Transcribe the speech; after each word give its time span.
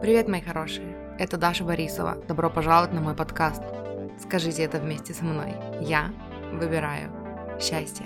Привет, 0.00 0.28
мои 0.28 0.40
хорошие! 0.40 0.96
Это 1.18 1.38
Даша 1.38 1.64
Борисова. 1.64 2.16
Добро 2.28 2.50
пожаловать 2.50 2.92
на 2.92 3.00
мой 3.00 3.14
подкаст. 3.14 3.62
Скажите 4.20 4.62
это 4.64 4.78
вместе 4.78 5.14
со 5.14 5.24
мной. 5.24 5.54
Я 5.80 6.12
выбираю 6.52 7.10
счастье. 7.60 8.04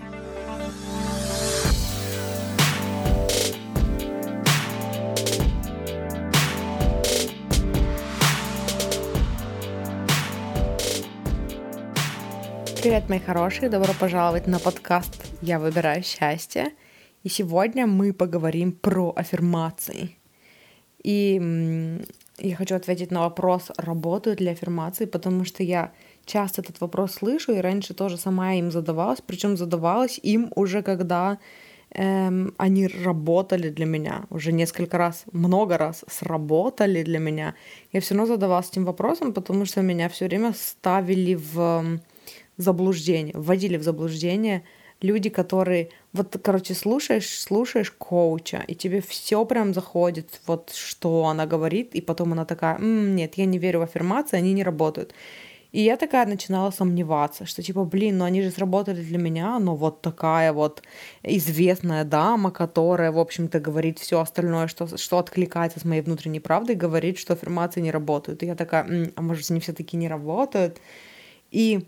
Привет, 12.80 13.08
мои 13.08 13.18
хорошие! 13.18 13.68
Добро 13.68 13.92
пожаловать 13.98 14.46
на 14.46 14.60
подкаст 14.60 15.26
«Я 15.42 15.58
выбираю 15.58 16.04
счастье». 16.04 16.72
И 17.24 17.28
сегодня 17.28 17.86
мы 17.86 18.12
поговорим 18.12 18.72
про 18.72 19.12
аффирмации. 19.16 20.17
И 21.02 22.00
я 22.38 22.56
хочу 22.56 22.74
ответить 22.74 23.10
на 23.10 23.20
вопрос, 23.20 23.70
работают 23.76 24.40
ли 24.40 24.48
аффирмации, 24.48 25.06
потому 25.06 25.44
что 25.44 25.62
я 25.62 25.92
часто 26.24 26.62
этот 26.62 26.80
вопрос 26.80 27.14
слышу, 27.14 27.52
и 27.52 27.60
раньше 27.60 27.94
тоже 27.94 28.16
сама 28.16 28.54
им 28.54 28.70
задавалась, 28.70 29.20
причем 29.26 29.56
задавалась 29.56 30.20
им 30.22 30.52
уже 30.54 30.82
когда 30.82 31.38
эм, 31.90 32.54
они 32.58 32.86
работали 32.86 33.70
для 33.70 33.86
меня, 33.86 34.24
уже 34.30 34.52
несколько 34.52 34.98
раз, 34.98 35.24
много 35.32 35.78
раз 35.78 36.04
сработали 36.08 37.02
для 37.02 37.18
меня. 37.18 37.54
Я 37.92 38.00
все 38.00 38.14
равно 38.14 38.34
задавалась 38.34 38.70
этим 38.70 38.84
вопросом, 38.84 39.32
потому 39.32 39.64
что 39.64 39.82
меня 39.82 40.08
все 40.08 40.26
время 40.26 40.52
ставили 40.52 41.34
в 41.34 42.00
заблуждение, 42.56 43.34
вводили 43.36 43.76
в 43.76 43.82
заблуждение 43.82 44.62
люди, 45.00 45.30
которые 45.30 45.90
вот, 46.18 46.36
короче, 46.42 46.74
слушаешь, 46.74 47.40
слушаешь 47.40 47.90
коуча, 47.92 48.64
и 48.68 48.74
тебе 48.74 49.00
все 49.00 49.44
прям 49.44 49.72
заходит, 49.74 50.40
вот 50.46 50.72
что 50.74 51.24
она 51.26 51.46
говорит, 51.46 51.94
и 51.94 52.00
потом 52.00 52.32
она 52.32 52.44
такая, 52.44 52.76
М, 52.78 53.16
нет, 53.16 53.34
я 53.36 53.46
не 53.46 53.58
верю 53.58 53.80
в 53.80 53.82
аффирмации, 53.82 54.36
они 54.38 54.52
не 54.52 54.64
работают. 54.64 55.14
И 55.72 55.82
я 55.82 55.96
такая 55.96 56.26
начинала 56.26 56.70
сомневаться, 56.70 57.46
что 57.46 57.62
типа, 57.62 57.84
блин, 57.84 58.18
ну 58.18 58.24
они 58.24 58.42
же 58.42 58.50
сработали 58.50 59.02
для 59.02 59.18
меня, 59.18 59.58
но 59.58 59.76
вот 59.76 60.02
такая 60.02 60.52
вот 60.52 60.82
известная 61.22 62.04
дама, 62.04 62.50
которая, 62.50 63.12
в 63.12 63.18
общем-то, 63.18 63.60
говорит 63.60 63.98
все 63.98 64.20
остальное, 64.20 64.68
что, 64.68 64.96
что 64.96 65.18
откликается 65.18 65.80
с 65.80 65.84
моей 65.84 66.02
внутренней 66.02 66.40
правдой, 66.40 66.74
говорит, 66.76 67.18
что 67.18 67.34
аффирмации 67.34 67.82
не 67.82 67.90
работают. 67.92 68.42
И 68.42 68.46
я 68.46 68.54
такая, 68.56 68.84
М, 68.84 69.12
а 69.16 69.22
может, 69.22 69.50
они 69.50 69.60
все-таки 69.60 69.96
не 69.98 70.08
работают? 70.08 70.78
И 71.50 71.86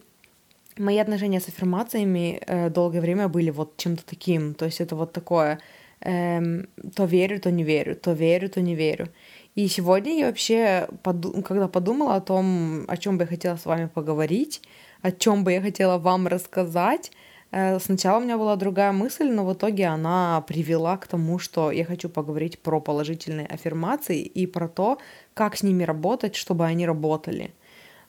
мои 0.78 0.98
отношения 0.98 1.40
с 1.40 1.48
аффирмациями 1.48 2.40
э, 2.46 2.70
долгое 2.70 3.00
время 3.00 3.28
были 3.28 3.50
вот 3.50 3.76
чем-то 3.76 4.04
таким. 4.04 4.54
То 4.54 4.66
есть 4.66 4.80
это 4.80 4.96
вот 4.96 5.12
такое, 5.12 5.58
эм, 6.00 6.68
то 6.94 7.04
верю, 7.04 7.40
то 7.40 7.50
не 7.50 7.64
верю, 7.64 7.96
то 7.96 8.12
верю, 8.12 8.48
то 8.48 8.60
не 8.60 8.74
верю. 8.74 9.08
И 9.54 9.68
сегодня 9.68 10.18
я 10.18 10.26
вообще, 10.26 10.88
поду- 11.02 11.42
когда 11.42 11.68
подумала 11.68 12.14
о 12.16 12.20
том, 12.20 12.84
о 12.88 12.96
чем 12.96 13.18
бы 13.18 13.24
я 13.24 13.28
хотела 13.28 13.56
с 13.56 13.66
вами 13.66 13.86
поговорить, 13.86 14.62
о 15.02 15.10
чем 15.10 15.44
бы 15.44 15.52
я 15.52 15.60
хотела 15.60 15.98
вам 15.98 16.26
рассказать, 16.28 17.10
э, 17.52 17.78
сначала 17.80 18.18
у 18.18 18.22
меня 18.22 18.38
была 18.38 18.56
другая 18.56 18.92
мысль, 18.92 19.28
но 19.30 19.44
в 19.44 19.52
итоге 19.52 19.86
она 19.86 20.40
привела 20.46 20.96
к 20.96 21.06
тому, 21.08 21.38
что 21.38 21.72
я 21.72 21.84
хочу 21.84 22.08
поговорить 22.08 22.60
про 22.60 22.80
положительные 22.80 23.46
аффирмации 23.46 24.22
и 24.22 24.46
про 24.46 24.68
то, 24.68 24.98
как 25.34 25.56
с 25.56 25.62
ними 25.62 25.82
работать, 25.84 26.36
чтобы 26.36 26.64
они 26.64 26.86
работали. 26.86 27.52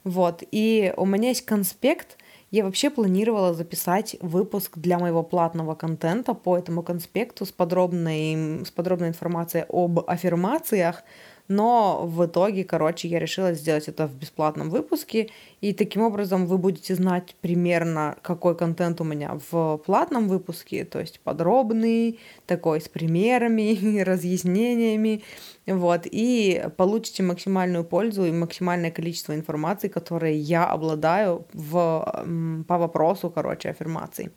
Вот, 0.04 0.44
и 0.52 0.94
у 0.98 1.06
меня 1.06 1.30
есть 1.30 1.46
конспект, 1.46 2.18
я 2.52 2.66
вообще 2.66 2.90
планировала 2.90 3.54
записать 3.54 4.18
выпуск 4.20 4.78
для 4.78 5.00
моего 5.00 5.24
платного 5.24 5.74
контента 5.74 6.34
по 6.34 6.58
этому 6.58 6.84
конспекту 6.84 7.46
с 7.46 7.52
подробной, 7.52 8.66
с 8.66 8.72
подробной 8.72 9.08
информацией 9.08 9.64
об 9.70 10.00
аффирмациях, 10.06 11.04
но 11.52 12.06
в 12.06 12.26
итоге, 12.26 12.64
короче, 12.64 13.10
я 13.10 13.20
решила 13.20 13.54
сделать 13.54 13.90
это 13.90 14.08
в 14.08 14.16
бесплатном 14.16 14.70
выпуске, 14.70 15.30
и 15.60 15.74
таким 15.74 16.02
образом 16.02 16.48
вы 16.48 16.58
будете 16.58 16.96
знать 16.96 17.36
примерно, 17.42 18.16
какой 18.22 18.56
контент 18.56 19.02
у 19.02 19.04
меня 19.04 19.38
в 19.52 19.78
платном 19.86 20.30
выпуске, 20.30 20.86
то 20.86 21.00
есть 21.00 21.20
подробный, 21.20 22.20
такой 22.48 22.80
с 22.80 22.88
примерами, 22.88 24.00
разъяснениями, 24.04 25.24
вот, 25.68 26.04
и 26.06 26.64
получите 26.78 27.22
максимальную 27.24 27.84
пользу 27.84 28.24
и 28.24 28.32
максимальное 28.32 28.92
количество 28.92 29.36
информации, 29.36 29.90
которые 29.90 30.40
я 30.40 30.66
обладаю 30.66 31.46
в, 31.52 32.64
по 32.66 32.78
вопросу, 32.78 33.30
короче, 33.30 33.70
аффирмаций. 33.70 34.32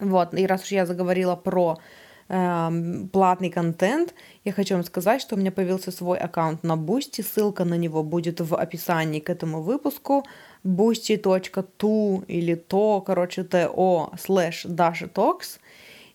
Вот, 0.00 0.34
и 0.34 0.46
раз 0.46 0.64
уж 0.64 0.72
я 0.72 0.84
заговорила 0.84 1.36
про 1.36 1.78
платный 2.26 3.50
контент, 3.50 4.14
я 4.44 4.52
хочу 4.52 4.74
вам 4.74 4.84
сказать, 4.84 5.20
что 5.20 5.34
у 5.34 5.38
меня 5.38 5.52
появился 5.52 5.90
свой 5.90 6.18
аккаунт 6.18 6.62
на 6.62 6.72
Boosty, 6.72 7.22
ссылка 7.22 7.64
на 7.64 7.74
него 7.74 8.02
будет 8.02 8.40
в 8.40 8.56
описании 8.56 9.20
к 9.20 9.28
этому 9.28 9.62
выпуску, 9.62 10.24
boosty.to 10.64 12.24
или 12.26 12.54
то, 12.54 13.02
короче, 13.02 13.42
to 13.42 14.14
slash 14.14 14.66
Dasha 14.66 15.10
Talks, 15.12 15.58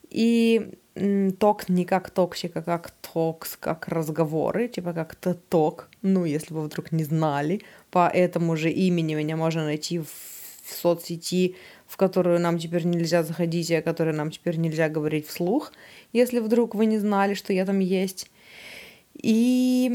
и 0.10 0.72
talk 1.40 1.70
не 1.70 1.86
как 1.86 2.10
toxic, 2.10 2.58
а 2.58 2.62
как 2.62 2.92
talks, 2.92 3.56
как 3.56 3.88
разговоры, 3.88 4.68
типа 4.68 4.94
как 4.94 5.16
talk, 5.16 5.90
ну, 6.02 6.26
если 6.26 6.54
вы 6.54 6.64
вдруг 6.64 6.92
не 6.92 7.04
знали, 7.04 7.62
по 7.92 8.08
этому 8.08 8.58
же 8.58 8.70
имени 8.72 9.16
меня 9.16 9.38
можно 9.38 9.64
найти 9.64 10.00
в 10.00 10.39
соцсети, 10.74 11.56
в 11.88 11.98
которую 11.98 12.40
нам 12.40 12.58
теперь 12.60 12.86
нельзя 12.86 13.24
заходить, 13.24 13.70
и 13.70 13.76
о 13.76 13.82
которой 13.82 14.14
нам 14.14 14.32
теперь 14.32 14.58
нельзя 14.58 14.90
говорить 14.90 15.28
вслух, 15.28 15.72
если 16.14 16.40
вдруг 16.40 16.76
вы 16.76 16.86
не 16.86 17.00
знали, 17.00 17.34
что 17.34 17.54
я 17.54 17.66
там 17.66 17.80
есть. 17.80 18.30
И, 19.22 19.90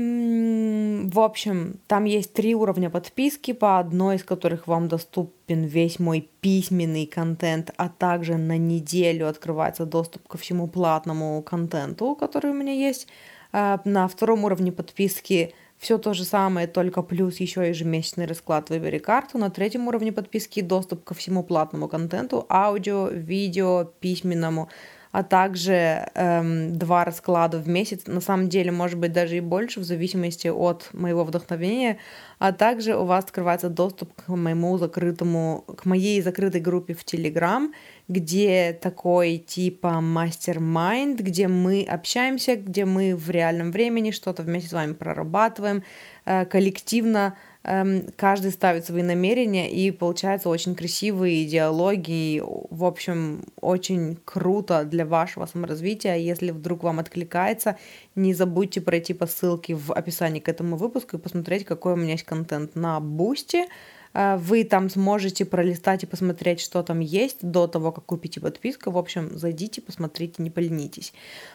в 1.10 1.18
общем, 1.20 1.80
там 1.86 2.04
есть 2.04 2.34
три 2.34 2.54
уровня 2.54 2.90
подписки, 2.90 3.52
по 3.52 3.78
одной 3.78 4.16
из 4.16 4.24
которых 4.24 4.66
вам 4.66 4.88
доступен 4.88 5.64
весь 5.64 5.98
мой 5.98 6.28
письменный 6.40 7.06
контент, 7.06 7.70
а 7.76 7.88
также 7.88 8.36
на 8.36 8.58
неделю 8.58 9.26
открывается 9.26 9.86
доступ 9.86 10.28
ко 10.28 10.36
всему 10.36 10.66
платному 10.68 11.42
контенту, 11.42 12.14
который 12.16 12.50
у 12.50 12.54
меня 12.54 12.72
есть. 12.72 13.06
А, 13.52 13.80
на 13.84 14.08
втором 14.08 14.44
уровне 14.44 14.72
подписки 14.72 15.54
все 15.78 15.98
то 15.98 16.14
же 16.14 16.24
самое, 16.24 16.66
только 16.66 17.02
плюс 17.02 17.38
еще 17.40 17.68
ежемесячный 17.68 18.26
расклад 18.26 18.70
«Выбери 18.70 18.98
карту». 18.98 19.38
На 19.38 19.50
третьем 19.50 19.86
уровне 19.88 20.12
подписки 20.12 20.60
доступ 20.60 21.04
ко 21.04 21.14
всему 21.14 21.42
платному 21.42 21.88
контенту, 21.88 22.46
аудио, 22.48 23.08
видео, 23.08 23.84
письменному, 24.00 24.68
а 25.14 25.22
также 25.22 26.08
эм, 26.14 26.76
два 26.76 27.04
расклада 27.04 27.58
в 27.58 27.68
месяц, 27.68 28.06
на 28.06 28.20
самом 28.20 28.48
деле, 28.48 28.72
может 28.72 28.98
быть, 28.98 29.12
даже 29.12 29.36
и 29.36 29.40
больше, 29.40 29.78
в 29.78 29.84
зависимости 29.84 30.48
от 30.48 30.88
моего 30.92 31.22
вдохновения, 31.22 31.98
а 32.40 32.52
также 32.52 32.96
у 32.96 33.04
вас 33.04 33.24
открывается 33.24 33.68
доступ 33.68 34.12
к 34.14 34.28
моему 34.28 34.76
закрытому, 34.76 35.64
к 35.76 35.84
моей 35.84 36.20
закрытой 36.20 36.60
группе 36.60 36.94
в 36.94 37.04
Telegram, 37.04 37.68
где 38.08 38.72
такой 38.72 39.38
типа 39.38 40.00
мастер-майнд, 40.00 41.20
где 41.20 41.48
мы 41.48 41.84
общаемся, 41.84 42.56
где 42.56 42.84
мы 42.84 43.16
в 43.16 43.30
реальном 43.30 43.70
времени 43.70 44.10
что-то 44.10 44.42
вместе 44.42 44.68
с 44.68 44.72
вами 44.72 44.92
прорабатываем, 44.92 45.82
э, 46.24 46.44
коллективно 46.44 47.34
Эм, 47.66 48.08
каждый 48.16 48.50
ставит 48.50 48.84
свои 48.84 49.02
намерения, 49.02 49.70
и 49.70 49.90
получаются 49.90 50.50
очень 50.50 50.74
красивые 50.74 51.46
диалоги. 51.46 52.42
В 52.44 52.84
общем, 52.84 53.46
очень 53.58 54.18
круто 54.26 54.84
для 54.84 55.06
вашего 55.06 55.46
саморазвития. 55.46 56.16
Если 56.16 56.50
вдруг 56.50 56.82
вам 56.82 56.98
откликается, 56.98 57.78
не 58.16 58.34
забудьте 58.34 58.82
пройти 58.82 59.14
по 59.14 59.26
ссылке 59.26 59.74
в 59.74 59.92
описании 59.92 60.40
к 60.40 60.48
этому 60.50 60.76
выпуску 60.76 61.16
и 61.16 61.20
посмотреть, 61.20 61.64
какой 61.64 61.94
у 61.94 61.96
меня 61.96 62.12
есть 62.12 62.24
контент 62.24 62.76
на 62.76 63.00
Boosty. 63.00 63.62
Э, 63.62 63.66
вы 64.14 64.64
там 64.64 64.88
сможете 64.88 65.44
пролистать 65.44 66.04
и 66.04 66.06
посмотреть, 66.06 66.60
что 66.60 66.82
там 66.82 67.00
есть 67.00 67.38
до 67.42 67.66
того, 67.66 67.92
как 67.92 68.04
купите 68.04 68.40
подписку. 68.40 68.90
В 68.90 68.98
общем, 68.98 69.36
зайдите, 69.36 69.82
посмотрите, 69.82 70.42
не 70.42 70.50
поленитесь. 70.50 71.12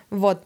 Вот. 0.09 0.43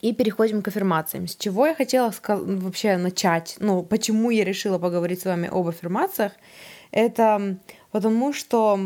И 0.00 0.12
переходим 0.12 0.62
к 0.62 0.68
аффирмациям. 0.68 1.26
С 1.26 1.36
чего 1.36 1.66
я 1.66 1.74
хотела 1.74 2.12
вообще 2.26 2.96
начать? 2.96 3.56
Ну, 3.60 3.82
почему 3.82 4.30
я 4.30 4.44
решила 4.44 4.78
поговорить 4.78 5.20
с 5.20 5.24
вами 5.24 5.48
об 5.50 5.68
аффирмациях? 5.68 6.32
Это 6.90 7.58
потому 7.90 8.32
что 8.32 8.78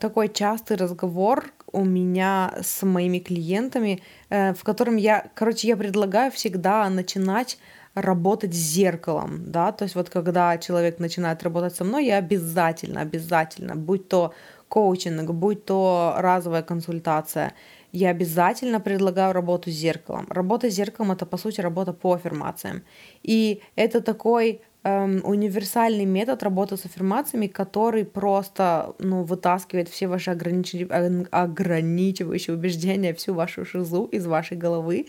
такой 0.00 0.28
частый 0.28 0.76
разговор 0.76 1.52
у 1.72 1.84
меня 1.84 2.52
с 2.60 2.82
моими 2.82 3.20
клиентами, 3.20 4.02
э, 4.28 4.54
в 4.54 4.64
котором 4.64 4.96
я, 4.96 5.30
короче, 5.34 5.68
я 5.68 5.76
предлагаю 5.76 6.32
всегда 6.32 6.88
начинать 6.90 7.58
работать 8.00 8.54
с 8.54 8.56
зеркалом, 8.56 9.50
да, 9.50 9.72
то 9.72 9.84
есть 9.84 9.94
вот 9.94 10.10
когда 10.10 10.56
человек 10.58 10.98
начинает 10.98 11.42
работать 11.42 11.74
со 11.74 11.84
мной, 11.84 12.06
я 12.06 12.18
обязательно, 12.18 13.00
обязательно, 13.00 13.76
будь 13.76 14.08
то 14.08 14.34
коучинг, 14.68 15.30
будь 15.30 15.64
то 15.64 16.14
разовая 16.18 16.62
консультация, 16.62 17.54
я 17.92 18.10
обязательно 18.10 18.80
предлагаю 18.80 19.32
работу 19.32 19.70
с 19.70 19.74
зеркалом. 19.74 20.26
Работа 20.30 20.70
с 20.70 20.74
зеркалом 20.74 21.12
это 21.12 21.26
по 21.26 21.36
сути 21.36 21.60
работа 21.60 21.92
по 21.92 22.14
аффирмациям. 22.14 22.82
И 23.22 23.62
это 23.74 24.00
такой 24.00 24.62
эм, 24.84 25.20
универсальный 25.24 26.04
метод 26.04 26.42
работы 26.42 26.76
с 26.76 26.84
аффирмациями, 26.84 27.48
который 27.48 28.04
просто 28.04 28.94
ну, 28.98 29.24
вытаскивает 29.24 29.88
все 29.88 30.06
ваши 30.06 30.30
ограничивающие, 30.30 32.54
убеждения, 32.54 33.12
всю 33.12 33.34
вашу 33.34 33.64
шизу 33.64 34.04
из 34.04 34.26
вашей 34.26 34.56
головы. 34.56 35.06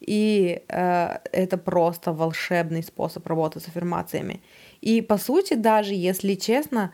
И 0.00 0.62
э, 0.68 1.18
это 1.32 1.58
просто 1.58 2.12
волшебный 2.12 2.82
способ 2.82 3.26
работы 3.26 3.60
с 3.60 3.68
аффирмациями. 3.68 4.42
И 4.80 5.02
по 5.02 5.18
сути, 5.18 5.54
даже 5.54 5.94
если 5.94 6.34
честно, 6.34 6.92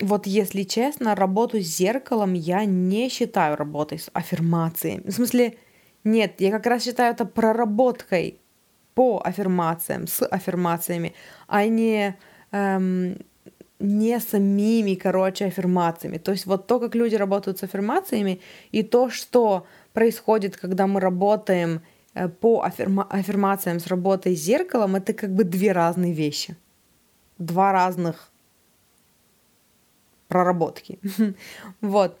вот 0.00 0.26
если 0.26 0.62
честно, 0.62 1.14
работу 1.14 1.60
с 1.60 1.66
зеркалом 1.66 2.34
я 2.34 2.64
не 2.64 3.08
считаю 3.08 3.56
работой 3.56 3.98
с 3.98 4.10
аффирмациями. 4.12 5.08
В 5.08 5.12
смысле, 5.12 5.56
нет, 6.04 6.34
я 6.38 6.50
как 6.50 6.66
раз 6.66 6.84
считаю 6.84 7.14
это 7.14 7.24
проработкой 7.24 8.40
по 8.94 9.20
аффирмациям, 9.24 10.06
с 10.06 10.24
аффирмациями, 10.26 11.14
а 11.46 11.66
не, 11.66 12.16
эм, 12.52 13.18
не 13.78 14.20
самими, 14.20 14.94
короче, 14.94 15.46
аффирмациями. 15.46 16.18
То 16.18 16.32
есть 16.32 16.46
вот 16.46 16.66
то, 16.66 16.80
как 16.80 16.94
люди 16.94 17.14
работают 17.14 17.58
с 17.58 17.62
аффирмациями, 17.62 18.40
и 18.72 18.82
то, 18.82 19.08
что 19.10 19.66
происходит, 19.92 20.56
когда 20.56 20.86
мы 20.86 21.00
работаем 21.00 21.80
по 22.40 22.64
аффирма- 22.64 23.06
аффирмациям 23.08 23.80
с 23.80 23.86
работой 23.86 24.34
с 24.34 24.40
зеркалом, 24.40 24.96
это 24.96 25.12
как 25.12 25.30
бы 25.30 25.44
две 25.44 25.72
разные 25.72 26.12
вещи. 26.12 26.56
Два 27.38 27.72
разных 27.72 28.30
проработки. 30.28 30.98
вот. 31.80 32.18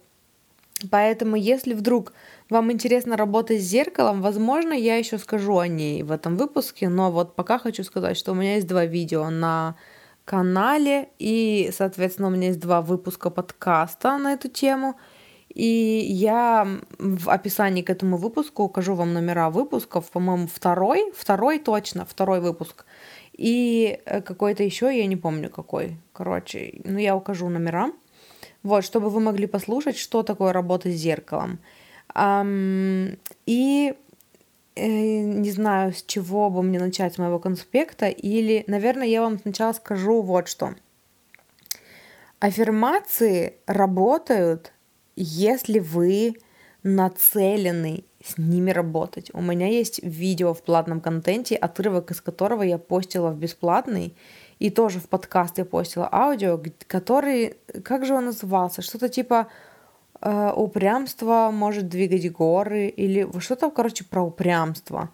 Поэтому, 0.90 1.36
если 1.36 1.74
вдруг 1.74 2.12
вам 2.50 2.70
интересно 2.70 3.16
работать 3.16 3.60
с 3.60 3.64
зеркалом, 3.64 4.22
возможно, 4.22 4.72
я 4.72 4.96
еще 4.96 5.18
скажу 5.18 5.58
о 5.58 5.66
ней 5.66 6.02
в 6.02 6.12
этом 6.12 6.36
выпуске, 6.36 6.88
но 6.88 7.10
вот 7.10 7.34
пока 7.34 7.58
хочу 7.58 7.82
сказать, 7.82 8.16
что 8.16 8.32
у 8.32 8.34
меня 8.34 8.54
есть 8.54 8.66
два 8.68 8.84
видео 8.84 9.28
на 9.30 9.74
канале, 10.24 11.08
и, 11.18 11.70
соответственно, 11.72 12.28
у 12.28 12.30
меня 12.30 12.48
есть 12.48 12.60
два 12.60 12.80
выпуска 12.80 13.30
подкаста 13.30 14.18
на 14.18 14.34
эту 14.34 14.48
тему. 14.48 14.94
И 15.58 16.06
я 16.08 16.68
в 17.00 17.28
описании 17.28 17.82
к 17.82 17.90
этому 17.90 18.16
выпуску 18.16 18.62
укажу 18.62 18.94
вам 18.94 19.12
номера 19.12 19.50
выпусков, 19.50 20.08
по-моему, 20.08 20.46
второй, 20.46 21.12
второй 21.16 21.58
точно, 21.58 22.04
второй 22.04 22.40
выпуск. 22.40 22.84
И 23.32 24.00
э, 24.04 24.20
какой-то 24.20 24.62
еще, 24.62 24.96
я 24.96 25.06
не 25.06 25.16
помню 25.16 25.50
какой. 25.50 25.96
Короче, 26.12 26.80
ну 26.84 26.98
я 26.98 27.16
укажу 27.16 27.48
номера. 27.48 27.90
Вот, 28.62 28.84
чтобы 28.84 29.10
вы 29.10 29.18
могли 29.18 29.48
послушать, 29.48 29.96
что 29.96 30.22
такое 30.22 30.52
работа 30.52 30.90
с 30.90 30.94
зеркалом. 30.94 31.58
И 32.16 33.94
э, 34.76 34.86
не 34.86 35.50
знаю, 35.50 35.92
с 35.92 36.04
чего 36.04 36.50
бы 36.50 36.62
мне 36.62 36.78
начать 36.78 37.14
с 37.14 37.18
моего 37.18 37.40
конспекта, 37.40 38.06
или, 38.06 38.62
наверное, 38.68 39.08
я 39.08 39.22
вам 39.22 39.40
сначала 39.40 39.72
скажу 39.72 40.22
вот 40.22 40.46
что. 40.46 40.76
Аффирмации 42.38 43.54
работают, 43.66 44.72
если 45.22 45.78
вы 45.78 46.34
нацелены 46.82 48.04
с 48.24 48.38
ними 48.38 48.70
работать. 48.70 49.30
У 49.32 49.40
меня 49.40 49.68
есть 49.68 50.02
видео 50.02 50.54
в 50.54 50.62
платном 50.62 51.00
контенте, 51.00 51.56
отрывок 51.56 52.10
из 52.10 52.20
которого 52.20 52.62
я 52.62 52.78
постила 52.78 53.30
в 53.30 53.38
бесплатный, 53.38 54.16
и 54.58 54.70
тоже 54.70 54.98
в 54.98 55.08
подкаст 55.08 55.58
я 55.58 55.64
постила 55.64 56.08
аудио, 56.12 56.60
который, 56.86 57.56
как 57.84 58.04
же 58.04 58.14
он 58.14 58.26
назывался, 58.26 58.82
что-то 58.82 59.08
типа 59.08 59.48
э, 60.20 60.52
упрямство 60.54 61.50
может 61.52 61.88
двигать 61.88 62.30
горы, 62.32 62.88
или 62.88 63.28
что-то, 63.40 63.70
короче, 63.70 64.04
про 64.04 64.22
упрямство. 64.22 65.10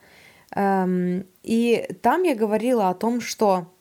Эм, 0.55 1.27
и 1.43 1.87
там 2.01 2.23
я 2.23 2.35
говорила 2.35 2.89
о 2.89 2.95
том, 2.95 3.21
что 3.21 3.74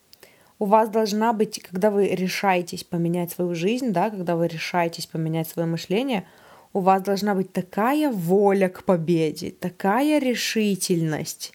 у 0.64 0.66
вас 0.66 0.90
должна 0.90 1.34
быть, 1.34 1.62
когда 1.62 1.92
вы 1.92 2.08
решаетесь 2.08 2.84
поменять 2.84 3.32
свою 3.32 3.54
жизнь, 3.56 3.92
да, 3.92 4.10
когда 4.10 4.36
вы 4.36 4.48
решаетесь 4.48 5.06
поменять 5.06 5.48
свое 5.48 5.68
мышление– 5.68 6.26
у 6.74 6.80
вас 6.80 7.04
должна 7.04 7.36
быть 7.36 7.54
такая 7.54 8.12
воля 8.12 8.68
к 8.68 8.84
победе, 8.84 9.52
такая 9.52 10.20
решительность, 10.20 11.54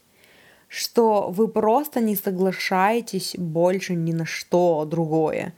что 0.68 1.30
вы 1.30 1.48
просто 1.48 2.00
не 2.00 2.14
соглашаетесь 2.14 3.34
больше 3.36 3.94
ни 3.94 4.12
на 4.12 4.24
что 4.24 4.84
другое. 4.84 5.54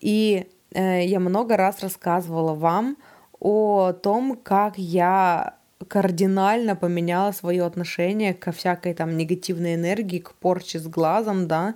И 0.00 0.46
э, 0.72 1.04
я 1.04 1.20
много 1.20 1.56
раз 1.56 1.80
рассказывала 1.80 2.54
вам 2.54 2.96
о 3.40 3.92
том, 3.92 4.38
как 4.40 4.78
я 4.78 5.56
кардинально 5.88 6.76
поменяла 6.76 7.32
свое 7.32 7.64
отношение 7.64 8.34
ко 8.34 8.52
всякой 8.52 8.94
там 8.94 9.16
негативной 9.16 9.74
энергии, 9.74 10.20
к 10.20 10.32
порче 10.34 10.78
с 10.78 10.86
глазом, 10.86 11.48
да. 11.48 11.74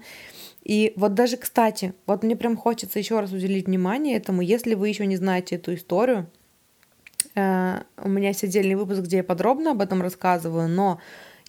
И 0.67 0.93
вот 0.97 1.15
даже, 1.15 1.37
кстати, 1.37 1.95
вот 2.07 2.25
мне 2.25 2.35
прям 2.35 2.57
хочется 2.57 2.99
еще 2.99 3.21
раз 3.21 3.33
уделить 3.33 3.67
внимание 3.67 4.17
этому, 4.17 4.43
если 4.43 4.75
вы 4.75 4.89
еще 4.89 5.07
не 5.07 5.17
знаете 5.17 5.57
эту 5.57 5.75
историю, 5.75 6.29
Э, 7.37 7.83
у 7.99 8.09
меня 8.09 8.29
есть 8.29 8.43
отдельный 8.43 8.75
выпуск, 8.75 9.03
где 9.03 9.19
я 9.19 9.25
подробно 9.25 9.73
об 9.73 9.83
этом 9.83 10.03
рассказываю, 10.03 10.69
но 10.69 10.99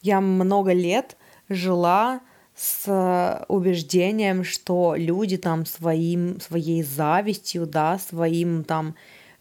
я 0.01 0.21
много 0.21 0.73
лет 0.73 1.17
жила 1.49 2.19
с 2.55 3.45
убеждением, 3.47 4.43
что 4.43 4.95
люди 4.97 5.37
там 5.37 5.65
своим, 5.65 6.39
своей 6.41 6.83
завистью, 6.83 7.65
да, 7.65 7.99
своим 7.99 8.63
там 8.63 8.95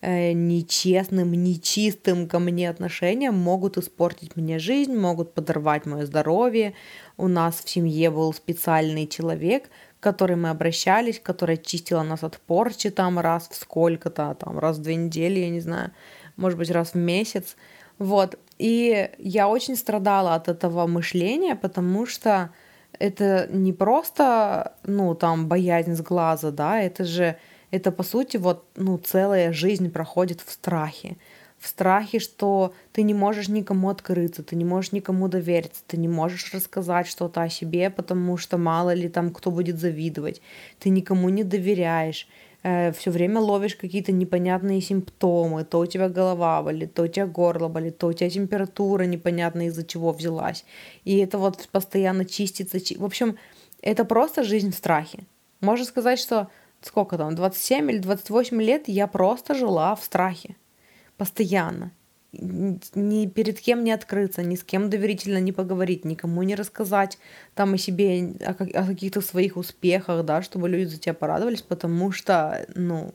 нечестным, 0.06 1.32
нечистым 1.32 2.28
ко 2.28 2.38
мне 2.38 2.70
отношением 2.70 3.34
могут 3.34 3.76
испортить 3.76 4.36
мне 4.36 4.58
жизнь, 4.58 4.96
могут 4.96 5.34
подорвать 5.34 5.86
мое 5.86 6.06
здоровье. 6.06 6.74
У 7.16 7.28
нас 7.28 7.62
в 7.64 7.68
семье 7.68 8.10
был 8.10 8.32
специальный 8.32 9.06
человек, 9.06 9.68
к 9.98 10.02
которому 10.02 10.42
мы 10.42 10.50
обращались, 10.50 11.18
который 11.18 11.56
чистила 11.56 12.02
нас 12.02 12.22
от 12.22 12.38
порчи 12.38 12.90
там 12.90 13.18
раз 13.18 13.48
в 13.48 13.56
сколько-то, 13.56 14.36
там 14.38 14.58
раз 14.58 14.78
в 14.78 14.82
две 14.82 14.94
недели, 14.96 15.40
я 15.40 15.50
не 15.50 15.60
знаю 15.60 15.90
может 16.36 16.58
быть, 16.58 16.70
раз 16.70 16.92
в 16.92 16.96
месяц. 16.96 17.56
Вот. 17.98 18.38
И 18.58 19.10
я 19.18 19.48
очень 19.48 19.76
страдала 19.76 20.34
от 20.34 20.48
этого 20.48 20.86
мышления, 20.86 21.56
потому 21.56 22.06
что 22.06 22.50
это 22.98 23.48
не 23.50 23.72
просто, 23.72 24.74
ну, 24.84 25.14
там, 25.14 25.48
боязнь 25.48 25.94
с 25.94 26.00
глаза, 26.00 26.50
да, 26.50 26.80
это 26.80 27.04
же, 27.04 27.36
это, 27.70 27.92
по 27.92 28.02
сути, 28.02 28.36
вот, 28.36 28.64
ну, 28.76 28.98
целая 28.98 29.52
жизнь 29.52 29.90
проходит 29.90 30.40
в 30.40 30.50
страхе. 30.50 31.16
В 31.58 31.68
страхе, 31.68 32.18
что 32.18 32.74
ты 32.92 33.02
не 33.02 33.14
можешь 33.14 33.48
никому 33.48 33.88
открыться, 33.88 34.42
ты 34.42 34.56
не 34.56 34.64
можешь 34.64 34.92
никому 34.92 35.28
довериться, 35.28 35.82
ты 35.86 35.96
не 35.96 36.08
можешь 36.08 36.52
рассказать 36.52 37.06
что-то 37.06 37.42
о 37.42 37.48
себе, 37.48 37.88
потому 37.90 38.36
что 38.36 38.58
мало 38.58 38.92
ли 38.92 39.08
там 39.08 39.30
кто 39.30 39.50
будет 39.50 39.78
завидовать, 39.78 40.42
ты 40.78 40.90
никому 40.90 41.30
не 41.30 41.44
доверяешь, 41.44 42.28
э, 42.62 42.92
все 42.92 43.10
время 43.10 43.40
ловишь 43.40 43.74
какие-то 43.74 44.12
непонятные 44.12 44.82
симптомы, 44.82 45.64
то 45.64 45.78
у 45.78 45.86
тебя 45.86 46.10
голова 46.10 46.62
болит, 46.62 46.92
то 46.92 47.04
у 47.04 47.08
тебя 47.08 47.26
горло 47.26 47.68
болит, 47.68 47.96
то 47.96 48.08
у 48.08 48.12
тебя 48.12 48.28
температура 48.28 49.04
непонятно 49.04 49.66
из-за 49.68 49.84
чего 49.84 50.12
взялась. 50.12 50.64
И 51.04 51.16
это 51.16 51.38
вот 51.38 51.68
постоянно 51.72 52.26
чистится. 52.26 52.78
В 52.98 53.04
общем, 53.04 53.38
это 53.80 54.04
просто 54.04 54.44
жизнь 54.44 54.72
в 54.72 54.76
страхе. 54.76 55.20
Можно 55.60 55.86
сказать, 55.86 56.18
что 56.18 56.48
сколько 56.86 57.18
там, 57.18 57.34
27 57.34 57.90
или 57.90 57.98
28 57.98 58.62
лет 58.62 58.88
я 58.88 59.06
просто 59.06 59.54
жила 59.54 59.94
в 59.94 60.04
страхе. 60.04 60.56
Постоянно 61.16 61.92
ни 62.38 63.26
перед 63.26 63.60
кем 63.60 63.84
не 63.84 63.92
открыться, 63.92 64.42
ни 64.42 64.56
с 64.56 64.64
кем 64.64 64.90
доверительно 64.90 65.38
не 65.38 65.52
поговорить, 65.52 66.04
никому 66.04 66.42
не 66.42 66.54
рассказать 66.54 67.18
там 67.54 67.74
о 67.74 67.78
себе, 67.78 68.34
о, 68.40 68.50
о 68.50 68.86
каких-то 68.86 69.20
своих 69.20 69.56
успехах, 69.56 70.24
да, 70.24 70.42
чтобы 70.42 70.68
люди 70.68 70.84
за 70.84 70.98
тебя 70.98 71.14
порадовались, 71.14 71.62
потому 71.62 72.12
что, 72.12 72.66
ну, 72.74 73.12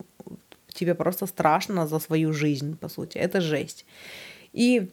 тебе 0.68 0.96
просто 0.96 1.26
страшно 1.26 1.88
за 1.88 2.00
свою 2.00 2.34
жизнь, 2.34 2.78
по 2.78 2.90
сути, 2.90 3.18
это 3.18 3.42
жесть. 3.42 3.86
И 4.54 4.90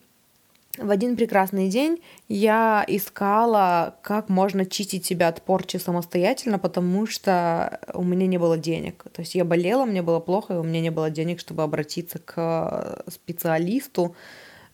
в 0.78 0.90
один 0.90 1.16
прекрасный 1.16 1.68
день 1.68 2.02
я 2.28 2.84
искала, 2.86 3.96
как 4.02 4.28
можно 4.28 4.64
чистить 4.64 5.04
себя 5.04 5.28
от 5.28 5.42
порчи 5.42 5.76
самостоятельно, 5.76 6.58
потому 6.58 7.06
что 7.06 7.80
у 7.94 8.02
меня 8.02 8.26
не 8.26 8.38
было 8.38 8.56
денег. 8.56 9.04
То 9.12 9.22
есть 9.22 9.34
я 9.34 9.44
болела, 9.44 9.84
мне 9.84 10.02
было 10.02 10.20
плохо, 10.20 10.54
и 10.54 10.56
у 10.58 10.62
меня 10.62 10.80
не 10.80 10.90
было 10.90 11.10
денег, 11.10 11.40
чтобы 11.40 11.62
обратиться 11.62 12.18
к 12.18 13.02
специалисту, 13.08 14.14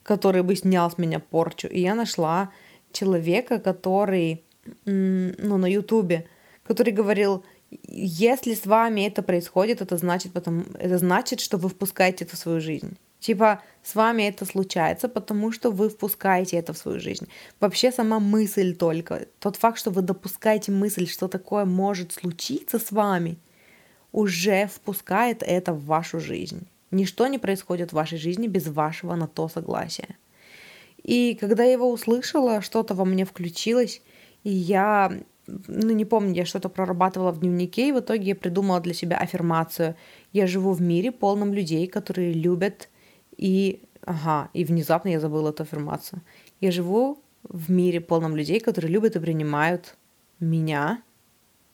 который 0.02 0.42
бы 0.42 0.54
снял 0.56 0.90
с 0.90 0.99
меня 0.99 1.18
порчу. 1.18 1.68
И 1.68 1.80
я 1.80 1.94
нашла 1.94 2.50
человека, 2.92 3.58
который, 3.58 4.44
ну, 4.84 5.56
на 5.56 5.66
Ютубе, 5.66 6.26
который 6.62 6.92
говорил, 6.92 7.44
если 7.88 8.54
с 8.54 8.66
вами 8.66 9.02
это 9.06 9.23
происходит, 9.23 9.80
это 9.80 9.96
значит, 9.96 10.32
потому, 10.32 10.64
это 10.78 10.99
значит, 10.99 11.40
что 11.40 11.56
вы 11.56 11.68
впускаете 11.68 12.25
это 12.25 12.37
в 12.37 12.38
свою 12.38 12.61
жизнь. 12.61 12.96
Типа, 13.24 13.62
с 13.82 13.94
вами 13.94 14.24
это 14.24 14.44
случается, 14.44 15.08
потому 15.08 15.50
что 15.50 15.70
вы 15.70 15.88
впускаете 15.88 16.58
это 16.58 16.74
в 16.74 16.76
свою 16.76 17.00
жизнь. 17.00 17.26
Вообще 17.58 17.90
сама 17.90 18.20
мысль 18.20 18.76
только, 18.76 19.28
тот 19.38 19.56
факт, 19.56 19.78
что 19.78 19.90
вы 19.90 20.02
допускаете 20.02 20.72
мысль, 20.72 21.06
что 21.06 21.26
такое 21.26 21.64
может 21.64 22.12
случиться 22.12 22.78
с 22.78 22.92
вами, 22.92 23.38
уже 24.12 24.66
впускает 24.66 25.42
это 25.42 25.72
в 25.72 25.86
вашу 25.86 26.20
жизнь. 26.20 26.66
Ничто 26.90 27.26
не 27.26 27.38
происходит 27.38 27.92
в 27.92 27.94
вашей 27.94 28.18
жизни 28.18 28.46
без 28.46 28.66
вашего 28.66 29.14
на 29.14 29.26
то 29.26 29.48
согласия. 29.48 30.18
И 31.02 31.34
когда 31.40 31.64
я 31.64 31.72
его 31.72 31.90
услышала, 31.90 32.60
что-то 32.60 32.94
во 32.94 33.06
мне 33.06 33.24
включилось, 33.24 34.02
и 34.42 34.50
я 34.50 35.10
ну, 35.46 35.92
не 35.92 36.04
помню, 36.04 36.34
я 36.34 36.44
что-то 36.44 36.68
прорабатывала 36.68 37.32
в 37.32 37.40
дневнике, 37.40 37.88
и 37.88 37.92
в 37.92 38.00
итоге 38.00 38.24
я 38.24 38.34
придумала 38.34 38.80
для 38.80 38.92
себя 38.92 39.16
аффирмацию. 39.16 39.94
Я 40.34 40.46
живу 40.46 40.72
в 40.72 40.82
мире 40.82 41.10
полном 41.10 41.54
людей, 41.54 41.86
которые 41.86 42.34
любят 42.34 42.90
и... 43.44 43.82
Ага, 44.06 44.48
и 44.54 44.64
внезапно 44.64 45.10
я 45.10 45.20
забыла 45.20 45.50
эту 45.50 45.62
аффирмацию. 45.62 46.22
Я 46.60 46.70
живу 46.70 47.18
в 47.42 47.70
мире 47.70 48.00
полном 48.00 48.36
людей, 48.36 48.60
которые 48.60 48.90
любят 48.90 49.16
и 49.16 49.20
принимают 49.20 49.96
меня. 50.40 51.02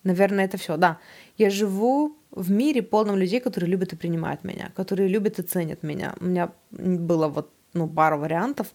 Наверное, 0.03 0.45
это 0.47 0.57
все, 0.57 0.77
да. 0.77 0.99
Я 1.39 1.51
живу 1.51 2.17
в 2.33 2.51
мире 2.51 2.83
полном 2.83 3.17
людей, 3.17 3.41
которые 3.41 3.71
любят 3.71 3.93
и 3.93 3.97
принимают 3.97 4.45
меня, 4.45 4.71
которые 4.75 5.09
любят 5.09 5.39
и 5.39 5.43
ценят 5.43 5.85
меня. 5.85 6.15
У 6.21 6.25
меня 6.25 6.51
было 6.71 7.29
вот 7.29 7.53
ну, 7.73 7.89
пару 7.89 8.19
вариантов, 8.19 8.67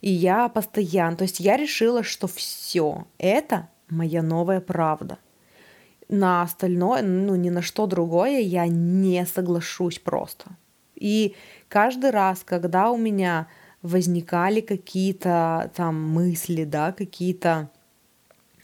и 0.00 0.10
я 0.10 0.48
постоянно, 0.48 1.16
то 1.16 1.24
есть 1.24 1.40
я 1.40 1.56
решила, 1.58 2.02
что 2.02 2.26
все 2.26 3.06
это 3.18 3.68
моя 3.90 4.22
новая 4.22 4.60
правда. 4.60 5.18
На 6.08 6.42
остальное, 6.42 7.02
ну, 7.02 7.36
ни 7.36 7.50
на 7.50 7.60
что 7.60 7.86
другое 7.86 8.40
я 8.40 8.66
не 8.66 9.26
соглашусь 9.26 9.98
просто. 9.98 10.56
И 10.98 11.34
каждый 11.68 12.10
раз, 12.10 12.42
когда 12.44 12.90
у 12.90 12.96
меня 12.96 13.46
возникали 13.82 14.60
какие-то 14.60 15.70
там 15.74 16.02
мысли, 16.10 16.64
да, 16.64 16.92
какие-то 16.92 17.70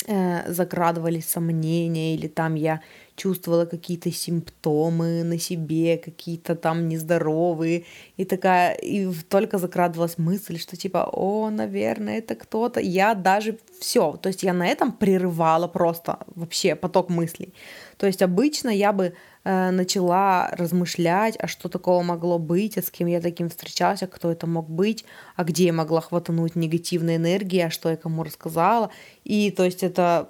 э, 0.06 0.52
закрадывались 0.52 1.28
сомнения, 1.28 2.14
или 2.14 2.26
там 2.26 2.56
я 2.56 2.80
чувствовала 3.16 3.64
какие-то 3.64 4.10
симптомы 4.10 5.22
на 5.22 5.38
себе, 5.38 5.98
какие-то 5.98 6.56
там 6.56 6.88
нездоровые, 6.88 7.84
и 8.16 8.24
такая, 8.24 8.74
и 8.74 9.08
только 9.28 9.58
закрадывалась 9.58 10.18
мысль, 10.18 10.58
что 10.58 10.76
типа, 10.76 11.08
о, 11.12 11.50
наверное, 11.50 12.18
это 12.18 12.34
кто-то, 12.34 12.80
я 12.80 13.14
даже 13.14 13.58
все, 13.80 14.16
то 14.16 14.28
есть 14.28 14.42
я 14.42 14.52
на 14.52 14.66
этом 14.66 14.92
прерывала 14.92 15.68
просто 15.68 16.18
вообще 16.34 16.74
поток 16.74 17.08
мыслей. 17.08 17.54
То 17.96 18.06
есть 18.06 18.22
обычно 18.22 18.70
я 18.70 18.92
бы 18.92 19.14
начала 19.44 20.48
размышлять, 20.52 21.36
а 21.38 21.48
что 21.48 21.68
такого 21.68 22.02
могло 22.02 22.38
быть, 22.38 22.78
а 22.78 22.82
с 22.82 22.90
кем 22.90 23.08
я 23.08 23.20
таким 23.20 23.50
встречалась, 23.50 24.02
а 24.02 24.06
кто 24.06 24.30
это 24.30 24.46
мог 24.46 24.68
быть, 24.68 25.04
а 25.36 25.44
где 25.44 25.66
я 25.66 25.72
могла 25.72 26.00
хватануть 26.00 26.56
негативной 26.56 27.16
энергии, 27.16 27.60
а 27.60 27.70
что 27.70 27.90
я 27.90 27.96
кому 27.96 28.22
рассказала. 28.22 28.90
И 29.24 29.50
то 29.50 29.64
есть 29.64 29.82
это 29.82 30.28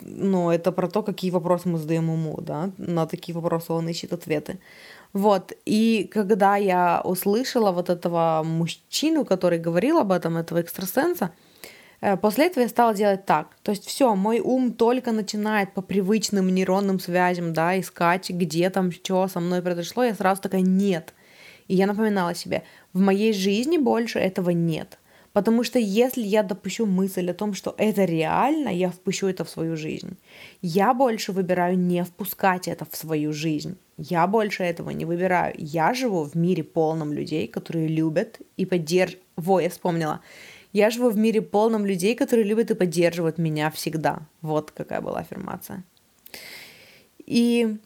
ну, 0.00 0.50
это 0.50 0.72
про 0.72 0.88
то, 0.88 1.02
какие 1.02 1.30
вопросы 1.30 1.68
мы 1.68 1.78
задаем 1.78 2.10
ему, 2.12 2.40
да, 2.40 2.70
на 2.76 3.06
такие 3.06 3.34
вопросы 3.34 3.72
он 3.72 3.88
ищет 3.88 4.12
ответы. 4.12 4.58
Вот, 5.12 5.52
и 5.64 6.10
когда 6.12 6.56
я 6.56 7.00
услышала 7.04 7.72
вот 7.72 7.88
этого 7.88 8.42
мужчину, 8.44 9.24
который 9.24 9.58
говорил 9.58 9.98
об 9.98 10.12
этом, 10.12 10.36
этого 10.36 10.60
экстрасенса, 10.60 11.30
э, 11.30 11.45
после 12.20 12.46
этого 12.46 12.62
я 12.62 12.68
стала 12.68 12.94
делать 12.94 13.26
так. 13.26 13.56
То 13.62 13.72
есть 13.72 13.86
все, 13.86 14.14
мой 14.14 14.40
ум 14.40 14.72
только 14.72 15.12
начинает 15.12 15.72
по 15.72 15.82
привычным 15.82 16.48
нейронным 16.48 17.00
связям, 17.00 17.52
да, 17.52 17.78
искать, 17.78 18.30
где 18.30 18.70
там, 18.70 18.92
что 18.92 19.28
со 19.28 19.40
мной 19.40 19.62
произошло, 19.62 20.04
я 20.04 20.14
сразу 20.14 20.42
такая, 20.42 20.62
нет. 20.62 21.14
И 21.68 21.74
я 21.74 21.86
напоминала 21.86 22.34
себе, 22.34 22.62
в 22.92 23.00
моей 23.00 23.32
жизни 23.32 23.78
больше 23.78 24.18
этого 24.18 24.50
нет. 24.50 24.98
Потому 25.36 25.64
что 25.64 25.78
если 25.78 26.22
я 26.22 26.42
допущу 26.42 26.86
мысль 26.86 27.30
о 27.30 27.34
том, 27.34 27.52
что 27.52 27.74
это 27.76 28.06
реально, 28.06 28.70
я 28.70 28.88
впущу 28.88 29.26
это 29.26 29.44
в 29.44 29.50
свою 29.50 29.76
жизнь. 29.76 30.16
Я 30.62 30.94
больше 30.94 31.32
выбираю 31.32 31.78
не 31.78 32.04
впускать 32.04 32.68
это 32.68 32.86
в 32.90 32.96
свою 32.96 33.34
жизнь. 33.34 33.76
Я 33.98 34.26
больше 34.26 34.62
этого 34.62 34.88
не 34.88 35.04
выбираю. 35.04 35.54
Я 35.58 35.92
живу 35.92 36.24
в 36.24 36.34
мире 36.36 36.64
полном 36.64 37.12
людей, 37.12 37.48
которые 37.48 37.86
любят 37.86 38.40
и 38.56 38.64
поддерживают. 38.64 39.22
Во, 39.36 39.60
я 39.60 39.68
вспомнила. 39.68 40.22
Я 40.76 40.90
живу 40.90 41.08
в 41.08 41.16
мире 41.16 41.40
полном 41.40 41.86
людей, 41.86 42.14
которые 42.14 42.44
любят 42.44 42.70
и 42.70 42.74
поддерживают 42.74 43.38
меня 43.38 43.70
всегда. 43.70 44.18
Вот 44.42 44.72
какая 44.72 45.00
была 45.00 45.20
аффирмация. 45.20 45.84
И 47.24 47.78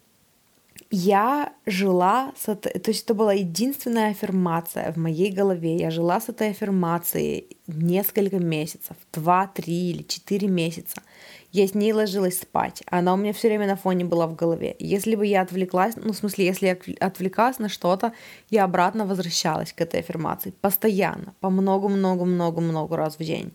я 0.89 1.53
жила 1.65 2.33
с 2.37 2.49
этой, 2.49 2.79
то 2.79 2.91
есть 2.91 3.05
это 3.05 3.13
была 3.13 3.31
единственная 3.31 4.11
аффирмация 4.11 4.91
в 4.91 4.97
моей 4.97 5.31
голове. 5.31 5.77
Я 5.77 5.89
жила 5.89 6.19
с 6.19 6.27
этой 6.27 6.49
аффирмацией 6.49 7.45
несколько 7.67 8.39
месяцев, 8.39 8.97
два, 9.13 9.47
три 9.47 9.91
или 9.91 10.03
четыре 10.03 10.49
месяца. 10.49 11.01
Я 11.51 11.67
с 11.67 11.73
ней 11.73 11.91
ложилась 11.91 12.39
спать. 12.39 12.81
Она 12.87 13.13
у 13.13 13.17
меня 13.17 13.33
все 13.33 13.49
время 13.49 13.67
на 13.67 13.75
фоне 13.75 14.05
была 14.05 14.25
в 14.27 14.35
голове. 14.35 14.75
Если 14.79 15.15
бы 15.15 15.25
я 15.25 15.41
отвлеклась, 15.41 15.95
ну, 15.97 16.13
в 16.13 16.15
смысле, 16.15 16.45
если 16.45 16.67
я 16.67 16.77
отвлекалась 17.05 17.59
на 17.59 17.67
что-то, 17.67 18.13
я 18.49 18.63
обратно 18.63 19.05
возвращалась 19.05 19.73
к 19.73 19.81
этой 19.81 19.99
аффирмации. 19.99 20.53
Постоянно, 20.61 21.33
по 21.41 21.49
много-много-много-много 21.49 22.95
раз 22.95 23.17
в 23.19 23.23
день. 23.23 23.51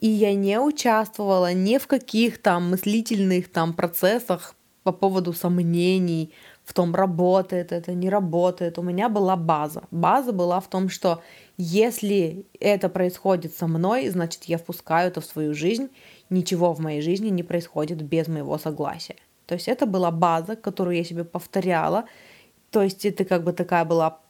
И 0.00 0.08
я 0.08 0.34
не 0.34 0.60
участвовала 0.60 1.52
ни 1.52 1.78
в 1.78 1.86
каких 1.88 2.40
там 2.40 2.70
мыслительных 2.70 3.50
там 3.50 3.74
процессах 3.74 4.54
по 4.84 4.92
поводу 4.92 5.32
сомнений, 5.32 6.32
в 6.64 6.72
том, 6.72 6.94
работает 6.94 7.72
это, 7.72 7.92
не 7.92 8.08
работает. 8.08 8.78
У 8.78 8.82
меня 8.82 9.08
была 9.08 9.36
база. 9.36 9.82
База 9.90 10.32
была 10.32 10.60
в 10.60 10.68
том, 10.68 10.88
что 10.88 11.22
если 11.58 12.46
это 12.58 12.88
происходит 12.88 13.54
со 13.54 13.66
мной, 13.66 14.08
значит, 14.08 14.44
я 14.44 14.56
впускаю 14.56 15.08
это 15.08 15.20
в 15.20 15.26
свою 15.26 15.54
жизнь. 15.54 15.88
Ничего 16.30 16.72
в 16.72 16.80
моей 16.80 17.02
жизни 17.02 17.28
не 17.30 17.42
происходит 17.42 18.02
без 18.02 18.28
моего 18.28 18.58
согласия. 18.58 19.16
То 19.46 19.54
есть 19.54 19.68
это 19.68 19.86
была 19.86 20.10
база, 20.10 20.56
которую 20.56 20.96
я 20.96 21.04
себе 21.04 21.24
повторяла. 21.24 22.04
То 22.70 22.82
есть 22.82 23.04
это 23.04 23.24
как 23.24 23.44
бы 23.44 23.52
такая 23.52 23.84
была 23.84 24.20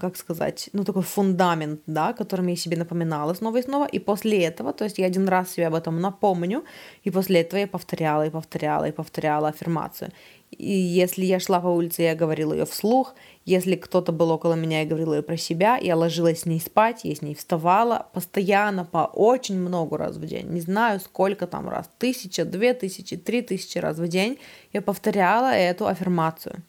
как 0.00 0.16
сказать, 0.16 0.70
ну, 0.72 0.84
такой 0.84 1.02
фундамент, 1.02 1.80
да, 1.86 2.12
которым 2.12 2.48
я 2.48 2.56
себе 2.56 2.76
напоминала 2.76 3.34
снова 3.34 3.58
и 3.58 3.62
снова, 3.62 3.86
и 3.86 3.98
после 3.98 4.42
этого, 4.44 4.72
то 4.72 4.84
есть 4.84 4.98
я 4.98 5.06
один 5.06 5.28
раз 5.28 5.50
себе 5.50 5.66
об 5.66 5.74
этом 5.74 6.00
напомню, 6.00 6.64
и 7.04 7.10
после 7.10 7.40
этого 7.40 7.60
я 7.60 7.66
повторяла 7.66 8.26
и 8.26 8.30
повторяла 8.30 8.88
и 8.88 8.92
повторяла 8.92 9.48
аффирмацию. 9.48 10.12
И 10.50 10.72
если 10.72 11.24
я 11.24 11.38
шла 11.38 11.60
по 11.60 11.68
улице, 11.68 12.02
я 12.02 12.14
говорила 12.14 12.52
ее 12.52 12.66
вслух, 12.66 13.14
если 13.44 13.76
кто-то 13.76 14.12
был 14.12 14.30
около 14.30 14.54
меня, 14.54 14.80
я 14.80 14.86
говорила 14.86 15.14
ее 15.14 15.22
про 15.22 15.36
себя, 15.36 15.76
я 15.76 15.96
ложилась 15.96 16.40
с 16.40 16.46
ней 16.46 16.60
спать, 16.60 17.00
я 17.04 17.14
с 17.14 17.22
ней 17.22 17.34
вставала 17.34 18.08
постоянно, 18.12 18.84
по 18.84 19.10
очень 19.12 19.58
много 19.58 19.96
раз 19.96 20.16
в 20.16 20.26
день, 20.26 20.48
не 20.48 20.60
знаю 20.60 21.00
сколько 21.00 21.46
там 21.46 21.68
раз, 21.68 21.88
тысяча, 21.98 22.44
две 22.44 22.74
тысячи, 22.74 23.16
три 23.16 23.42
тысячи 23.42 23.78
раз 23.78 23.98
в 23.98 24.08
день 24.08 24.38
я 24.72 24.82
повторяла 24.82 25.52
эту 25.52 25.86
аффирмацию. 25.86 26.62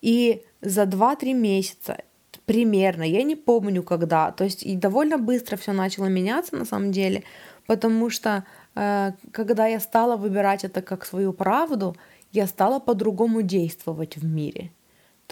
И 0.00 0.42
за 0.60 0.82
2-3 0.82 1.32
месяца 1.34 1.98
примерно, 2.46 3.02
я 3.02 3.22
не 3.22 3.36
помню 3.36 3.82
когда, 3.82 4.32
то 4.32 4.44
есть 4.44 4.62
и 4.62 4.76
довольно 4.76 5.18
быстро 5.18 5.56
все 5.56 5.72
начало 5.72 6.06
меняться 6.06 6.56
на 6.56 6.64
самом 6.64 6.92
деле, 6.92 7.22
потому 7.66 8.10
что 8.10 8.44
э, 8.74 9.12
когда 9.30 9.66
я 9.66 9.80
стала 9.80 10.16
выбирать 10.16 10.64
это 10.64 10.82
как 10.82 11.04
свою 11.06 11.32
правду, 11.32 11.96
я 12.32 12.46
стала 12.46 12.80
по-другому 12.80 13.42
действовать 13.42 14.16
в 14.16 14.24
мире. 14.24 14.72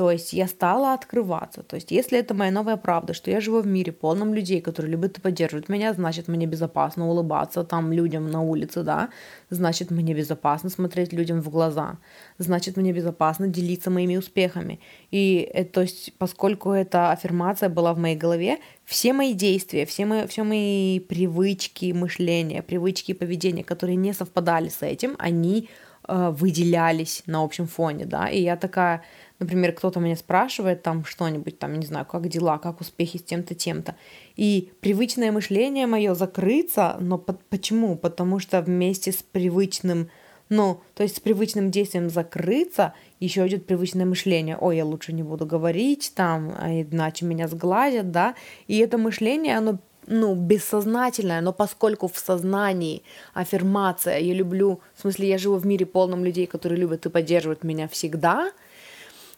То 0.00 0.10
есть 0.10 0.32
я 0.32 0.46
стала 0.46 0.94
открываться. 0.94 1.62
То 1.62 1.76
есть 1.76 1.90
если 1.90 2.18
это 2.18 2.32
моя 2.32 2.50
новая 2.50 2.78
правда, 2.78 3.12
что 3.12 3.30
я 3.30 3.38
живу 3.38 3.60
в 3.60 3.66
мире 3.66 3.92
полном 3.92 4.32
людей, 4.32 4.62
которые 4.62 4.92
любят 4.92 5.18
и 5.18 5.20
поддерживают 5.20 5.68
меня, 5.68 5.92
значит 5.92 6.26
мне 6.26 6.46
безопасно 6.46 7.06
улыбаться 7.06 7.64
там 7.64 7.92
людям 7.92 8.30
на 8.30 8.40
улице, 8.40 8.82
да, 8.82 9.10
значит 9.50 9.90
мне 9.90 10.14
безопасно 10.14 10.70
смотреть 10.70 11.12
людям 11.12 11.42
в 11.42 11.50
глаза, 11.50 11.98
значит 12.38 12.78
мне 12.78 12.92
безопасно 12.92 13.46
делиться 13.46 13.90
моими 13.90 14.16
успехами. 14.16 14.80
И 15.10 15.46
это, 15.52 15.72
то 15.72 15.80
есть 15.82 16.14
поскольку 16.16 16.70
эта 16.70 17.12
аффирмация 17.12 17.68
была 17.68 17.92
в 17.92 17.98
моей 17.98 18.16
голове, 18.16 18.58
все 18.86 19.12
мои 19.12 19.34
действия, 19.34 19.84
все 19.84 20.06
мои, 20.06 20.26
все 20.26 20.44
мои 20.44 20.98
привычки 21.00 21.92
мышления, 21.92 22.62
привычки 22.62 23.12
поведения, 23.12 23.64
которые 23.64 23.96
не 23.96 24.14
совпадали 24.14 24.70
с 24.70 24.80
этим, 24.80 25.14
они 25.18 25.68
э, 25.68 25.89
выделялись 26.10 27.22
на 27.26 27.42
общем 27.42 27.66
фоне, 27.66 28.04
да, 28.04 28.28
и 28.28 28.42
я 28.42 28.56
такая, 28.56 29.02
Например, 29.40 29.72
кто-то 29.72 30.00
меня 30.00 30.16
спрашивает 30.16 30.82
там 30.82 31.02
что-нибудь, 31.06 31.58
там, 31.58 31.74
не 31.74 31.86
знаю, 31.86 32.04
как 32.04 32.28
дела, 32.28 32.58
как 32.58 32.82
успехи 32.82 33.16
с 33.16 33.22
тем-то, 33.22 33.54
тем-то. 33.54 33.96
И 34.36 34.70
привычное 34.80 35.32
мышление 35.32 35.86
мое 35.86 36.14
закрыться, 36.14 36.98
но 37.00 37.16
по- 37.16 37.38
почему? 37.48 37.96
Потому 37.96 38.38
что 38.38 38.60
вместе 38.60 39.12
с 39.12 39.22
привычным, 39.22 40.10
ну, 40.50 40.82
то 40.94 41.02
есть 41.02 41.16
с 41.16 41.20
привычным 41.20 41.70
действием 41.70 42.10
закрыться, 42.10 42.92
еще 43.18 43.46
идет 43.46 43.66
привычное 43.66 44.04
мышление. 44.04 44.58
Ой, 44.60 44.76
я 44.76 44.84
лучше 44.84 45.14
не 45.14 45.22
буду 45.22 45.46
говорить 45.46 46.12
там, 46.14 46.54
а 46.58 46.70
иначе 46.70 47.24
меня 47.24 47.48
сгладят, 47.48 48.10
да. 48.10 48.34
И 48.66 48.76
это 48.76 48.98
мышление, 48.98 49.56
оно 49.56 49.78
ну, 50.10 50.34
бессознательное, 50.34 51.40
но 51.40 51.52
поскольку 51.52 52.08
в 52.08 52.18
сознании 52.18 53.02
аффирмация, 53.32 54.18
я 54.18 54.34
люблю, 54.34 54.80
в 54.96 55.00
смысле, 55.00 55.28
я 55.28 55.38
живу 55.38 55.56
в 55.56 55.66
мире 55.66 55.86
полном 55.86 56.24
людей, 56.24 56.46
которые 56.46 56.80
любят 56.80 57.06
и 57.06 57.08
поддерживают 57.08 57.64
меня 57.64 57.86
всегда, 57.86 58.50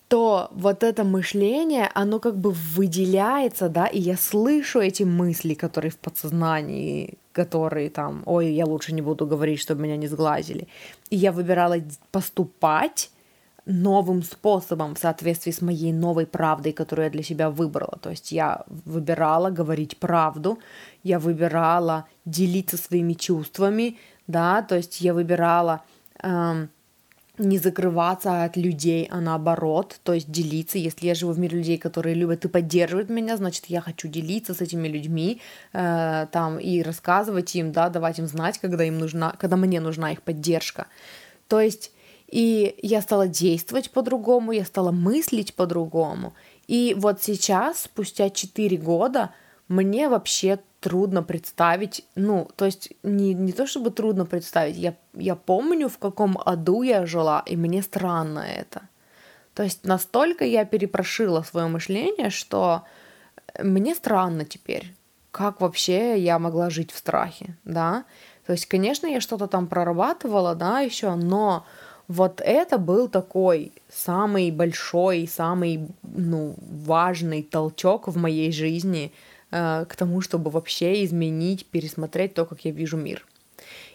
то 0.09 0.49
вот 0.51 0.83
это 0.83 1.05
мышление, 1.05 1.91
оно 1.95 2.19
как 2.19 2.37
бы 2.37 2.51
выделяется, 2.51 3.69
да, 3.69 3.87
и 3.87 4.01
я 4.01 4.17
слышу 4.17 4.81
эти 4.81 5.05
мысли, 5.05 5.55
которые 5.55 5.91
в 5.91 5.97
подсознании, 5.97 7.15
которые 7.33 7.91
там, 7.91 8.23
ой, 8.27 8.53
я 8.53 8.67
лучше 8.67 8.93
не 8.95 9.03
буду 9.03 9.27
говорить, 9.27 9.61
чтобы 9.61 9.83
меня 9.83 9.97
не 9.97 10.09
сглазили. 10.09 10.69
И 11.11 11.17
я 11.17 11.33
выбирала 11.33 11.77
поступать 12.11 13.11
новым 13.65 14.23
способом 14.23 14.95
в 14.95 14.99
соответствии 14.99 15.53
с 15.53 15.61
моей 15.61 15.93
новой 15.93 16.27
правдой, 16.27 16.73
которую 16.73 17.07
я 17.07 17.11
для 17.11 17.23
себя 17.23 17.51
выбрала. 17.51 17.99
То 18.03 18.11
есть 18.11 18.33
я 18.33 18.65
выбирала 18.67 19.51
говорить 19.51 19.99
правду, 19.99 20.59
я 21.03 21.19
выбирала 21.19 22.07
делиться 22.25 22.77
своими 22.77 23.13
чувствами, 23.13 23.99
да, 24.27 24.63
то 24.63 24.77
есть 24.77 25.01
я 25.01 25.15
выбирала 25.15 25.83
эм, 26.23 26.71
не 27.39 27.59
закрываться 27.59 28.45
от 28.45 28.57
людей, 28.57 29.09
а 29.11 29.21
наоборот, 29.21 30.01
то 30.03 30.13
есть 30.13 30.31
делиться. 30.31 30.79
Если 30.79 31.07
я 31.07 31.15
живу 31.15 31.33
в 31.33 31.39
мире 31.39 31.59
людей, 31.59 31.79
которые 31.79 32.15
любят 32.15 32.45
и 32.45 32.49
поддерживают 32.49 33.11
меня, 33.11 33.37
значит, 33.37 33.67
я 33.67 33.81
хочу 33.81 34.09
делиться 34.09 34.55
с 34.55 34.61
этими 34.61 34.89
людьми, 34.89 35.41
э, 35.73 36.27
там, 36.31 36.59
и 36.59 36.83
рассказывать 36.83 37.55
им, 37.55 37.73
да, 37.73 37.89
давать 37.89 38.19
им 38.19 38.27
знать, 38.27 38.59
когда 38.59 38.85
им 38.85 38.99
нужна, 38.99 39.35
когда 39.39 39.57
мне 39.57 39.81
нужна 39.81 40.13
их 40.13 40.23
поддержка. 40.23 40.87
То 41.49 41.61
есть, 41.61 41.93
и 42.33 42.75
я 42.83 43.03
стала 43.03 43.29
действовать 43.29 43.91
по-другому, 43.91 44.53
я 44.53 44.65
стала 44.65 44.91
мыслить 44.91 45.55
по-другому. 45.55 46.33
И 46.67 46.97
вот 46.99 47.23
сейчас, 47.23 47.83
спустя 47.83 48.31
4 48.31 48.79
года, 48.79 49.35
мне 49.69 50.09
вообще 50.09 50.59
трудно 50.81 51.23
представить, 51.23 52.07
ну, 52.15 52.49
то 52.57 52.65
есть 52.65 52.89
не, 53.03 53.35
не 53.35 53.53
то 53.53 53.67
чтобы 53.67 53.91
трудно 53.91 54.25
представить, 54.25 54.77
я, 54.77 54.95
я 55.13 55.37
помню, 55.37 55.91
в 55.91 55.99
каком 55.99 56.39
аду 56.43 56.83
я 56.83 57.05
жила, 57.05 57.43
и 57.45 57.55
мне 57.55 57.83
странно 57.83 58.41
это. 58.41 58.89
То 59.55 59.63
есть 59.63 59.85
настолько 59.85 60.47
я 60.47 60.65
перепрошила 60.65 61.43
свое 61.43 61.67
мышление, 61.67 62.31
что 62.31 62.85
мне 63.63 63.95
странно 63.95 64.47
теперь, 64.47 64.95
как 65.31 65.61
вообще 65.61 66.19
я 66.19 66.39
могла 66.39 66.71
жить 66.71 66.93
в 66.93 66.99
страхе, 66.99 67.59
да. 67.65 68.05
То 68.47 68.53
есть, 68.53 68.65
конечно, 68.65 69.07
я 69.07 69.21
что-то 69.21 69.49
там 69.49 69.67
прорабатывала, 69.67 70.55
да, 70.55 70.81
еще, 70.81 71.15
но 71.15 71.67
вот 72.09 72.41
это 72.45 72.79
был 72.79 73.09
такой 73.09 73.73
самый 73.89 74.51
большой, 74.51 75.27
самый, 75.27 75.89
ну, 76.03 76.55
важный 76.85 77.43
толчок 77.43 78.09
в 78.09 78.17
моей 78.17 78.53
жизни– 78.53 79.13
Э, 79.53 79.85
к 79.87 79.97
тому, 79.97 80.23
чтобы 80.23 80.51
вообще 80.51 81.05
изменить, 81.05 81.67
пересмотреть 81.67 82.35
то, 82.35 82.47
как 82.47 82.65
я 82.65 82.71
вижу 82.71 82.97
мир. 82.97 83.27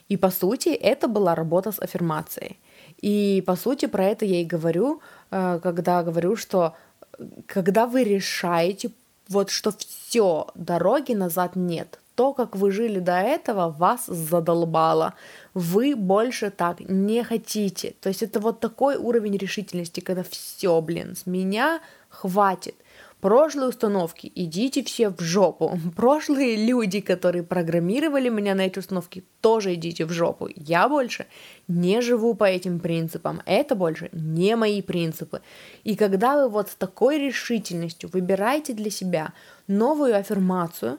И 0.08 0.16
по 0.16 0.30
сути 0.30 0.70
это 0.70 1.08
была 1.08 1.34
работа 1.34 1.72
с 1.72 1.80
аффирмацией. 1.80 2.60
И 3.02 3.44
по 3.46 3.56
сути 3.56 3.88
про 3.88 4.06
это 4.06 4.24
я 4.26 4.42
и 4.42 4.46
говорю, 4.46 5.02
э, 5.32 5.60
когда 5.64 6.04
говорю, 6.04 6.36
что 6.36 6.76
э, 7.18 7.26
когда 7.48 7.88
вы 7.88 8.04
решаете, 8.04 8.92
вот 9.30 9.50
что 9.50 9.72
все, 9.72 10.48
дороги 10.54 11.14
назад 11.14 11.56
нет, 11.56 12.00
то, 12.17 12.33
как 12.33 12.55
вы 12.55 12.71
жили 12.71 13.00
до 13.00 13.19
этого, 13.19 13.69
вас 13.69 14.07
задолбало. 14.07 15.13
Вы 15.53 15.95
больше 15.95 16.50
так 16.50 16.79
не 16.79 17.24
хотите. 17.24 17.93
То 18.01 18.09
есть 18.09 18.24
это 18.24 18.39
вот 18.39 18.59
такой 18.59 18.95
уровень 18.95 19.38
решительности, 19.38 20.00
когда 20.00 20.24
все, 20.24 20.81
блин, 20.81 21.15
с 21.15 21.27
меня 21.27 21.79
хватит. 22.09 22.74
Прошлые 23.21 23.69
установки, 23.69 24.31
идите 24.33 24.83
все 24.83 25.09
в 25.09 25.21
жопу. 25.21 25.79
Прошлые 25.95 26.55
люди, 26.55 27.01
которые 27.01 27.43
программировали 27.43 28.29
меня 28.29 28.55
на 28.55 28.62
эти 28.62 28.79
установки, 28.79 29.24
тоже 29.41 29.75
идите 29.75 30.05
в 30.05 30.12
жопу. 30.12 30.50
Я 30.55 30.89
больше 30.89 31.27
не 31.67 32.01
живу 32.01 32.33
по 32.33 32.45
этим 32.45 32.79
принципам. 32.79 33.41
Это 33.45 33.75
больше 33.75 34.09
не 34.12 34.55
мои 34.55 34.81
принципы. 34.81 35.41
И 35.83 35.95
когда 35.95 36.36
вы 36.41 36.50
вот 36.50 36.69
с 36.69 36.75
такой 36.75 37.19
решительностью 37.19 38.09
выбираете 38.12 38.74
для 38.74 38.89
себя 38.89 39.33
новую 39.67 40.15
аффирмацию, 40.15 40.97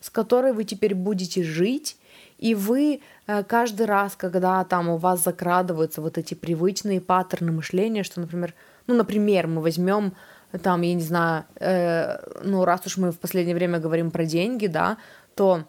с 0.00 0.10
которой 0.10 0.52
вы 0.52 0.64
теперь 0.64 0.94
будете 0.94 1.42
жить, 1.42 1.96
и 2.38 2.54
вы 2.54 3.00
э, 3.26 3.44
каждый 3.44 3.86
раз, 3.86 4.16
когда 4.16 4.64
там 4.64 4.88
у 4.88 4.96
вас 4.96 5.22
закрадываются 5.22 6.00
вот 6.00 6.18
эти 6.18 6.34
привычные 6.34 7.00
паттерны 7.00 7.52
мышления, 7.52 8.02
что, 8.02 8.20
например, 8.20 8.54
ну, 8.86 8.94
например, 8.94 9.46
мы 9.46 9.60
возьмем 9.60 10.14
там, 10.62 10.82
я 10.82 10.94
не 10.94 11.02
знаю, 11.02 11.44
э, 11.60 12.18
ну, 12.42 12.64
раз 12.64 12.86
уж 12.86 12.96
мы 12.96 13.12
в 13.12 13.18
последнее 13.18 13.54
время 13.54 13.78
говорим 13.78 14.10
про 14.10 14.24
деньги, 14.24 14.66
да, 14.66 14.96
то 15.34 15.64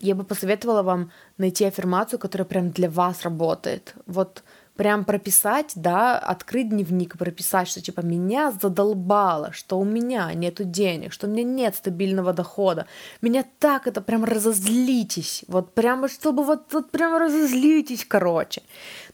я 0.00 0.14
бы 0.14 0.24
посоветовала 0.24 0.82
вам 0.82 1.10
найти 1.38 1.64
аффирмацию, 1.64 2.18
которая 2.18 2.46
прям 2.46 2.70
для 2.70 2.90
вас 2.90 3.22
работает. 3.22 3.94
Вот 4.06 4.42
прям 4.76 5.04
прописать, 5.04 5.72
да, 5.74 6.18
открыть 6.18 6.68
дневник 6.68 7.14
и 7.14 7.18
прописать, 7.18 7.68
что 7.68 7.80
типа 7.80 8.00
меня 8.00 8.52
задолбало, 8.52 9.52
что 9.52 9.78
у 9.78 9.84
меня 9.84 10.32
нету 10.34 10.64
денег, 10.64 11.12
что 11.12 11.26
у 11.26 11.30
меня 11.30 11.42
нет 11.42 11.74
стабильного 11.74 12.32
дохода. 12.32 12.86
Меня 13.22 13.44
так 13.58 13.86
это 13.86 14.00
прям 14.00 14.24
разозлитесь, 14.24 15.44
вот 15.48 15.74
прямо 15.74 16.08
чтобы 16.08 16.44
вот, 16.44 16.72
вот 16.72 16.90
прям 16.90 17.16
разозлитесь, 17.16 18.04
короче. 18.04 18.62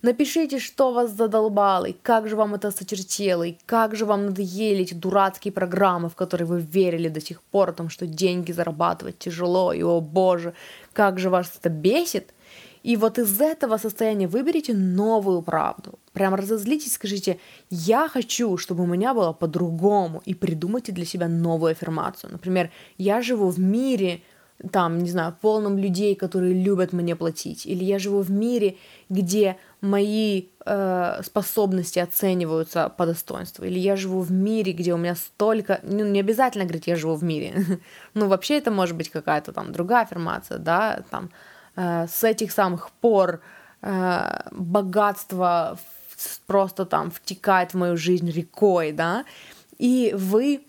Напишите, 0.03 0.59
что 0.59 0.93
вас 0.93 1.13
задолбало, 1.13 1.87
и 1.87 1.93
как 1.93 2.29
же 2.29 2.37
вам 2.37 2.55
это 2.55 2.71
сочертело, 2.71 3.45
и 3.45 3.57
как 3.67 3.95
же 3.95 4.05
вам 4.05 4.27
надоели 4.27 4.83
эти 4.83 4.95
дурацкие 4.95 5.53
программы, 5.53 6.09
в 6.09 6.17
которые 6.17 6.47
вы 6.47 6.61
верили 6.61 7.09
до 7.09 7.21
сих 7.21 7.41
пор, 7.41 7.71
о 7.71 7.73
том, 7.73 7.89
что 7.89 8.07
деньги 8.07 8.53
зарабатывать 8.53 9.19
тяжело, 9.19 9.73
и 9.73 9.83
о 9.83 10.01
боже, 10.01 10.55
как 10.93 11.19
же 11.19 11.31
вас 11.31 11.53
это 11.57 11.69
бесит– 11.69 12.35
и 12.83 12.97
вот 12.97 13.19
из 13.19 13.41
этого 13.41 13.77
состояния 13.79 14.27
выберите 14.27 14.75
новую 14.75 15.43
правду. 15.43 15.99
Прям 16.13 16.35
разозлитесь, 16.35 16.95
скажите, 16.95 17.39
я 17.71 18.09
хочу, 18.09 18.57
чтобы 18.57 18.83
у 18.83 18.87
меня 18.87 19.15
было 19.15 19.33
по-другому, 19.33 20.23
и 20.27 20.35
придумайте 20.35 20.93
для 20.93 21.05
себя 21.05 21.29
новую 21.29 21.73
аффирмацию. 21.73 22.33
Например, 22.33 22.71
я 22.99 23.23
живу 23.23 23.49
в 23.49 23.59
мире, 23.59 24.23
там, 24.71 24.99
не 24.99 25.11
знаю, 25.11 25.35
полном 25.41 25.79
людей, 25.79 26.15
которые 26.15 26.55
любят 26.55 26.93
мне 26.93 27.17
платить, 27.17 27.67
или 27.67 27.85
я 27.85 27.99
живу 27.99 28.21
в 28.21 28.31
мире, 28.31 28.77
где 29.09 29.57
мои 29.81 30.49
э, 30.65 31.21
способности 31.25 31.99
оцениваются 31.99 32.89
по 32.89 33.07
достоинству, 33.07 33.65
или 33.65 33.79
я 33.79 33.97
живу 33.97 34.21
в 34.21 34.31
мире, 34.31 34.73
где 34.73 34.95
у 34.95 34.99
меня 34.99 35.17
столько, 35.17 35.81
ну 35.83 36.05
не 36.05 36.21
обязательно 36.21 36.65
говорить, 36.65 36.87
я 36.87 36.97
живу 36.97 37.15
в 37.15 37.25
мире, 37.25 37.55
ну 38.15 38.29
вообще 38.29 38.59
это 38.59 38.71
может 38.71 38.97
быть 38.97 39.09
какая-то 39.09 39.53
там 39.53 39.73
другая 39.73 40.05
аффирмация, 40.05 40.59
да, 40.59 41.03
там 41.11 41.31
с 41.77 42.25
этих 42.25 42.53
самых 42.53 42.91
пор 42.91 43.41
э, 43.83 44.49
богатство 44.53 45.79
просто 46.47 46.85
там 46.85 47.11
втекает 47.11 47.75
в 47.75 47.79
мою 47.79 47.97
жизнь 47.97 48.31
рекой, 48.31 48.93
да, 48.93 49.25
и 49.79 50.15
вы 50.17 50.61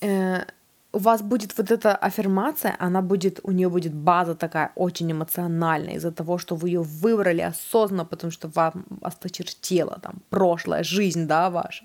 э, 0.00 0.44
у 0.92 0.98
вас 0.98 1.22
будет 1.22 1.56
вот 1.58 1.70
эта 1.70 1.94
аффирмация, 1.94 2.76
она 2.78 3.02
будет, 3.02 3.40
у 3.42 3.52
нее 3.52 3.68
будет 3.68 3.94
база 3.94 4.34
такая 4.34 4.72
очень 4.74 5.12
эмоциональная 5.12 5.94
из-за 5.94 6.10
того, 6.10 6.38
что 6.38 6.56
вы 6.56 6.70
ее 6.70 6.82
выбрали 6.82 7.42
осознанно, 7.42 8.04
потому 8.04 8.32
что 8.32 8.48
вам 8.48 8.84
осточертела 9.02 9.98
там 10.02 10.14
прошлая 10.30 10.82
жизнь, 10.82 11.26
да, 11.26 11.50
ваша. 11.50 11.84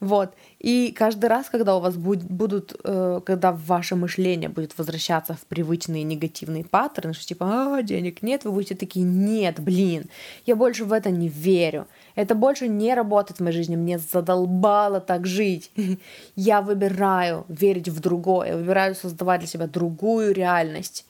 Вот. 0.00 0.34
И 0.60 0.92
каждый 0.96 1.26
раз, 1.26 1.50
когда 1.50 1.76
у 1.76 1.80
вас 1.80 1.96
будет, 1.96 2.30
будут, 2.30 2.78
э, 2.84 3.20
когда 3.26 3.52
ваше 3.52 3.96
мышление 3.96 4.48
будет 4.48 4.78
возвращаться 4.78 5.34
в 5.34 5.44
привычные 5.46 6.04
негативные 6.04 6.64
паттерны, 6.64 7.14
что 7.14 7.26
типа, 7.26 7.76
а, 7.76 7.82
денег 7.82 8.22
нет, 8.22 8.44
вы 8.44 8.52
будете 8.52 8.76
такие, 8.76 9.04
нет, 9.04 9.58
блин, 9.58 10.04
я 10.46 10.54
больше 10.54 10.84
в 10.84 10.92
это 10.92 11.10
не 11.10 11.28
верю. 11.28 11.86
Это 12.14 12.36
больше 12.36 12.68
не 12.68 12.94
работает 12.94 13.40
в 13.40 13.42
моей 13.42 13.56
жизни, 13.56 13.74
мне 13.74 13.98
задолбало 13.98 15.00
так 15.00 15.26
жить. 15.26 15.70
Я 16.36 16.62
выбираю 16.62 17.44
верить 17.48 17.88
в 17.88 18.00
другое, 18.00 18.56
выбираю 18.56 18.94
создавать 18.94 19.40
для 19.40 19.48
себя 19.48 19.66
другую 19.66 20.34
реальность 20.34 21.07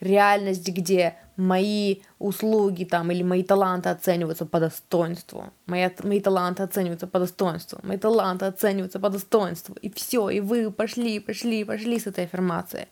реальность, 0.00 0.68
где 0.68 1.16
мои 1.36 2.00
услуги 2.18 2.84
там 2.84 3.10
или 3.10 3.22
мои 3.22 3.42
таланты 3.42 3.88
оцениваются 3.88 4.46
по 4.46 4.60
достоинству. 4.60 5.44
Мои, 5.66 5.88
мои 6.02 6.20
таланты 6.20 6.62
оцениваются 6.62 7.06
по 7.06 7.18
достоинству. 7.18 7.78
Мои 7.82 7.96
таланты 7.96 8.46
оцениваются 8.46 8.98
по 8.98 9.08
достоинству. 9.08 9.76
И 9.80 9.90
все, 9.90 10.30
и 10.30 10.40
вы 10.40 10.70
пошли, 10.70 11.20
пошли, 11.20 11.64
пошли 11.64 11.98
с 11.98 12.06
этой 12.06 12.24
аффирмацией. 12.24 12.88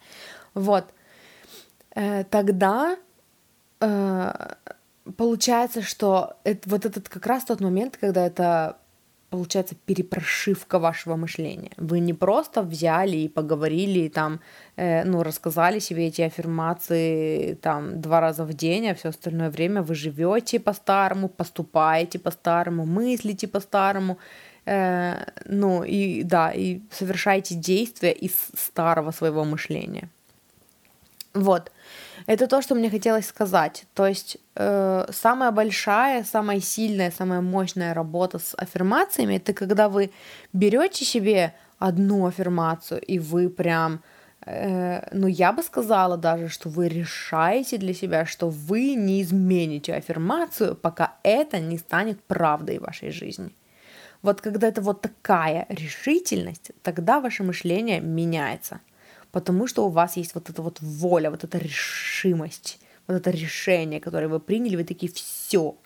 Вот. 0.54 0.84
Э, 1.94 2.24
тогда 2.24 2.96
э, 3.80 4.32
получается, 5.16 5.82
что 5.82 6.36
это, 6.44 6.68
вот 6.68 6.84
этот 6.84 7.08
как 7.08 7.26
раз 7.26 7.44
тот 7.44 7.60
момент, 7.60 7.96
когда 7.96 8.26
это 8.26 8.76
получается 9.36 9.74
перепрошивка 9.86 10.78
вашего 10.78 11.16
мышления. 11.16 11.70
Вы 11.76 12.00
не 12.00 12.14
просто 12.14 12.62
взяли 12.62 13.16
и 13.16 13.28
поговорили, 13.28 13.98
и 13.98 14.08
там, 14.08 14.40
э, 14.76 15.04
ну, 15.04 15.22
рассказали 15.22 15.80
себе 15.80 16.06
эти 16.06 16.22
аффирмации 16.22 17.54
там 17.54 18.00
два 18.00 18.20
раза 18.20 18.44
в 18.44 18.54
день, 18.54 18.88
а 18.88 18.94
все 18.94 19.08
остальное 19.08 19.50
время 19.50 19.82
вы 19.82 19.94
живете 19.94 20.58
по-старому, 20.58 21.28
поступаете 21.28 22.18
по-старому, 22.18 22.86
мыслите 22.86 23.46
по-старому, 23.46 24.16
э, 24.66 25.24
ну, 25.44 25.84
и 25.84 26.22
да, 26.22 26.52
и 26.56 26.80
совершаете 26.90 27.54
действия 27.54 28.12
из 28.12 28.32
старого 28.54 29.12
своего 29.12 29.44
мышления. 29.44 30.08
Вот. 31.34 31.70
Это 32.26 32.46
то, 32.46 32.62
что 32.62 32.74
мне 32.74 32.90
хотелось 32.90 33.26
сказать. 33.26 33.84
То 33.94 34.06
есть 34.06 34.38
э, 34.54 35.06
самая 35.10 35.50
большая, 35.50 36.24
самая 36.24 36.60
сильная, 36.60 37.10
самая 37.10 37.40
мощная 37.40 37.94
работа 37.94 38.38
с 38.38 38.54
аффирмациями 38.56 39.36
это 39.36 39.52
когда 39.52 39.88
вы 39.88 40.10
берете 40.52 41.04
себе 41.04 41.52
одну 41.78 42.26
аффирмацию 42.26 43.00
и 43.00 43.18
вы 43.18 43.48
прям 43.50 44.00
э, 44.46 45.06
ну, 45.12 45.26
я 45.26 45.52
бы 45.52 45.62
сказала 45.62 46.16
даже, 46.16 46.48
что 46.48 46.68
вы 46.68 46.88
решаете 46.88 47.76
для 47.76 47.94
себя, 47.94 48.24
что 48.24 48.48
вы 48.48 48.94
не 48.94 49.22
измените 49.22 49.94
аффирмацию, 49.94 50.74
пока 50.74 51.14
это 51.22 51.60
не 51.60 51.78
станет 51.78 52.22
правдой 52.24 52.78
в 52.78 52.82
вашей 52.82 53.10
жизни. 53.10 53.50
Вот 54.22 54.40
когда 54.40 54.68
это 54.68 54.80
вот 54.80 55.02
такая 55.02 55.66
решительность, 55.68 56.72
тогда 56.82 57.20
ваше 57.20 57.42
мышление 57.42 58.00
меняется 58.00 58.80
потому 59.36 59.66
что 59.66 59.84
у 59.84 59.90
вас 59.90 60.16
есть 60.16 60.34
вот 60.34 60.48
эта 60.48 60.62
вот 60.62 60.80
воля, 60.80 61.30
вот 61.30 61.44
эта 61.44 61.58
решимость 61.58 62.78
вот 63.06 63.16
это 63.16 63.30
решение, 63.30 64.00
которое 64.00 64.28
вы 64.28 64.40
приняли, 64.40 64.76
вы 64.76 64.84
такие, 64.84 65.12
все, 65.12 65.76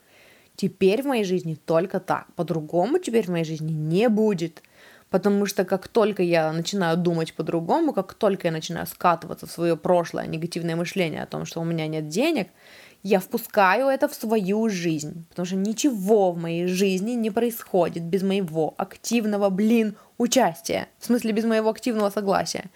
теперь 0.55 1.03
в 1.03 1.05
моей 1.05 1.25
жизни 1.25 1.55
только 1.65 1.99
так, 1.99 2.27
по-другому 2.35 2.97
теперь 2.97 3.25
в 3.25 3.29
моей 3.29 3.43
жизни 3.43 3.73
не 3.73 4.07
будет. 4.07 4.63
Потому 5.09 5.45
что 5.45 5.65
как 5.65 5.89
только 5.89 6.23
я 6.23 6.53
начинаю 6.53 6.95
думать 6.95 7.33
по-другому, 7.33 7.91
как 7.91 8.13
только 8.13 8.47
я 8.47 8.53
начинаю 8.53 8.87
скатываться 8.87 9.45
в 9.45 9.51
свое 9.51 9.75
прошлое 9.75 10.27
негативное 10.27 10.77
мышление 10.77 11.23
о 11.23 11.27
том, 11.27 11.45
что 11.45 11.59
у 11.59 11.65
меня 11.65 11.87
нет 11.87 12.07
денег, 12.07 12.47
я 13.03 13.19
впускаю 13.19 13.87
это 13.87 14.07
в 14.07 14.13
свою 14.13 14.69
жизнь. 14.69 15.25
Потому 15.29 15.45
что 15.45 15.55
ничего 15.57 16.31
в 16.31 16.37
моей 16.37 16.67
жизни 16.67 17.11
не 17.11 17.31
происходит 17.31 18.03
без 18.03 18.23
моего 18.23 18.73
активного, 18.77 19.49
блин, 19.49 19.95
участия. 20.17 20.87
В 20.99 21.05
смысле, 21.07 21.33
без 21.33 21.43
моего 21.43 21.69
активного 21.69 22.09
согласия. 22.09 22.69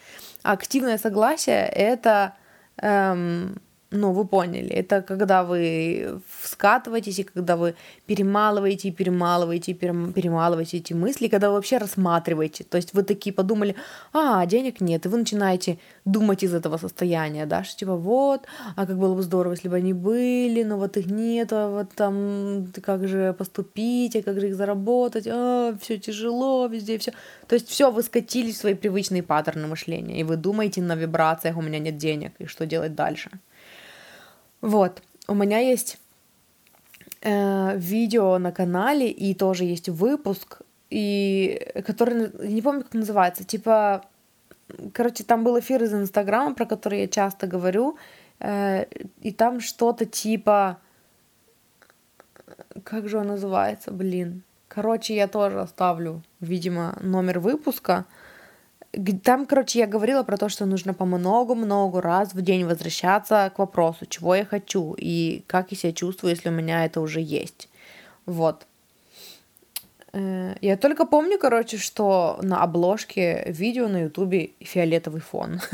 Активное 0.46 1.00
согласие 1.00 1.66
это 1.68 2.36
эм, 2.78 3.56
ну, 3.96 4.12
вы 4.12 4.26
поняли, 4.26 4.70
это 4.70 5.02
когда 5.02 5.44
вы 5.44 6.22
скатываетесь, 6.44 7.20
и 7.20 7.24
когда 7.24 7.56
вы 7.56 7.76
перемалываете, 8.06 8.92
перемалываете, 8.92 9.74
перемалываете 9.74 10.78
эти 10.78 10.94
мысли, 10.94 11.28
когда 11.28 11.50
вы 11.50 11.56
вообще 11.56 11.78
рассматриваете. 11.78 12.64
То 12.64 12.78
есть 12.78 12.94
вы 12.94 13.04
такие 13.04 13.34
подумали, 13.34 13.76
а, 14.14 14.46
денег 14.46 14.82
нет, 14.82 15.06
и 15.06 15.10
вы 15.10 15.18
начинаете 15.18 15.78
думать 16.06 16.44
из 16.44 16.54
этого 16.54 16.78
состояния, 16.78 17.46
да, 17.46 17.64
что 17.64 17.78
типа 17.80 17.96
вот, 17.96 18.42
а 18.76 18.86
как 18.86 18.98
было 18.98 19.16
бы 19.16 19.22
здорово, 19.22 19.54
если 19.54 19.70
бы 19.70 19.78
они 19.78 19.94
были, 19.94 20.64
но 20.64 20.78
вот 20.78 20.98
их 20.98 21.08
нет, 21.08 21.54
а 21.54 21.70
вот 21.70 21.94
там 21.96 22.68
как 22.82 23.08
же 23.08 23.34
поступить, 23.34 24.16
а 24.16 24.22
как 24.22 24.40
же 24.40 24.48
их 24.50 24.56
заработать, 24.56 25.28
а, 25.28 25.76
все 25.82 25.98
тяжело 25.98 26.68
везде, 26.68 26.98
все. 26.98 27.12
То 27.48 27.56
есть 27.56 27.70
все, 27.70 27.92
вы 27.92 28.04
скатились 28.04 28.56
в 28.56 28.60
свои 28.60 28.74
привычные 28.74 29.24
паттерны 29.24 29.68
мышления, 29.68 30.20
и 30.20 30.24
вы 30.24 30.36
думаете 30.36 30.82
на 30.82 30.96
вибрациях, 30.96 31.58
у 31.58 31.62
меня 31.62 31.80
нет 31.80 31.98
денег, 31.98 32.32
и 32.40 32.46
что 32.46 32.66
делать 32.66 32.96
дальше. 32.96 33.30
Вот, 34.62 35.02
у 35.28 35.34
меня 35.34 35.60
есть 35.60 36.00
э, 37.22 37.78
видео 37.78 38.38
на 38.38 38.52
канале 38.52 39.10
и 39.10 39.34
тоже 39.34 39.66
есть 39.66 39.90
выпуск, 39.90 40.62
и 40.90 41.72
который, 41.86 42.32
не 42.48 42.62
помню, 42.62 42.84
как 42.84 42.94
называется, 42.94 43.44
типа, 43.44 44.06
короче, 44.94 45.24
там 45.24 45.44
был 45.44 45.60
эфир 45.60 45.84
из 45.84 45.94
Инстаграма, 45.94 46.56
про 46.56 46.66
который 46.66 47.02
я 47.02 47.08
часто 47.08 47.48
говорю, 47.48 47.98
э, 48.40 48.86
и 49.22 49.32
там 49.32 49.60
что-то 49.60 50.06
типа, 50.06 50.80
как 52.84 53.10
же 53.10 53.18
он 53.18 53.28
называется, 53.28 53.92
блин, 53.92 54.44
короче, 54.68 55.16
я 55.16 55.28
тоже 55.28 55.60
оставлю, 55.62 56.22
видимо, 56.40 56.98
номер 57.02 57.40
выпуска, 57.40 58.06
там, 59.24 59.46
короче, 59.46 59.80
я 59.80 59.88
говорила 59.88 60.24
про 60.24 60.38
то, 60.38 60.50
что 60.50 60.66
нужно 60.66 60.94
по 60.94 61.06
много-много 61.06 62.02
раз 62.02 62.34
в 62.34 62.42
день 62.42 62.66
возвращаться 62.66 63.52
к 63.56 63.60
вопросу, 63.60 64.06
чего 64.06 64.36
я 64.36 64.46
хочу 64.46 64.96
и 64.98 65.44
как 65.48 65.72
я 65.72 65.78
себя 65.78 65.94
чувствую, 65.94 66.32
если 66.32 66.50
у 66.50 66.54
меня 66.54 66.86
это 66.86 67.02
уже 67.02 67.22
есть. 67.22 67.70
Вот. 68.26 68.66
Э, 70.14 70.56
я 70.62 70.78
только 70.78 71.06
помню, 71.06 71.38
короче, 71.40 71.78
что 71.78 72.40
на 72.42 72.64
обложке 72.64 73.44
видео 73.48 73.88
на 73.88 74.04
Ютубе 74.04 74.52
фиолетовый 74.60 75.22
фон. 75.22 75.62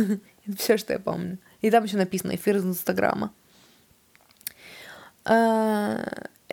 Это 0.47 0.57
все, 0.57 0.77
что 0.77 0.93
я 0.93 0.99
помню. 0.99 1.37
И 1.61 1.69
там 1.69 1.83
еще 1.83 1.97
написано 1.97 2.35
эфир 2.35 2.57
из 2.57 2.65
Инстаграма. 2.65 3.31
Э, 5.25 6.03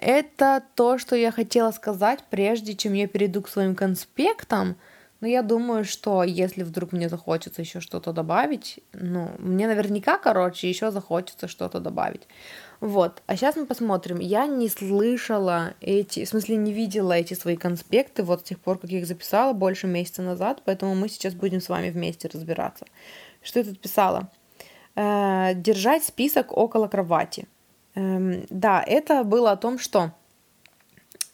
это 0.00 0.62
то, 0.76 0.98
что 0.98 1.16
я 1.16 1.33
хотела 1.33 1.72
сказать, 1.72 2.22
прежде 2.31 2.76
чем 2.76 2.92
я 2.92 3.09
перейду 3.09 3.42
к 3.42 3.48
своим 3.48 3.74
конспектам– 3.74 4.76
но 5.20 5.26
я 5.26 5.42
думаю, 5.42 5.85
что 5.85 6.22
если 6.22 6.62
вдруг 6.62 6.92
мне 6.92 7.09
захочется 7.09 7.62
еще 7.62 7.81
что-то 7.81 8.12
добавить, 8.12 8.78
ну, 8.92 9.31
мне 9.38 9.66
наверняка, 9.66 10.16
короче, 10.16 10.68
еще 10.68 10.92
захочется 10.92 11.48
что-то 11.48 11.81
добавить. 11.81 12.28
Вот, 12.81 13.22
а 13.26 13.37
сейчас 13.37 13.57
мы 13.57 13.66
посмотрим. 13.66 14.20
Я 14.20 14.46
не 14.46 14.68
слышала 14.68 15.74
эти, 15.81 16.24
в 16.24 16.28
смысле 16.28 16.57
не 16.57 16.72
видела 16.72 17.12
эти 17.12 17.35
свои 17.35 17.57
конспекты 17.57 18.22
вот 18.22 18.40
с 18.40 18.44
тех 18.44 18.61
пор, 18.61 18.78
как 18.78 18.90
я 18.90 18.98
их 18.98 19.07
записала 19.07 19.52
больше 19.52 19.88
месяца 19.88 20.22
назад, 20.22 20.62
поэтому 20.64 20.94
мы 20.94 21.09
сейчас 21.09 21.35
будем 21.35 21.61
с 21.61 21.68
вами 21.68 21.90
вместе 21.90 22.28
разбираться. 22.28 22.87
Что 23.42 23.59
я 23.59 23.64
тут 23.64 23.81
писала? 23.81 24.31
Э, 24.94 25.54
держать 25.54 26.04
список 26.04 26.57
около 26.57 26.87
кровати. 26.87 27.48
Э, 27.96 28.44
да, 28.50 28.85
это 28.87 29.24
было 29.24 29.50
о 29.50 29.57
том, 29.57 29.81
что 29.81 30.12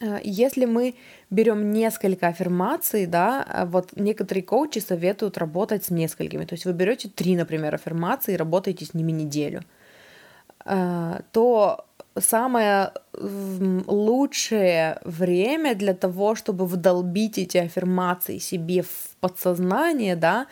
Э, 0.01 0.19
если 0.23 0.65
мы 0.65 0.95
берем 1.35 1.73
несколько 1.73 2.29
аффирмаций, 2.29 3.07
да, 3.07 3.47
э, 3.49 3.65
вот 3.67 3.91
некоторые 3.97 4.43
коучи 4.43 4.79
советуют 4.79 5.39
работать 5.39 5.85
с 5.85 5.91
несколькими. 5.91 6.45
То 6.45 6.55
есть 6.55 6.65
вы 6.65 6.73
берете 6.73 7.09
три, 7.09 7.37
например, 7.37 7.75
аффирмации 7.75 8.35
и 8.35 8.37
работаете 8.37 8.85
с 8.85 8.95
ними 8.95 9.13
неделю, 9.13 9.63
э, 10.65 11.21
то 11.33 11.85
самое 12.19 12.93
лучшее 13.87 15.01
время 15.05 15.75
для 15.75 15.95
того, 15.95 16.35
чтобы 16.35 16.67
вдолбить 16.67 17.39
эти 17.39 17.59
аффирмации 17.59 18.39
себе 18.39 18.83
в 18.83 19.17
подсознание, 19.21 20.17
да, 20.17 20.47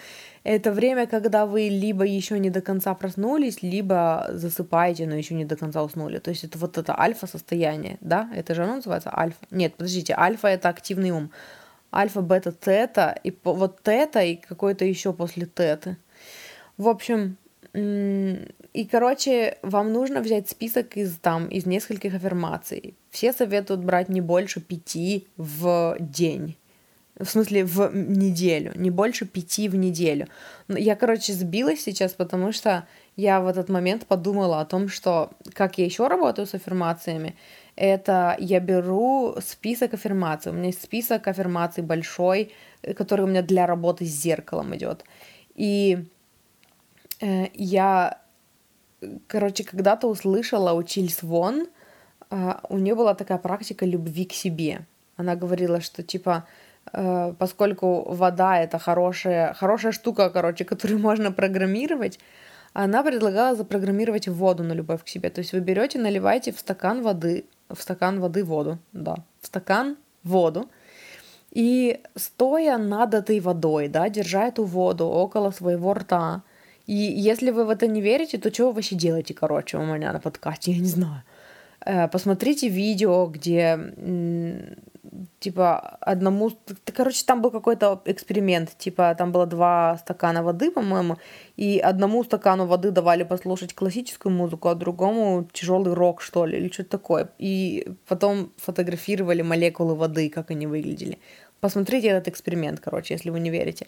это 0.44 0.72
время, 0.72 1.07
когда 1.07 1.46
вы 1.46 1.68
либо 1.68 2.05
еще 2.05 2.38
не 2.38 2.50
до 2.50 2.61
конца 2.61 2.94
проснулись, 2.94 3.62
либо 3.62 4.26
засыпаете, 4.31 5.07
но 5.07 5.14
еще 5.14 5.35
не 5.35 5.44
до 5.44 5.57
конца 5.57 5.83
уснули. 5.83 6.18
То 6.18 6.31
есть 6.31 6.44
это 6.44 6.59
вот 6.59 6.78
это 6.78 6.98
альфа-состояние, 6.98 7.98
да? 8.00 8.28
Это 8.35 8.55
же 8.55 8.64
оно 8.64 8.76
называется 8.76 9.16
альфа. 9.16 9.38
Нет, 9.50 9.74
подождите, 9.74 10.14
альфа 10.16 10.48
это 10.48 10.68
активный 10.68 11.11
ум. 11.11 11.31
Альфа, 11.94 12.22
бета, 12.22 12.52
тета, 12.52 13.14
и 13.22 13.37
вот 13.44 13.83
тета, 13.83 14.20
и 14.22 14.37
какой-то 14.37 14.85
еще 14.85 15.12
после 15.12 15.46
теты. 15.46 15.96
В 16.76 16.88
общем, 16.88 17.37
и, 17.74 18.88
короче, 18.90 19.59
вам 19.62 19.92
нужно 19.92 20.20
взять 20.20 20.48
список 20.48 20.96
из 20.96 21.16
там, 21.18 21.46
из 21.48 21.66
нескольких 21.66 22.14
аффирмаций. 22.14 22.94
Все 23.11 23.33
советуют 23.33 23.85
брать 23.85 24.09
не 24.09 24.20
больше 24.20 24.61
пяти 24.61 25.28
в 25.37 25.96
день 26.00 26.57
в 27.18 27.27
смысле 27.27 27.64
в 27.64 27.94
неделю, 27.94 28.72
не 28.75 28.90
больше 28.90 29.27
пяти 29.27 29.68
в 29.68 29.77
неделю. 29.77 30.29
Я, 30.68 30.96
короче, 30.96 31.33
сбилась 31.33 31.83
сейчас, 31.83 32.12
потому 32.12 32.53
что 32.53 32.87
я 33.16 33.40
в 33.40 33.46
этот 33.46 33.68
момент 33.68 34.07
подумала 34.07 34.61
о 34.61 34.64
том, 34.64 34.88
что 34.88 35.31
как 35.53 35.79
я 35.79 35.85
еще 35.85 36.09
работаю 36.09 36.46
с 36.46 36.55
аффирмациями, 36.55 37.37
это 37.77 38.37
я 38.38 38.61
беру 38.61 39.37
список 39.40 39.94
аффирмаций. 39.94 40.53
У 40.53 40.55
меня 40.55 40.66
есть 40.66 40.83
список 40.83 41.29
аффирмаций 41.29 41.83
большой, 41.83 42.53
который 42.96 43.22
у 43.22 43.29
меня 43.29 43.42
для 43.42 43.66
работы 43.66 44.07
с 44.07 44.09
зеркалом 44.09 44.75
идет. 44.75 45.05
И 45.55 46.05
э, 47.20 47.46
я, 47.55 48.20
короче, 49.27 49.64
когда-то 49.64 50.07
услышала 50.07 50.72
у 50.72 50.83
Чильс 50.83 51.22
Вон, 51.22 51.66
э, 52.31 52.55
у 52.70 52.79
нее 52.79 52.94
была 52.94 53.14
такая 53.14 53.38
практика 53.38 53.85
любви 53.85 54.25
к 54.25 54.33
себе. 54.33 54.87
Она 55.16 55.37
говорила, 55.37 55.83
что 55.83 56.03
типа 56.03 56.46
Э, 56.46 56.48
поскольку 57.38 58.12
вода 58.12 58.58
это 58.58 58.78
хорошая, 58.78 59.54
хорошая 59.54 59.92
штука, 59.92 60.30
короче, 60.30 60.64
которую 60.64 61.00
можно 61.08 61.32
программировать, 61.32 62.18
она 62.72 63.02
предлагала 63.02 63.56
запрограммировать 63.56 64.28
воду 64.28 64.62
на 64.62 64.72
любовь 64.72 65.04
к 65.04 65.08
себе. 65.08 65.30
То 65.30 65.40
есть 65.40 65.52
вы 65.52 65.60
берете, 65.60 65.98
наливаете 65.98 66.52
в 66.52 66.58
стакан 66.58 67.02
воды, 67.02 67.44
в 67.68 67.80
стакан 67.80 68.20
воды 68.20 68.44
воду, 68.44 68.78
да, 68.92 69.16
в 69.40 69.46
стакан 69.46 69.96
воду, 70.24 70.68
и 71.50 72.00
стоя 72.16 72.78
над 72.78 73.14
этой 73.14 73.40
водой, 73.40 73.88
да, 73.88 74.08
держа 74.08 74.46
эту 74.46 74.64
воду 74.64 75.06
около 75.06 75.50
своего 75.50 75.92
рта, 75.92 76.42
и 76.86 76.94
если 76.94 77.50
вы 77.50 77.64
в 77.64 77.70
это 77.70 77.86
не 77.86 78.00
верите, 78.00 78.38
то 78.38 78.52
что 78.52 78.66
вы 78.66 78.72
вообще 78.72 78.96
делаете, 78.96 79.34
короче, 79.34 79.76
у 79.76 79.84
меня 79.84 80.12
на 80.12 80.20
подкасте, 80.20 80.72
я 80.72 80.80
не 80.80 80.88
знаю. 80.88 81.22
Э, 81.84 82.08
посмотрите 82.08 82.68
видео, 82.68 83.26
где 83.26 83.78
типа 85.40 85.79
одному, 86.01 86.51
короче, 86.96 87.25
там 87.25 87.42
был 87.42 87.51
какой-то 87.51 88.03
эксперимент, 88.07 88.77
типа 88.79 89.14
там 89.18 89.33
было 89.33 89.46
два 89.46 89.98
стакана 89.98 90.42
воды, 90.42 90.70
по-моему, 90.70 91.18
и 91.57 91.79
одному 91.79 92.25
стакану 92.25 92.66
воды 92.66 92.90
давали 92.90 93.25
послушать 93.25 93.75
классическую 93.75 94.35
музыку, 94.35 94.68
а 94.68 94.75
другому 94.75 95.48
тяжелый 95.53 95.94
рок, 95.94 96.22
что 96.22 96.46
ли, 96.46 96.59
или 96.59 96.68
что-то 96.72 96.90
такое. 96.90 97.29
И 97.38 97.87
потом 98.07 98.53
фотографировали 98.57 99.42
молекулы 99.42 99.94
воды, 99.94 100.31
как 100.31 100.51
они 100.51 100.66
выглядели. 100.66 101.18
Посмотрите 101.61 102.09
этот 102.09 102.29
эксперимент, 102.29 102.81
короче, 102.81 103.14
если 103.14 103.31
вы 103.31 103.38
не 103.38 103.51
верите. 103.51 103.87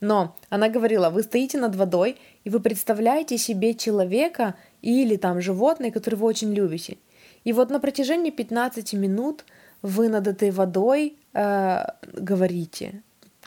Но 0.00 0.34
она 0.48 0.68
говорила, 0.68 1.10
вы 1.10 1.22
стоите 1.22 1.58
над 1.58 1.76
водой, 1.76 2.16
и 2.42 2.50
вы 2.50 2.58
представляете 2.58 3.38
себе 3.38 3.74
человека 3.74 4.54
или 4.80 5.16
там 5.16 5.40
животное, 5.40 5.92
которое 5.92 6.16
вы 6.16 6.26
очень 6.26 6.52
любите. 6.52 6.96
И 7.44 7.52
вот 7.52 7.70
на 7.70 7.78
протяжении 7.78 8.30
15 8.30 8.94
минут 8.94 9.44
вы 9.82 10.08
над 10.08 10.26
этой 10.26 10.50
водой 10.50 11.16
э, 11.34 11.84
говорите, 12.12 13.02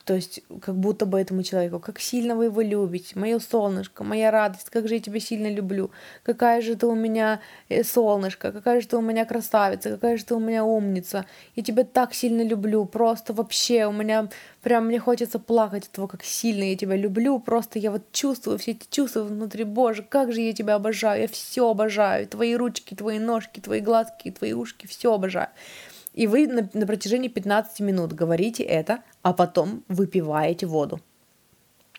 то 0.05 0.13
есть 0.13 0.41
как 0.61 0.75
будто 0.75 1.07
бы 1.07 1.19
этому 1.19 1.41
человеку, 1.41 1.79
как 1.79 1.99
сильно 1.99 2.35
вы 2.35 2.45
его 2.45 2.61
любите, 2.61 3.17
мое 3.17 3.39
солнышко, 3.39 4.03
моя 4.03 4.29
радость, 4.29 4.69
как 4.69 4.87
же 4.87 4.95
я 4.95 4.99
тебя 4.99 5.19
сильно 5.19 5.51
люблю, 5.51 5.89
какая 6.23 6.61
же 6.61 6.75
ты 6.75 6.85
у 6.85 6.93
меня 6.93 7.41
э, 7.69 7.83
солнышко, 7.83 8.51
какая 8.51 8.81
же 8.81 8.87
ты 8.87 8.97
у 8.97 9.01
меня 9.01 9.25
красавица, 9.25 9.89
какая 9.89 10.17
же 10.17 10.25
ты 10.25 10.35
у 10.35 10.39
меня 10.39 10.63
умница, 10.63 11.25
я 11.55 11.63
тебя 11.63 11.83
так 11.83 12.13
сильно 12.13 12.43
люблю, 12.43 12.85
просто 12.85 13.33
вообще 13.33 13.87
у 13.87 13.91
меня 13.91 14.29
прям 14.61 14.85
мне 14.85 14.99
хочется 14.99 15.39
плакать 15.39 15.85
от 15.85 15.91
того, 15.91 16.07
как 16.07 16.23
сильно 16.23 16.65
я 16.65 16.77
тебя 16.77 16.95
люблю, 16.95 17.39
просто 17.39 17.79
я 17.79 17.89
вот 17.89 18.03
чувствую 18.11 18.59
все 18.59 18.71
эти 18.71 18.85
чувства 18.91 19.23
внутри, 19.23 19.63
боже, 19.63 20.03
как 20.07 20.31
же 20.31 20.41
я 20.41 20.53
тебя 20.53 20.75
обожаю, 20.75 21.23
я 21.23 21.27
все 21.27 21.67
обожаю, 21.67 22.27
твои 22.27 22.55
ручки, 22.55 22.93
твои 22.93 23.17
ножки, 23.17 23.59
твои 23.59 23.79
глазки, 23.79 24.29
твои 24.29 24.53
ушки, 24.53 24.85
все 24.85 25.13
обожаю. 25.15 25.49
И 26.15 26.27
вы 26.27 26.47
на, 26.47 26.69
на 26.73 26.87
протяжении 26.87 27.27
15 27.27 27.81
минут 27.81 28.13
говорите 28.13 28.63
это, 28.63 28.99
а 29.21 29.33
потом 29.33 29.83
выпиваете 29.89 30.65
воду. 30.65 31.01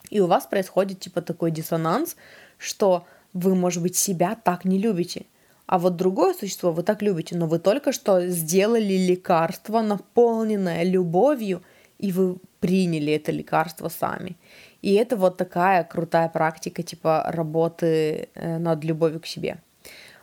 И 0.08 0.20
у 0.20 0.26
вас 0.26 0.46
происходит 0.46 1.00
типа 1.00 1.20
такой 1.20 1.50
диссонанс, 1.50 2.16
что 2.56 3.06
вы, 3.34 3.54
может 3.54 3.82
быть, 3.82 3.94
себя 3.94 4.34
так 4.42 4.64
не 4.64 4.78
любите. 4.78 5.26
А 5.66 5.78
вот 5.78 5.96
другое 5.96 6.32
существо 6.32 6.72
вы 6.72 6.82
так 6.82 7.02
любите, 7.02 7.36
но 7.36 7.46
вы 7.46 7.58
только 7.58 7.92
что 7.92 8.26
сделали 8.28 8.94
лекарство, 8.94 9.82
наполненное 9.82 10.84
любовью, 10.84 11.62
и 11.98 12.10
вы 12.10 12.36
приняли 12.60 13.12
это 13.12 13.32
лекарство 13.32 13.88
сами. 13.88 14.36
И 14.80 14.94
это 14.94 15.16
вот 15.16 15.36
такая 15.36 15.84
крутая 15.84 16.28
практика 16.28 16.82
типа 16.82 17.24
работы 17.26 18.28
э, 18.34 18.58
над 18.58 18.84
любовью 18.84 19.20
к 19.20 19.26
себе. 19.26 19.58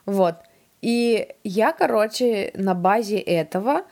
Вот. 0.06 0.36
И 0.84 1.30
я, 1.46 1.72
короче, 1.72 2.52
на 2.56 2.76
базе 2.76 3.18
этого 3.18 3.84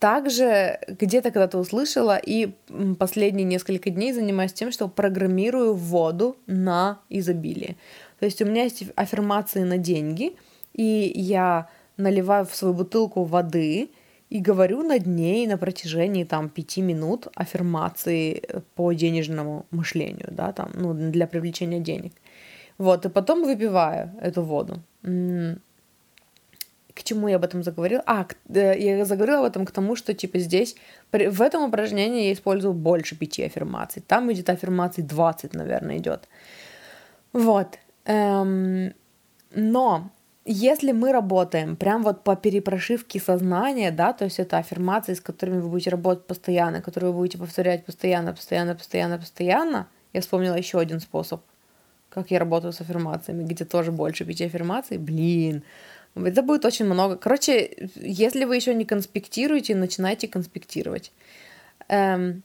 также 0.00 0.80
где-то 0.88 1.30
когда-то 1.30 1.56
услышала 1.56 2.16
и 2.16 2.54
последние 2.98 3.44
несколько 3.44 3.90
дней 3.90 4.12
занимаюсь 4.12 4.52
тем, 4.52 4.72
что 4.72 4.88
программирую 4.88 5.74
воду 5.74 6.36
на 6.48 6.98
изобилие. 7.08 7.76
То 8.18 8.26
есть 8.26 8.42
у 8.42 8.44
меня 8.44 8.64
есть 8.64 8.82
аффирмации 8.96 9.62
на 9.62 9.78
деньги, 9.78 10.34
и 10.74 11.12
я 11.14 11.68
наливаю 11.96 12.44
в 12.44 12.56
свою 12.56 12.74
бутылку 12.74 13.22
воды 13.22 13.90
и 14.28 14.40
говорю 14.40 14.82
над 14.82 15.06
ней 15.06 15.46
на 15.46 15.56
протяжении 15.56 16.24
там 16.24 16.48
пяти 16.48 16.82
минут 16.82 17.28
аффирмации 17.36 18.42
по 18.74 18.92
денежному 18.92 19.66
мышлению, 19.70 20.26
да, 20.32 20.52
там, 20.52 20.72
ну, 20.74 20.92
для 20.92 21.28
привлечения 21.28 21.78
денег. 21.78 22.12
Вот, 22.78 23.06
и 23.06 23.08
потом 23.08 23.44
выпиваю 23.44 24.10
эту 24.20 24.42
воду 24.42 24.82
к 26.94 27.02
чему 27.02 27.28
я 27.28 27.36
об 27.36 27.44
этом 27.44 27.62
заговорила? 27.62 28.02
А, 28.06 28.26
я 28.48 29.04
заговорила 29.04 29.40
об 29.40 29.46
этом 29.46 29.66
к 29.66 29.70
тому, 29.70 29.96
что, 29.96 30.14
типа, 30.14 30.38
здесь, 30.38 30.76
в 31.12 31.42
этом 31.42 31.64
упражнении 31.64 32.26
я 32.26 32.32
использую 32.32 32.74
больше 32.74 33.16
пяти 33.16 33.44
аффирмаций. 33.44 34.02
Там 34.06 34.32
идет 34.32 34.50
аффирмаций 34.50 35.02
20, 35.02 35.54
наверное, 35.54 35.98
идет. 35.98 36.28
Вот. 37.32 37.78
Эм, 38.04 38.92
но 39.54 40.10
если 40.44 40.92
мы 40.92 41.12
работаем 41.12 41.76
прям 41.76 42.02
вот 42.02 42.24
по 42.24 42.34
перепрошивке 42.34 43.20
сознания, 43.20 43.90
да, 43.90 44.12
то 44.12 44.24
есть 44.24 44.40
это 44.40 44.58
аффирмации, 44.58 45.14
с 45.14 45.20
которыми 45.20 45.60
вы 45.60 45.68
будете 45.68 45.90
работать 45.90 46.26
постоянно, 46.26 46.82
которые 46.82 47.12
вы 47.12 47.18
будете 47.18 47.38
повторять 47.38 47.84
постоянно, 47.84 48.32
постоянно, 48.32 48.74
постоянно, 48.74 49.18
постоянно, 49.18 49.88
я 50.12 50.20
вспомнила 50.20 50.56
еще 50.56 50.80
один 50.80 50.98
способ, 51.00 51.42
как 52.08 52.30
я 52.30 52.38
работаю 52.38 52.72
с 52.72 52.80
аффирмациями, 52.80 53.44
где 53.44 53.64
тоже 53.64 53.92
больше 53.92 54.24
пяти 54.24 54.44
аффирмаций, 54.44 54.98
блин, 54.98 55.62
это 56.14 56.42
будет 56.42 56.64
очень 56.64 56.84
много. 56.84 57.16
Короче, 57.16 57.88
если 57.96 58.44
вы 58.44 58.56
еще 58.56 58.74
не 58.74 58.84
конспектируете, 58.84 59.74
начинайте 59.74 60.28
конспектировать. 60.28 61.12
Эм, 61.88 62.42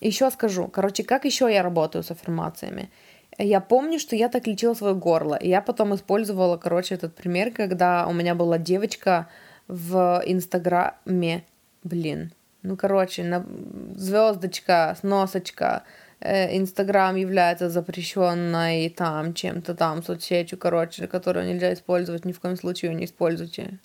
еще 0.00 0.30
скажу. 0.30 0.68
Короче, 0.68 1.02
как 1.02 1.24
еще 1.24 1.52
я 1.52 1.62
работаю 1.62 2.02
с 2.02 2.10
аффирмациями? 2.10 2.90
Я 3.38 3.60
помню, 3.60 3.98
что 3.98 4.16
я 4.16 4.28
так 4.28 4.46
лечила 4.46 4.74
свое 4.74 4.94
горло. 4.94 5.34
И 5.34 5.48
я 5.48 5.60
потом 5.60 5.94
использовала, 5.94 6.56
короче, 6.56 6.94
этот 6.94 7.14
пример, 7.14 7.52
когда 7.52 8.06
у 8.06 8.12
меня 8.12 8.34
была 8.34 8.58
девочка 8.58 9.28
в 9.68 10.22
Инстаграме. 10.26 11.44
Блин. 11.82 12.32
Ну, 12.62 12.76
короче, 12.76 13.22
на... 13.22 13.46
звездочка, 13.94 14.96
сносочка, 15.00 15.84
Э, 15.84 16.05
Инстаграм 16.20 17.14
является 17.14 17.68
запрещенной 17.68 18.88
там 18.88 19.34
чем-то 19.34 19.74
там 19.74 20.02
соцсетью, 20.02 20.58
короче, 20.58 21.06
которую 21.06 21.46
нельзя 21.46 21.72
использовать, 21.74 22.24
ни 22.24 22.32
в 22.32 22.40
коем 22.40 22.56
случае 22.56 22.94
не 22.94 23.04
используйте. 23.04 23.78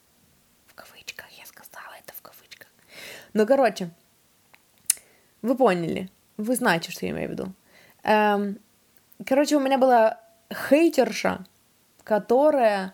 В 0.67 0.73
кавычках, 0.73 1.27
я 1.31 1.45
сказала 1.45 1.93
это 2.03 2.13
в 2.15 2.21
кавычках. 2.21 2.69
Ну, 3.33 3.45
короче, 3.45 3.89
вы 5.41 5.55
поняли, 5.57 6.09
вы 6.37 6.55
знаете, 6.55 6.91
что 6.91 7.05
я 7.05 7.11
имею 7.11 7.27
в 7.27 7.31
виду. 7.31 7.53
Эм, 8.03 8.59
короче, 9.25 9.57
у 9.57 9.59
меня 9.59 9.77
была 9.77 10.19
хейтерша, 10.69 11.45
которая 12.03 12.93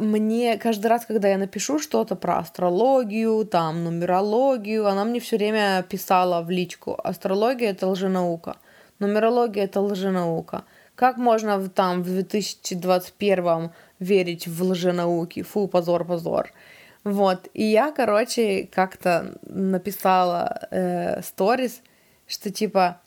мне 0.00 0.56
каждый 0.58 0.86
раз, 0.86 1.06
когда 1.06 1.28
я 1.28 1.38
напишу 1.38 1.78
что-то 1.78 2.16
про 2.16 2.38
астрологию, 2.38 3.44
там, 3.44 3.84
нумерологию, 3.84 4.86
она 4.86 5.04
мне 5.04 5.20
все 5.20 5.36
время 5.36 5.84
писала 5.88 6.42
в 6.42 6.50
личку. 6.50 6.98
Астрология— 7.04 7.70
это 7.72 7.86
лженаука. 7.86 8.56
Нумерология— 8.98 9.64
это 9.64 9.80
лженаука. 9.80 10.64
Как 10.94 11.16
можно 11.16 11.68
там 11.68 12.02
в 12.02 12.06
2021 12.06 13.70
верить 13.98 14.48
в 14.48 14.62
лженауки? 14.62 15.42
Фу, 15.42 15.68
позор, 15.68 16.04
позор. 16.04 16.52
Вот. 17.04 17.48
И 17.54 17.64
я, 17.64 17.92
короче, 17.92 18.68
как-то 18.72 19.38
написала 19.42 20.68
э, 20.70 21.22
сторис, 21.22 21.82
что 22.26 22.50
типа 22.50 23.00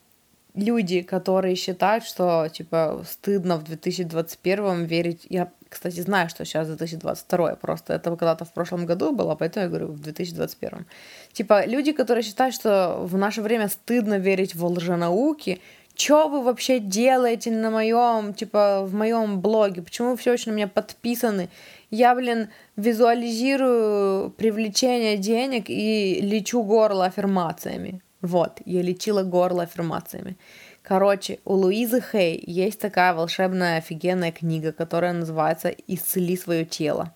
люди, 0.56 1.02
которые 1.02 1.56
считают, 1.56 2.04
что 2.04 2.48
типа 2.52 3.04
стыдно 3.10 3.58
в 3.58 3.64
2021 3.64 4.86
верить. 4.86 5.26
Я 5.30 5.52
кстати, 5.74 6.02
знаю, 6.02 6.30
что 6.30 6.46
сейчас 6.46 6.68
2022, 6.68 7.56
просто 7.56 7.94
это 7.94 8.12
когда-то 8.12 8.46
в 8.46 8.54
прошлом 8.54 8.86
году 8.86 9.12
было, 9.12 9.34
поэтому 9.34 9.64
я 9.64 9.70
говорю 9.70 9.88
в 9.88 10.00
2021. 10.00 10.86
Типа, 11.32 11.66
люди, 11.66 11.94
которые 11.94 12.24
считают, 12.24 12.54
что 12.54 13.00
в 13.02 13.18
наше 13.18 13.42
время 13.42 13.68
стыдно 13.68 14.20
верить 14.20 14.54
в 14.54 14.64
лженауки, 14.66 15.60
что 15.96 16.28
вы 16.28 16.44
вообще 16.44 16.80
делаете 16.80 17.52
на 17.52 17.72
моем, 17.72 18.34
типа, 18.34 18.84
в 18.86 18.94
моем 18.94 19.42
блоге? 19.42 19.82
Почему 19.82 20.12
вы 20.12 20.18
все 20.18 20.32
очень 20.34 20.52
на 20.52 20.56
меня 20.56 20.68
подписаны? 20.68 21.50
Я, 21.92 22.16
блин, 22.16 22.50
визуализирую 22.76 24.32
привлечение 24.32 25.18
денег 25.18 25.70
и 25.70 26.20
лечу 26.22 26.64
горло 26.64 27.06
аффирмациями. 27.06 28.02
Вот, 28.24 28.62
я 28.66 28.82
лечила 28.82 29.24
горло 29.24 29.64
аффирмациями. 29.64 30.38
Короче, 30.82 31.40
у 31.44 31.56
Луизы 31.56 32.02
Хей 32.02 32.42
есть 32.48 32.80
такая 32.80 33.14
волшебная 33.14 33.78
офигенная 33.78 34.32
книга, 34.32 34.72
которая 34.72 35.12
называется 35.12 35.76
«Исцели 35.88 36.38
свое 36.38 36.64
тело». 36.64 37.14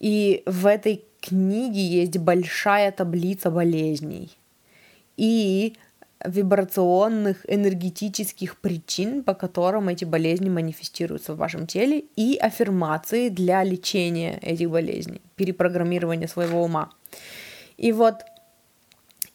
И 0.00 0.42
в 0.44 0.66
этой 0.66 1.02
книге 1.22 1.80
есть 1.80 2.18
большая 2.18 2.92
таблица 2.92 3.50
болезней 3.50 4.36
и 5.16 5.76
вибрационных 6.22 7.50
энергетических 7.50 8.60
причин, 8.60 9.22
по 9.22 9.32
которым 9.32 9.88
эти 9.88 10.04
болезни 10.04 10.50
манифестируются 10.50 11.32
в 11.32 11.38
вашем 11.38 11.66
теле, 11.66 12.04
и 12.16 12.36
аффирмации 12.36 13.30
для 13.30 13.64
лечения 13.64 14.38
этих 14.42 14.70
болезней, 14.70 15.22
перепрограммирования 15.36 16.28
своего 16.28 16.62
ума. 16.62 16.90
И 17.78 17.92
вот 17.92 18.16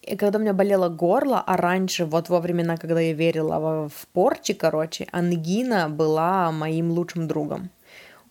и 0.07 0.15
когда 0.15 0.39
у 0.39 0.41
меня 0.41 0.53
болело 0.53 0.89
горло, 0.89 1.43
а 1.45 1.57
раньше, 1.57 2.05
вот 2.05 2.29
во 2.29 2.39
времена, 2.39 2.77
когда 2.77 3.01
я 3.01 3.13
верила 3.13 3.89
в 3.89 4.07
порчи, 4.13 4.53
короче, 4.53 5.07
ангина 5.11 5.89
была 5.89 6.51
моим 6.51 6.91
лучшим 6.91 7.27
другом. 7.27 7.69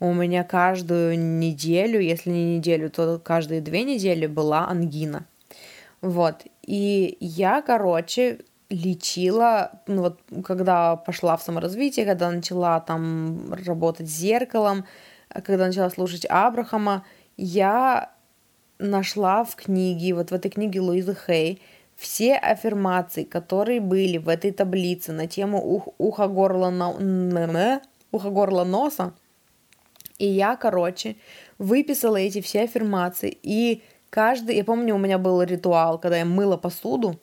У 0.01 0.13
меня 0.13 0.45
каждую 0.45 1.19
неделю, 1.19 2.01
если 2.01 2.31
не 2.31 2.57
неделю, 2.57 2.91
то 2.91 3.19
каждые 3.19 3.61
две 3.61 3.85
недели 3.85 4.27
была 4.27 4.69
ангина. 4.69 5.25
Вот. 6.01 6.45
И 6.63 7.17
я, 7.21 7.63
короче, 7.63 8.41
лечила, 8.69 9.71
ну 9.87 10.03
вот, 10.03 10.21
когда 10.45 10.97
пошла 10.97 11.37
в 11.37 11.43
саморазвитие, 11.43 12.05
когда 12.07 12.31
начала 12.31 12.81
там 12.81 13.53
работать 13.53 14.09
с 14.09 14.19
зеркалом, 14.19 14.85
когда 15.45 15.67
начала 15.67 15.91
слушать 15.91 16.27
Абрахама, 16.29 17.05
я 17.37 18.11
нашла 18.79 19.45
в 19.45 19.57
книге, 19.57 20.15
вот 20.15 20.31
в 20.31 20.35
этой 20.35 20.51
книге 20.51 20.81
Луизы 20.81 21.17
Хей, 21.27 21.61
все 21.97 22.35
аффирмации, 22.35 23.25
которые 23.25 23.81
были 23.81 24.19
в 24.19 24.29
этой 24.29 24.53
таблице 24.53 25.13
на 25.13 25.27
тему 25.27 25.63
ух, 25.63 25.89
уха, 25.99 26.29
горла, 26.29 26.71
но... 26.71 26.97
уха, 28.13 28.31
горла, 28.31 28.65
носа, 28.65 29.15
и 30.19 30.27
я, 30.27 30.57
короче, 30.57 31.17
выписала 31.59 32.17
эти 32.17 32.41
все 32.41 32.63
аффирмации, 32.63 33.37
и 33.43 33.83
каждый, 34.11 34.57
я 34.57 34.65
помню, 34.65 34.95
у 34.95 34.99
меня 34.99 35.19
был 35.19 35.43
ритуал, 35.43 35.99
когда 35.99 36.19
я 36.19 36.25
мыла 36.25 36.57
посуду, 36.57 37.19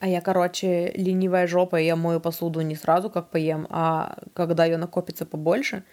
а 0.00 0.08
я, 0.08 0.20
короче, 0.20 0.92
ленивая 0.94 1.46
жопа, 1.46 1.76
я 1.76 1.96
мою 1.96 2.20
посуду 2.20 2.60
не 2.60 2.74
сразу, 2.74 3.10
как 3.10 3.30
поем, 3.30 3.66
а 3.70 4.18
когда 4.34 4.64
ее 4.64 4.76
накопится 4.76 5.24
побольше. 5.24 5.84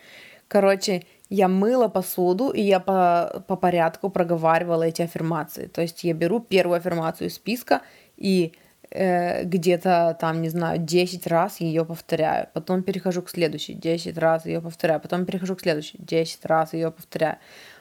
Короче, 0.51 1.03
я 1.29 1.47
мыла 1.47 1.87
посуду, 1.87 2.49
и 2.49 2.61
я 2.61 2.81
по, 2.81 3.41
по 3.47 3.55
порядку 3.55 4.09
проговаривала 4.09 4.83
эти 4.83 5.01
аффирмации. 5.01 5.67
То 5.67 5.81
есть 5.81 6.03
я 6.03 6.13
беру 6.13 6.41
первую 6.41 6.75
аффирмацию 6.75 7.29
из 7.29 7.35
списка 7.35 7.83
и 8.17 8.51
э, 8.89 9.45
где-то 9.45 10.17
там, 10.19 10.41
не 10.41 10.49
знаю, 10.49 10.77
10 10.79 11.27
раз 11.27 11.61
ее 11.61 11.85
повторяю, 11.85 12.49
потом 12.53 12.83
перехожу 12.83 13.21
к 13.21 13.29
следующей, 13.29 13.75
10 13.75 14.17
раз 14.17 14.45
ее 14.45 14.59
повторяю, 14.59 14.99
потом 14.99 15.25
перехожу 15.25 15.55
к 15.55 15.61
следующей, 15.61 15.97
10 15.99 16.45
раз 16.45 16.73
ее 16.73 16.91
повторяю. 16.91 17.37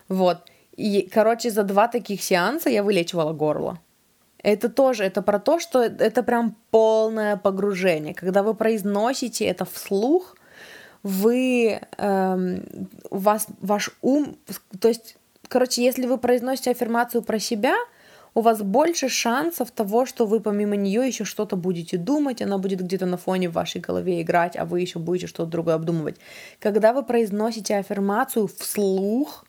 Вот. 0.08 0.38
И, 0.76 1.10
короче, 1.12 1.50
за 1.50 1.64
два 1.64 1.88
таких 1.88 2.22
сеанса 2.22 2.70
я 2.70 2.84
вылечивала 2.84 3.32
горло. 3.32 3.80
Это 4.44 4.68
тоже, 4.68 5.02
это 5.02 5.22
про 5.22 5.40
то, 5.40 5.58
что 5.58 5.82
это 5.82 6.22
прям 6.22 6.56
полное 6.70 7.36
погружение. 7.36 8.14
Когда 8.14 8.44
вы 8.44 8.54
произносите 8.54 9.44
это 9.46 9.64
вслух, 9.64 10.36
вы, 11.02 11.80
эм, 11.98 12.62
у 13.10 13.18
вас, 13.18 13.46
ваш 13.60 13.90
ум, 14.02 14.36
то 14.80 14.88
есть, 14.88 15.16
короче, 15.48 15.82
если 15.82 16.06
вы 16.06 16.18
произносите 16.18 16.70
аффирмацию 16.70 17.22
про 17.22 17.38
себя, 17.38 17.74
у 18.34 18.42
вас 18.42 18.62
больше 18.62 19.08
шансов 19.08 19.70
того, 19.70 20.06
что 20.06 20.26
вы 20.26 20.40
помимо 20.40 20.76
нее 20.76 21.06
еще 21.06 21.24
что-то 21.24 21.56
будете 21.56 21.96
думать, 21.96 22.42
она 22.42 22.58
будет 22.58 22.80
где-то 22.80 23.06
на 23.06 23.16
фоне 23.16 23.48
в 23.48 23.54
вашей 23.54 23.80
голове 23.80 24.22
играть, 24.22 24.56
а 24.56 24.64
вы 24.64 24.80
еще 24.80 24.98
будете 24.98 25.26
что-то 25.26 25.50
другое 25.50 25.74
обдумывать. 25.74 26.16
Когда 26.60 26.92
вы 26.92 27.02
произносите 27.02 27.76
аффирмацию 27.76 28.46
вслух, 28.46 29.44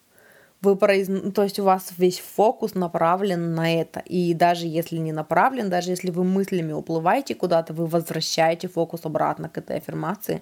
вы 0.61 0.75
произ... 0.75 1.07
то 1.33 1.43
есть 1.43 1.59
у 1.59 1.63
вас 1.63 1.91
весь 1.97 2.19
фокус 2.19 2.75
направлен 2.75 3.55
на 3.55 3.81
это. 3.81 3.99
И 4.01 4.33
даже 4.33 4.67
если 4.67 4.97
не 4.97 5.11
направлен, 5.11 5.69
даже 5.69 5.89
если 5.89 6.11
вы 6.11 6.23
мыслями 6.23 6.71
уплываете 6.71 7.35
куда-то, 7.35 7.73
вы 7.73 7.87
возвращаете 7.87 8.67
фокус 8.67 9.05
обратно 9.05 9.49
к 9.49 9.57
этой 9.57 9.77
аффирмации. 9.77 10.41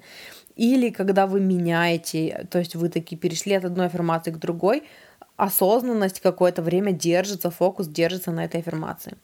Или 0.55 0.89
когда 0.89 1.25
вы 1.25 1.39
меняете, 1.39 2.47
то 2.51 2.59
есть 2.59 2.75
вы 2.75 2.89
такие 2.89 3.17
перешли 3.17 3.53
от 3.53 3.65
одной 3.65 3.85
аффирмации 3.85 4.31
к 4.31 4.37
другой, 4.37 4.83
осознанность 5.37 6.19
какое-то 6.19 6.61
время 6.61 6.91
держится, 6.91 7.49
фокус 7.49 7.87
держится 7.87 8.31
на 8.31 8.43
этой 8.43 8.59
аффирмации. 8.59 9.15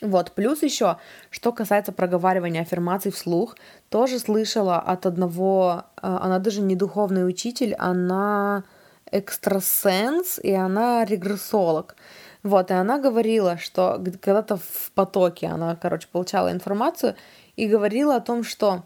Вот, 0.00 0.32
плюс 0.32 0.64
еще, 0.64 0.96
что 1.30 1.52
касается 1.52 1.92
проговаривания 1.92 2.62
аффирмаций 2.62 3.12
вслух, 3.12 3.56
тоже 3.88 4.18
слышала 4.18 4.80
от 4.80 5.06
одного, 5.06 5.84
э, 5.96 6.00
она 6.02 6.40
даже 6.40 6.60
не 6.60 6.74
духовный 6.74 7.24
учитель, 7.24 7.76
она 7.78 8.64
экстрасенс, 9.12 10.38
и 10.42 10.52
она 10.52 11.04
регрессолог. 11.04 11.96
Вот, 12.42 12.70
и 12.70 12.74
она 12.74 12.98
говорила, 12.98 13.56
что 13.56 14.02
когда-то 14.20 14.56
в 14.56 14.90
потоке 14.94 15.46
она, 15.46 15.76
короче, 15.76 16.08
получала 16.10 16.50
информацию 16.50 17.14
и 17.54 17.66
говорила 17.66 18.16
о 18.16 18.20
том, 18.20 18.42
что 18.42 18.82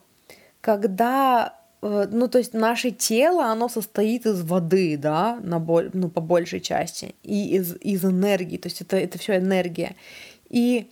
когда 0.60 1.54
э, 1.80 2.08
ну, 2.10 2.28
то 2.28 2.38
есть 2.38 2.52
наше 2.52 2.90
тело, 2.90 3.46
оно 3.46 3.68
состоит 3.68 4.26
из 4.26 4.42
воды, 4.42 4.98
да, 4.98 5.38
на 5.42 5.58
боль, 5.58 5.90
ну, 5.94 6.10
по 6.10 6.20
большей 6.20 6.60
части, 6.60 7.14
и 7.22 7.56
из, 7.56 7.76
из 7.80 8.04
энергии, 8.04 8.58
то 8.58 8.66
есть 8.66 8.82
это, 8.82 8.98
это 8.98 9.18
все 9.18 9.38
энергия. 9.38 9.96
И 10.50 10.90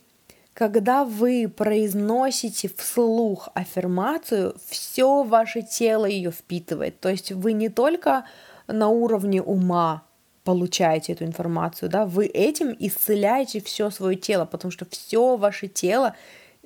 когда 0.55 1.03
вы 1.03 1.51
произносите 1.55 2.71
вслух 2.75 3.49
аффирмацию, 3.53 4.55
все 4.69 5.23
ваше 5.23 5.61
тело 5.61 6.05
ее 6.05 6.31
впитывает. 6.31 6.99
То 7.01 7.09
есть 7.09 7.33
вы 7.33 7.51
не 7.51 7.67
только 7.67 8.25
на 8.67 8.89
уровне 8.89 9.41
ума 9.41 10.03
получаете 10.43 11.13
эту 11.13 11.25
информацию, 11.25 11.89
да, 11.89 12.05
вы 12.05 12.25
этим 12.27 12.75
исцеляете 12.79 13.61
все 13.61 13.89
свое 13.89 14.15
тело, 14.15 14.45
потому 14.45 14.71
что 14.71 14.85
все 14.85 15.37
ваше 15.37 15.67
тело 15.67 16.15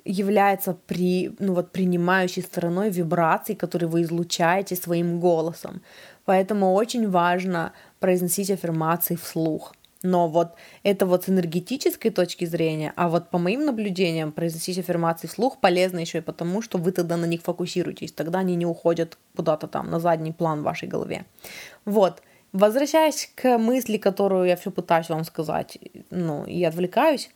является 0.04 0.74
при, 0.86 1.34
ну 1.38 1.54
вот, 1.54 1.72
принимающей 1.72 2.42
стороной 2.42 2.90
вибраций, 2.90 3.54
которые 3.54 3.88
вы 3.88 4.02
излучаете 4.02 4.76
своим 4.76 5.20
голосом. 5.20 5.82
Поэтому 6.24 6.74
очень 6.74 7.08
важно 7.08 7.72
произносить 7.98 8.50
аффирмации 8.50 9.16
вслух. 9.16 9.74
Но 10.02 10.28
вот 10.28 10.54
это 10.82 11.04
вот 11.04 11.24
с 11.24 11.28
энергетической 11.28 12.10
точки 12.10 12.46
зрения, 12.46 12.92
а 12.96 13.08
вот 13.08 13.28
по 13.28 13.38
моим 13.38 13.66
наблюдениям 13.66 14.32
произносить 14.32 14.78
аффирмации 14.78 15.26
вслух 15.26 15.58
полезно 15.58 15.98
еще 15.98 16.18
и 16.18 16.22
потому, 16.22 16.62
что 16.62 16.78
вы 16.78 16.92
тогда 16.92 17.18
на 17.18 17.26
них 17.26 17.42
фокусируетесь, 17.42 18.12
тогда 18.12 18.38
они 18.38 18.56
не 18.56 18.64
уходят 18.64 19.18
куда-то 19.36 19.66
там 19.66 19.90
на 19.90 20.00
задний 20.00 20.32
план 20.32 20.60
в 20.60 20.64
вашей 20.64 20.88
голове. 20.88 21.26
Вот. 21.84 22.22
Возвращаясь 22.52 23.30
к 23.34 23.58
мысли, 23.58 23.96
которую 23.96 24.46
я 24.46 24.56
все 24.56 24.70
пытаюсь 24.70 25.08
вам 25.08 25.24
сказать, 25.24 25.78
ну, 26.10 26.44
и 26.46 26.64
отвлекаюсь, 26.64 27.30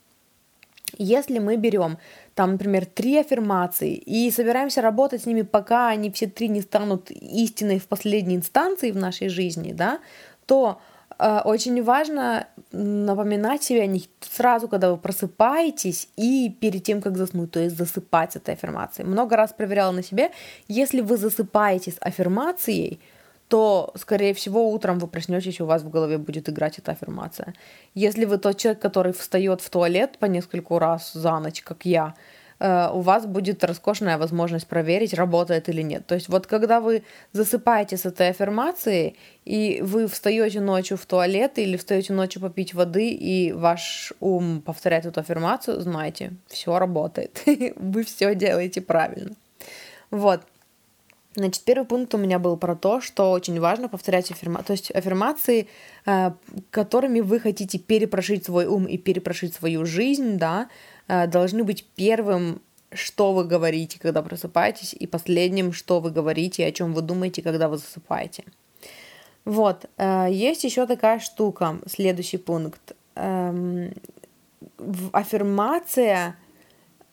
если 0.97 1.39
мы 1.39 1.55
берем 1.57 1.97
там, 2.33 2.53
например, 2.53 2.85
три 2.85 3.17
аффирмации 3.17 3.93
и 3.93 4.29
собираемся 4.31 4.81
работать 4.81 5.21
с 5.21 5.25
ними, 5.25 5.43
пока 5.43 5.89
они 5.89 6.11
все 6.11 6.27
три 6.27 6.47
не 6.47 6.61
станут 6.61 7.11
истиной 7.11 7.79
в 7.79 7.87
последней 7.87 8.35
инстанции 8.35 8.91
в 8.91 8.97
нашей 8.97 9.29
жизни, 9.29 9.71
да, 9.71 9.99
то 10.45 10.81
очень 11.17 11.83
важно 11.83 12.47
напоминать 12.71 13.63
себе 13.63 13.83
о 13.83 13.85
них 13.85 14.03
сразу, 14.21 14.67
когда 14.67 14.91
вы 14.91 14.97
просыпаетесь 14.97 16.09
и 16.17 16.49
перед 16.49 16.83
тем, 16.83 17.01
как 17.01 17.17
заснуть, 17.17 17.51
то 17.51 17.59
есть 17.59 17.77
засыпать 17.77 18.33
с 18.33 18.35
этой 18.35 18.55
аффирмацией. 18.55 19.07
Много 19.07 19.35
раз 19.35 19.53
проверяла 19.53 19.91
на 19.91 20.03
себе, 20.03 20.31
если 20.67 21.01
вы 21.01 21.17
засыпаете 21.17 21.91
с 21.91 21.97
аффирмацией, 21.99 22.99
то, 23.47 23.93
скорее 23.95 24.33
всего, 24.33 24.71
утром 24.71 24.99
вы 24.99 25.07
проснетесь, 25.07 25.59
и 25.59 25.63
у 25.63 25.67
вас 25.67 25.83
в 25.83 25.89
голове 25.89 26.17
будет 26.17 26.49
играть 26.49 26.79
эта 26.79 26.91
аффирмация. 26.91 27.53
Если 27.93 28.25
вы 28.25 28.37
тот 28.37 28.57
человек, 28.57 28.81
который 28.81 29.13
встает 29.13 29.61
в 29.61 29.69
туалет 29.69 30.17
по 30.17 30.25
нескольку 30.25 30.79
раз 30.79 31.13
за 31.13 31.39
ночь, 31.39 31.61
как 31.61 31.85
я, 31.85 32.07
э, 32.07 32.34
у 32.93 33.01
вас 33.01 33.25
будет 33.25 33.63
роскошная 33.63 34.17
возможность 34.17 34.67
проверить, 34.67 35.13
работает 35.13 35.69
или 35.69 35.81
нет. 35.81 36.05
То 36.07 36.15
есть 36.15 36.29
вот 36.29 36.47
когда 36.47 36.79
вы 36.79 37.03
засыпаете 37.33 37.97
с 37.97 38.05
этой 38.05 38.29
аффирмацией, 38.29 39.17
и 39.43 39.81
вы 39.81 40.07
встаете 40.07 40.61
ночью 40.61 40.97
в 40.97 41.05
туалет 41.05 41.57
или 41.59 41.77
встаете 41.77 42.13
ночью 42.13 42.41
попить 42.41 42.73
воды, 42.73 43.09
и 43.09 43.51
ваш 43.51 44.13
ум 44.19 44.61
повторяет 44.61 45.05
эту 45.05 45.19
аффирмацию, 45.19 45.81
знаете, 45.81 46.33
все 46.47 46.79
работает. 46.79 47.41
Вы 47.75 48.03
все 48.03 48.33
делаете 48.35 48.81
правильно. 48.81 49.35
Вот. 50.09 50.41
Значит, 51.35 51.63
первый 51.65 51.85
пункт 51.85 52.15
у 52.15 52.17
меня 52.17 52.39
был 52.39 52.55
про 52.55 52.75
то, 52.75 53.01
что 53.01 53.31
очень 53.31 53.59
важно 53.59 53.89
повторять 53.89 54.31
аффирмации, 54.31 54.65
то 54.65 54.71
есть 54.71 54.91
аффирмации, 54.91 55.67
э, 56.05 56.31
которыми 56.71 57.19
вы 57.19 57.41
хотите 57.41 57.77
перепрожить 57.77 58.45
свой 58.45 58.65
ум 58.65 58.85
и 58.85 58.97
перепрожить 58.97 59.53
свою 59.53 59.85
жизнь, 59.85 60.37
да, 60.37 60.69
э, 60.69 60.94
должны 61.07 61.63
быть 61.63 61.85
первым, 61.95 62.61
что 62.91 63.33
вы 63.33 63.43
говорите, 63.43 63.99
когда 63.99 64.21
просыпаетесь, 64.21 64.93
и 64.93 65.07
последним, 65.07 65.73
что 65.73 65.99
вы 65.99 66.11
говорите, 66.11 66.63
и 66.63 66.65
о 66.65 66.71
чем 66.71 66.93
вы 66.93 67.01
думаете, 67.01 67.41
когда 67.41 67.67
вы 67.67 67.77
засыпаете. 67.77 68.43
Вот, 69.43 69.85
э, 69.97 70.27
есть 70.31 70.63
еще 70.63 70.87
такая 70.87 71.19
штука, 71.19 71.79
следующий 71.87 72.37
пункт. 72.37 72.95
Эм, 73.15 73.93
аффирмация 75.11 76.35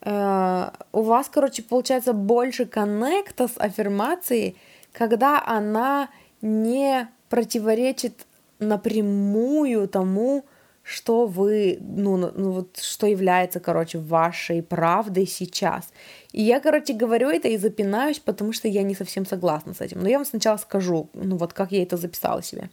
Э, 0.05 0.71
у 0.93 1.03
вас, 1.03 1.29
короче, 1.29 1.63
получается 1.63 2.13
больше 2.13 2.67
коннекта 2.67 3.49
с 3.49 3.57
аффирмацией, 3.57 4.57
когда 4.93 5.43
она 5.45 6.09
не 6.41 7.09
противоречит 7.29 8.27
напрямую 8.59 9.89
тому, 9.89 10.45
что 10.83 11.27
вы, 11.27 11.79
ну, 11.81 12.17
ну, 12.17 12.33
ну 12.35 12.51
вот, 12.51 12.79
что 12.79 13.07
является, 13.07 13.61
короче, 13.61 13.99
вашей 13.99 14.63
правдой 14.63 15.27
сейчас. 15.27 15.93
И 16.33 16.43
я, 16.43 16.61
короче, 16.61 16.93
говорю 16.93 17.29
это 17.29 17.49
и 17.49 17.57
запинаюсь, 17.57 18.19
потому 18.19 18.53
что 18.53 18.69
я 18.69 18.83
не 18.83 18.95
совсем 18.95 19.25
согласна 19.25 19.75
с 19.75 19.81
этим. 19.81 20.03
Но 20.03 20.09
я 20.09 20.19
вам 20.19 20.25
сначала 20.25 20.57
скажу, 20.57 21.09
ну 21.15 21.37
вот 21.37 21.53
как 21.53 21.73
я 21.73 21.83
это 21.83 21.97
записала 21.97 22.43
себе. 22.43 22.71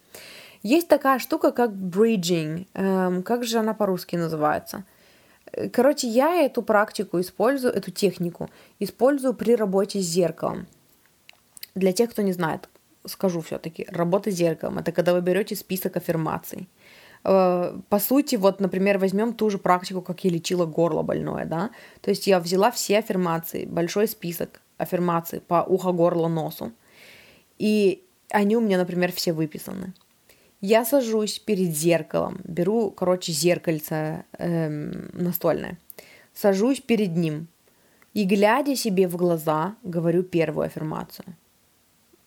Есть 0.64 0.88
такая 0.88 1.20
штука, 1.20 1.52
как 1.52 1.72
bridging. 1.72 2.68
Эм, 2.74 3.24
как 3.24 3.44
же 3.44 3.60
она 3.60 3.74
по-русски 3.74 4.16
называется? 4.18 4.84
Короче, 5.72 6.08
я 6.08 6.46
эту 6.46 6.62
практику 6.62 7.20
использую, 7.20 7.74
эту 7.74 7.92
технику 7.92 8.50
использую 8.80 9.34
при 9.34 9.56
работе 9.56 10.00
с 10.00 10.04
зеркалом. 10.04 10.68
Для 11.76 11.92
тех, 11.94 12.12
кто 12.12 12.22
не 12.22 12.34
знает, 12.34 12.70
скажу 13.06 13.42
все-таки, 13.42 13.88
работа 13.90 14.32
с 14.32 14.36
зеркалом 14.36 14.80
это 14.80 14.92
когда 14.92 15.14
вы 15.14 15.22
берете 15.22 15.56
список 15.56 15.98
аффирмаций. 15.98 16.68
Э, 17.24 17.78
по 17.90 18.00
сути, 18.00 18.36
вот, 18.36 18.60
например, 18.60 18.98
возьмем 18.98 19.34
ту 19.34 19.50
же 19.50 19.58
практику, 19.58 20.02
как 20.02 20.24
я 20.24 20.32
лечила 20.32 20.66
горло 20.66 21.04
больное, 21.04 21.46
да. 21.46 21.70
То 22.02 22.10
есть 22.10 22.28
я 22.28 22.40
взяла 22.40 22.72
все 22.72 23.00
аффирмации, 23.00 23.66
большой 23.66 24.08
список 24.08 24.62
аффирмаций 24.78 25.42
по 25.42 25.64
ухо, 25.68 25.92
горло, 25.92 26.28
носу. 26.28 26.72
И 27.58 28.04
они 28.32 28.56
у 28.56 28.62
меня, 28.62 28.78
например, 28.78 29.12
все 29.12 29.34
выписаны. 29.34 29.94
Я 30.62 30.86
сажусь 30.86 31.40
перед 31.40 31.76
зеркалом, 31.76 32.42
беру, 32.44 32.92
короче, 32.92 33.32
зеркальце 33.32 34.26
эм, 34.38 35.10
настольное, 35.14 35.78
сажусь 36.34 36.82
перед 36.82 37.16
ним 37.16 37.48
и, 38.14 38.26
глядя 38.26 38.76
себе 38.76 39.08
в 39.08 39.16
глаза, 39.16 39.76
говорю 39.84 40.24
первую 40.24 40.66
аффирмацию. 40.66 41.26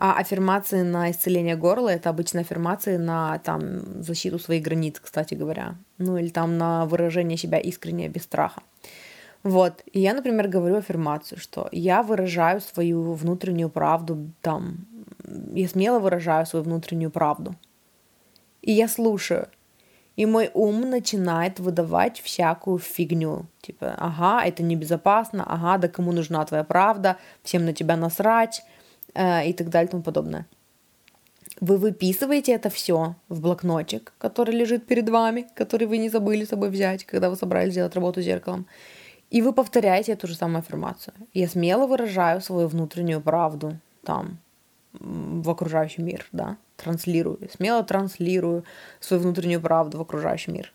А 0.05 0.15
аффирмации 0.15 0.83
на 0.83 1.12
исцеление 1.12 1.55
горла 1.55 1.91
это 1.91 2.11
обычно 2.11 2.41
аффирмации 2.41 2.97
на 2.97 3.38
там 3.38 4.03
защиту 4.03 4.41
своих 4.41 4.61
границ, 4.61 4.99
кстати 4.99 5.35
говоря. 5.35 5.77
Ну 5.99 6.17
или 6.17 6.29
там 6.29 6.59
на 6.59 6.87
выражение 6.87 7.38
себя 7.38 7.61
искренне, 7.61 8.09
без 8.09 8.25
страха. 8.25 8.63
Вот. 9.44 9.85
И 9.92 10.00
я, 10.00 10.13
например, 10.13 10.48
говорю 10.48 10.79
аффирмацию, 10.79 11.38
что 11.38 11.69
я 11.71 12.03
выражаю 12.03 12.61
свою 12.61 13.13
внутреннюю 13.13 13.69
правду 13.69 14.33
там. 14.40 14.88
Я 15.55 15.69
смело 15.69 16.00
выражаю 16.00 16.46
свою 16.46 16.65
внутреннюю 16.65 17.13
правду. 17.13 17.55
И 18.61 18.73
я 18.73 18.88
слушаю. 18.88 19.46
И 20.17 20.27
мой 20.27 20.50
ум 20.53 20.81
начинает 20.90 21.61
выдавать 21.61 22.21
всякую 22.21 22.79
фигню. 22.79 23.46
Типа, 23.61 23.94
ага, 23.96 24.44
это 24.44 24.65
небезопасно, 24.65 25.44
ага, 25.48 25.79
да 25.79 25.87
кому 25.87 26.11
нужна 26.11 26.44
твоя 26.44 26.65
правда, 26.65 27.19
всем 27.44 27.65
на 27.65 27.73
тебя 27.73 27.96
насрать 27.96 28.65
и 29.15 29.52
так 29.52 29.69
далее 29.69 29.88
и 29.88 29.90
тому 29.90 30.02
подобное. 30.02 30.46
Вы 31.60 31.77
выписываете 31.77 32.52
это 32.52 32.71
все 32.71 33.15
в 33.29 33.40
блокнотик, 33.40 34.13
который 34.19 34.54
лежит 34.54 34.87
перед 34.87 35.08
вами, 35.08 35.46
который 35.54 35.87
вы 35.87 35.98
не 35.98 36.08
забыли 36.08 36.44
с 36.44 36.48
собой 36.48 36.71
взять, 36.71 37.04
когда 37.04 37.31
вы 37.31 37.37
собрались 37.37 37.75
делать 37.75 37.94
работу 37.94 38.21
зеркалом. 38.21 38.67
И 39.31 39.42
вы 39.42 39.52
повторяете 39.52 40.13
эту 40.13 40.27
же 40.27 40.35
самую 40.35 40.58
аффирмацию. 40.58 41.15
Я 41.33 41.48
смело 41.48 41.87
выражаю 41.87 42.40
свою 42.40 42.69
внутреннюю 42.69 43.21
правду 43.21 43.79
там, 44.04 44.38
в 44.92 45.48
окружающий 45.48 46.02
мир, 46.02 46.27
да, 46.33 46.56
транслирую, 46.77 47.38
смело 47.54 47.83
транслирую 47.83 48.65
свою 49.00 49.23
внутреннюю 49.23 49.60
правду 49.60 49.98
в 49.98 50.02
окружающий 50.02 50.50
мир. 50.50 50.73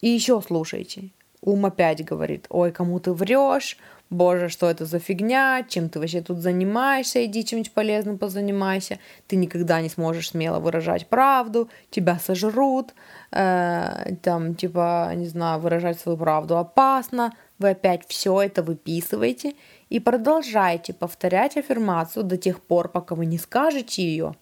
И 0.00 0.08
еще 0.08 0.40
слушайте. 0.40 1.10
Ум 1.40 1.66
опять 1.66 2.04
говорит, 2.04 2.46
ой, 2.50 2.72
кому 2.72 2.98
ты 2.98 3.12
врешь, 3.12 3.76
боже, 4.10 4.48
что 4.48 4.68
это 4.68 4.84
за 4.86 4.98
фигня, 4.98 5.64
чем 5.68 5.88
ты 5.88 6.00
вообще 6.00 6.20
тут 6.20 6.38
занимаешься, 6.38 7.24
иди 7.24 7.44
чем-нибудь 7.44 7.72
полезным 7.72 8.18
позанимайся, 8.18 8.98
ты 9.28 9.36
никогда 9.36 9.80
не 9.80 9.88
сможешь 9.88 10.30
смело 10.30 10.58
выражать 10.58 11.06
правду, 11.06 11.68
тебя 11.90 12.18
сожрут, 12.18 12.94
э, 13.30 14.14
там, 14.22 14.56
типа, 14.56 15.12
не 15.14 15.26
знаю, 15.26 15.60
выражать 15.60 16.00
свою 16.00 16.18
правду 16.18 16.58
опасно, 16.58 17.32
вы 17.58 17.70
опять 17.70 18.02
все 18.08 18.42
это 18.42 18.62
выписываете 18.62 19.54
и 19.90 20.00
продолжаете 20.00 20.92
повторять 20.92 21.56
аффирмацию 21.56 22.24
до 22.24 22.36
тех 22.36 22.60
пор, 22.60 22.88
пока 22.88 23.14
вы 23.14 23.26
не 23.26 23.38
скажете 23.38 24.02
ее, 24.02 24.34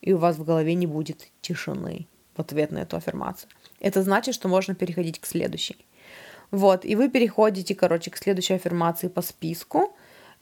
и 0.00 0.12
у 0.12 0.18
вас 0.18 0.36
в 0.36 0.44
голове 0.44 0.74
не 0.74 0.86
будет 0.86 1.28
тишины 1.40 2.08
в 2.36 2.40
ответ 2.40 2.72
на 2.72 2.78
эту 2.78 2.96
аффирмацию. 2.96 3.48
Это 3.80 4.02
значит, 4.02 4.34
что 4.34 4.48
можно 4.48 4.74
переходить 4.74 5.20
к 5.20 5.26
следующей. 5.26 5.76
Вот, 6.54 6.84
и 6.84 6.94
вы 6.94 7.08
переходите, 7.08 7.74
короче, 7.74 8.12
к 8.12 8.16
следующей 8.16 8.54
аффирмации 8.54 9.08
по 9.08 9.22
списку. 9.22 9.92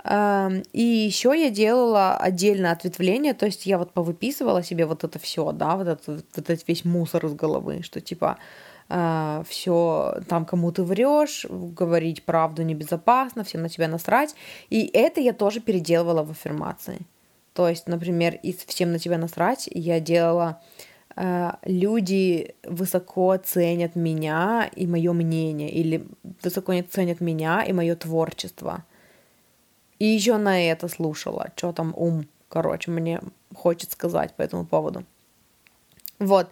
Эм, 0.04 0.62
и 0.72 0.82
еще 0.82 1.32
я 1.34 1.48
делала 1.48 2.16
отдельное 2.16 2.72
ответвление, 2.72 3.32
то 3.32 3.46
есть 3.46 3.64
я 3.64 3.78
вот 3.78 3.92
повыписывала 3.92 4.62
себе 4.62 4.84
вот 4.84 5.04
это 5.04 5.18
все, 5.18 5.52
да, 5.52 5.76
вот 5.76 5.88
этот, 5.88 6.06
вот 6.06 6.26
этот 6.36 6.68
весь 6.68 6.84
мусор 6.84 7.24
из 7.24 7.34
головы, 7.34 7.82
что 7.82 8.02
типа 8.02 8.36
э, 8.90 9.42
все 9.48 10.20
там 10.28 10.44
кому 10.44 10.70
ты 10.70 10.82
врешь, 10.82 11.46
говорить 11.48 12.24
правду 12.24 12.62
небезопасно, 12.62 13.42
всем 13.42 13.62
на 13.62 13.70
тебя 13.70 13.88
насрать. 13.88 14.34
И 14.68 14.90
это 14.92 15.20
я 15.22 15.32
тоже 15.32 15.60
переделывала 15.60 16.24
в 16.24 16.32
аффирмации. 16.32 17.06
То 17.54 17.68
есть, 17.68 17.86
например, 17.86 18.34
из 18.42 18.56
всем 18.66 18.92
на 18.92 18.98
тебя 18.98 19.16
насрать 19.16 19.66
я 19.72 19.98
делала 19.98 20.60
люди 21.64 22.54
высоко 22.64 23.36
ценят 23.36 23.96
меня 23.96 24.70
и 24.74 24.86
мое 24.86 25.12
мнение, 25.12 25.70
или 25.70 26.06
высоко 26.42 26.72
ценят 26.82 27.20
меня 27.20 27.62
и 27.62 27.72
мое 27.72 27.94
творчество. 27.96 28.84
И 29.98 30.06
еще 30.06 30.36
на 30.36 30.60
это 30.68 30.88
слушала, 30.88 31.50
что 31.56 31.72
там 31.72 31.92
ум, 31.96 32.26
короче, 32.48 32.90
мне 32.90 33.20
хочет 33.54 33.92
сказать 33.92 34.34
по 34.34 34.42
этому 34.42 34.64
поводу. 34.64 35.04
Вот. 36.18 36.48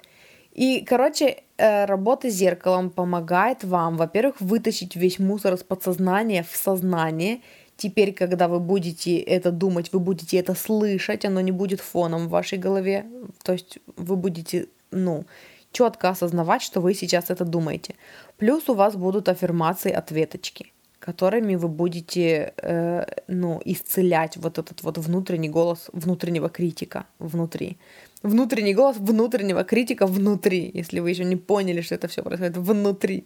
И, 0.52 0.84
короче, 0.84 1.42
э, 1.56 1.84
работа 1.84 2.30
с 2.30 2.34
зеркалом 2.34 2.90
помогает 2.90 3.64
вам, 3.64 3.96
во-первых, 3.96 4.40
вытащить 4.40 4.96
весь 4.96 5.18
мусор 5.18 5.54
из 5.54 5.62
подсознания 5.62 6.42
в 6.42 6.56
сознание. 6.56 7.40
Теперь, 7.80 8.12
когда 8.12 8.46
вы 8.46 8.60
будете 8.60 9.18
это 9.18 9.50
думать, 9.50 9.90
вы 9.92 10.00
будете 10.00 10.36
это 10.36 10.54
слышать, 10.54 11.24
оно 11.24 11.40
не 11.40 11.50
будет 11.50 11.80
фоном 11.80 12.26
в 12.26 12.30
вашей 12.30 12.58
голове. 12.58 13.06
То 13.42 13.52
есть 13.52 13.78
вы 13.96 14.16
будете, 14.16 14.66
ну, 14.90 15.24
четко 15.72 16.10
осознавать, 16.10 16.60
что 16.60 16.82
вы 16.82 16.92
сейчас 16.92 17.30
это 17.30 17.46
думаете. 17.46 17.94
Плюс 18.36 18.68
у 18.68 18.74
вас 18.74 18.96
будут 18.96 19.30
аффирмации 19.30 19.90
ответочки, 19.92 20.72
которыми 20.98 21.56
вы 21.56 21.68
будете, 21.68 22.52
э, 22.62 23.06
ну, 23.28 23.62
исцелять 23.64 24.36
вот 24.36 24.58
этот 24.58 24.82
вот 24.82 24.98
внутренний 24.98 25.48
голос 25.48 25.88
внутреннего 25.94 26.50
критика 26.50 27.06
внутри 27.18 27.78
внутренний 28.22 28.74
голос 28.74 28.98
внутреннего 28.98 29.64
критика 29.64 30.06
внутри, 30.06 30.70
если 30.74 31.00
вы 31.00 31.08
еще 31.08 31.24
не 31.24 31.36
поняли, 31.36 31.80
что 31.80 31.94
это 31.94 32.08
все 32.08 32.22
происходит 32.22 32.58
внутри. 32.58 33.24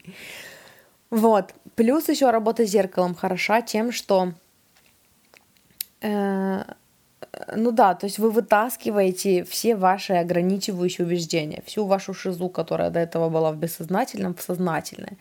Вот. 1.11 1.55
Плюс 1.75 2.09
еще 2.09 2.31
работа 2.31 2.65
с 2.65 2.71
зеркалом 2.71 3.17
хороша 3.17 3.63
тем, 3.63 3.91
что 3.91 4.33
ну 6.05 7.73
да, 7.73 7.95
то 7.95 8.07
есть 8.07 8.19
вы 8.19 8.31
вытаскиваете 8.31 9.45
все 9.45 9.75
ваши 9.77 10.13
ограничивающие 10.15 11.07
убеждения, 11.07 11.63
всю 11.67 11.87
вашу 11.87 12.15
шизу, 12.15 12.49
которая 12.49 12.91
до 12.91 13.01
этого 13.01 13.29
была 13.29 13.53
в 13.53 13.57
бессознательном, 13.57 14.35
в 14.35 14.43
сознательное. 14.43 15.17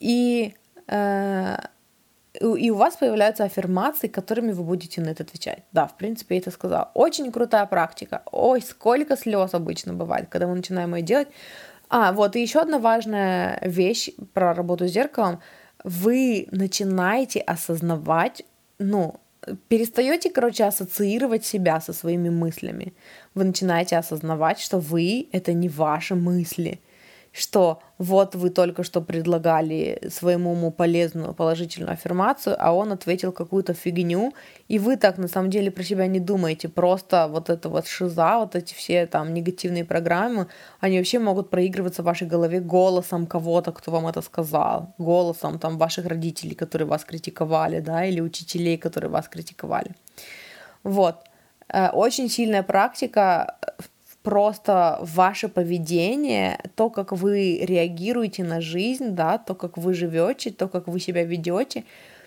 И 0.00 0.54
э, 0.88 1.56
и 2.40 2.70
у 2.70 2.74
вас 2.74 2.96
появляются 2.96 3.44
аффирмации, 3.44 4.08
которыми 4.08 4.52
вы 4.52 4.64
будете 4.64 5.00
на 5.00 5.10
это 5.10 5.22
отвечать. 5.22 5.62
Да, 5.72 5.86
в 5.86 5.96
принципе, 5.96 6.34
я 6.34 6.40
это 6.40 6.50
сказала. 6.50 6.90
Очень 6.94 7.30
крутая 7.30 7.64
практика. 7.66 8.22
Ой, 8.32 8.60
сколько 8.60 9.16
слез 9.16 9.54
обычно 9.54 9.94
бывает, 9.94 10.28
когда 10.28 10.48
мы 10.48 10.56
начинаем 10.56 10.94
ее 10.96 11.02
делать. 11.02 11.28
А, 11.88 12.12
вот, 12.12 12.34
и 12.34 12.42
еще 12.42 12.60
одна 12.60 12.78
важная 12.78 13.60
вещь 13.62 14.10
про 14.32 14.52
работу 14.52 14.88
с 14.88 14.90
зеркалом. 14.90 15.40
Вы 15.84 16.48
начинаете 16.50 17.40
осознавать, 17.40 18.42
ну, 18.78 19.20
перестаете, 19.68 20.30
короче, 20.30 20.64
ассоциировать 20.64 21.44
себя 21.44 21.80
со 21.80 21.92
своими 21.92 22.30
мыслями. 22.30 22.92
Вы 23.34 23.44
начинаете 23.44 23.96
осознавать, 23.96 24.58
что 24.60 24.78
вы— 24.78 25.28
это 25.32 25.52
не 25.52 25.68
ваши 25.68 26.14
мысли— 26.14 26.80
что 27.34 27.82
вот 27.98 28.36
вы 28.36 28.50
только 28.50 28.84
что 28.84 29.00
предлагали 29.00 30.00
своему 30.08 30.52
уму 30.52 30.70
полезную 30.70 31.34
положительную 31.34 31.92
аффирмацию, 31.92 32.56
а 32.58 32.72
он 32.72 32.92
ответил 32.92 33.32
какую-то 33.32 33.74
фигню, 33.74 34.32
и 34.68 34.78
вы 34.78 34.96
так 34.96 35.18
на 35.18 35.26
самом 35.26 35.50
деле 35.50 35.72
про 35.72 35.82
себя 35.82 36.06
не 36.06 36.20
думаете, 36.20 36.68
просто 36.68 37.26
вот 37.28 37.50
это 37.50 37.68
вот 37.68 37.88
шиза, 37.88 38.38
вот 38.38 38.54
эти 38.54 38.72
все 38.72 39.06
там 39.06 39.34
негативные 39.34 39.84
программы, 39.84 40.46
они 40.78 40.98
вообще 40.98 41.18
могут 41.18 41.50
проигрываться 41.50 42.02
в 42.02 42.04
вашей 42.04 42.28
голове 42.28 42.60
голосом 42.60 43.26
кого-то, 43.26 43.72
кто 43.72 43.90
вам 43.90 44.06
это 44.06 44.22
сказал, 44.22 44.94
голосом 44.98 45.58
там 45.58 45.76
ваших 45.76 46.06
родителей, 46.06 46.54
которые 46.54 46.86
вас 46.86 47.04
критиковали, 47.04 47.80
да, 47.80 48.04
или 48.04 48.20
учителей, 48.20 48.78
которые 48.78 49.10
вас 49.10 49.28
критиковали. 49.28 49.90
Вот. 50.84 51.16
Э, 51.68 51.88
очень 51.90 52.28
сильная 52.28 52.62
практика 52.62 53.56
просто 54.24 54.98
ваше 55.02 55.48
поведение, 55.48 56.58
то, 56.74 56.90
как 56.90 57.12
вы 57.12 57.58
реагируете 57.58 58.42
на 58.42 58.60
жизнь, 58.60 59.10
да, 59.10 59.38
то, 59.38 59.54
как 59.54 59.76
вы 59.78 59.94
живете, 59.94 60.50
то, 60.50 60.66
как 60.66 60.88
вы 60.88 60.98
себя 60.98 61.24
ведете, 61.24 61.84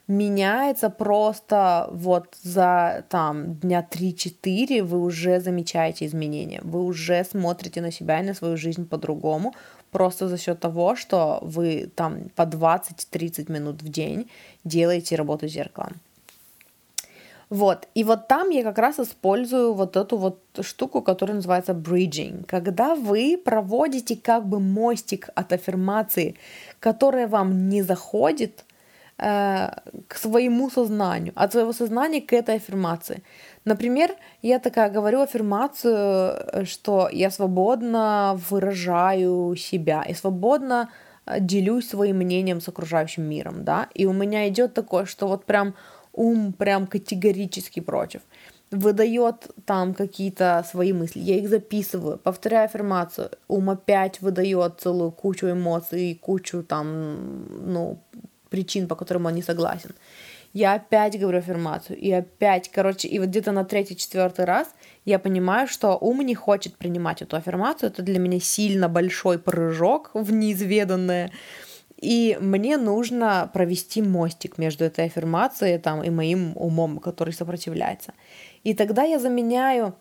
меняется 0.07 0.89
просто 0.89 1.89
вот 1.91 2.35
за 2.43 3.03
там 3.09 3.55
дня 3.55 3.85
3-4 3.91 4.83
вы 4.83 5.01
уже 5.01 5.39
замечаете 5.39 6.05
изменения, 6.05 6.61
вы 6.63 6.83
уже 6.83 7.23
смотрите 7.23 7.81
на 7.81 7.91
себя 7.91 8.19
и 8.19 8.25
на 8.25 8.33
свою 8.33 8.57
жизнь 8.57 8.85
по-другому, 8.85 9.53
просто 9.91 10.27
за 10.27 10.37
счет 10.37 10.59
того, 10.59 10.95
что 10.95 11.39
вы 11.41 11.89
там 11.95 12.29
по 12.35 12.43
20-30 12.43 13.51
минут 13.51 13.81
в 13.81 13.89
день 13.89 14.29
делаете 14.63 15.15
работу 15.15 15.47
зеркалом. 15.47 15.93
Вот, 17.49 17.87
и 17.95 18.03
вот 18.03 18.27
там 18.27 18.49
я 18.49 18.63
как 18.63 18.77
раз 18.77 18.99
использую 18.99 19.73
вот 19.73 19.95
эту 19.95 20.17
вот 20.17 20.41
штуку, 20.61 21.01
которая 21.01 21.35
называется 21.35 21.71
bridging. 21.71 22.45
Когда 22.45 22.93
вы 22.95 23.41
проводите 23.43 24.17
как 24.17 24.45
бы 24.45 24.59
мостик 24.59 25.29
от 25.33 25.53
аффирмации, 25.53 26.35
которая 26.81 27.27
вам 27.27 27.69
не 27.69 27.83
заходит, 27.83 28.65
э, 29.17 29.69
к 30.07 30.17
своему 30.17 30.69
сознанию, 30.69 31.33
от 31.35 31.51
своего 31.51 31.73
сознания 31.73 32.21
к 32.21 32.33
этой 32.33 32.55
аффирмации. 32.55 33.23
Например, 33.65 34.11
я 34.41 34.59
такая 34.59 34.89
говорю 34.89 35.21
аффирмацию, 35.21 36.65
что 36.65 37.09
я 37.11 37.31
свободно 37.31 38.39
выражаю 38.49 39.55
себя 39.55 40.03
и 40.03 40.13
свободно 40.13 40.89
э, 41.25 41.39
делюсь 41.39 41.89
своим 41.89 42.17
мнением 42.17 42.59
с 42.59 42.67
окружающим 42.67 43.23
миром, 43.23 43.63
да, 43.63 43.87
и 43.93 44.05
у 44.05 44.13
меня 44.13 44.47
идет 44.49 44.73
такое, 44.73 45.05
что 45.05 45.27
вот 45.27 45.45
прям 45.45 45.75
ум 46.17 46.51
прям 46.51 46.87
категорически 46.87 47.79
против. 47.79 48.21
Выдает 48.71 49.47
там 49.65 49.93
какие-то 49.93 50.65
свои 50.69 50.91
мысли, 50.91 51.21
я 51.21 51.37
их 51.37 51.47
записываю, 51.47 52.17
повторяю 52.17 52.65
аффирмацию, 52.65 53.29
ум 53.47 53.69
опять 53.69 54.21
выдает 54.21 54.81
целую 54.81 55.11
кучу 55.11 55.47
эмоций 55.47 56.11
и 56.11 56.15
кучу 56.15 56.63
там, 56.63 57.45
ну, 57.73 57.99
причин, 58.49 58.87
по 58.87 58.95
которым 58.95 59.25
он 59.27 59.35
не 59.35 59.41
согласен. 59.41 59.91
Я 60.53 60.73
опять 60.73 61.19
говорю 61.19 61.37
аффирмацию, 61.37 61.97
и 61.97 62.11
опять, 62.11 62.69
короче, 62.69 63.07
и 63.07 63.19
вот 63.19 63.29
где-то 63.29 63.51
на 63.51 63.63
третий-четвертый 63.63 64.45
раз 64.45 64.67
я 65.05 65.19
понимаю, 65.19 65.67
что 65.67 65.97
ум 65.97 66.21
не 66.21 66.35
хочет 66.35 66.75
принимать 66.75 67.21
эту 67.21 67.37
аффирмацию, 67.37 67.89
это 67.89 68.01
для 68.01 68.19
меня 68.19 68.39
сильно 68.39 68.89
большой 68.89 69.39
прыжок 69.39 70.11
в 70.13 70.31
неизведанное, 70.31 71.31
и 71.97 72.37
мне 72.39 72.77
нужно 72.77 73.49
провести 73.53 74.01
мостик 74.01 74.57
между 74.57 74.85
этой 74.85 75.05
аффирмацией 75.05 75.79
там, 75.79 76.03
и 76.03 76.09
моим 76.09 76.53
умом, 76.55 76.99
который 76.99 77.33
сопротивляется. 77.33 78.13
И 78.63 78.73
тогда 78.73 79.03
я 79.03 79.19
заменяю 79.19 79.95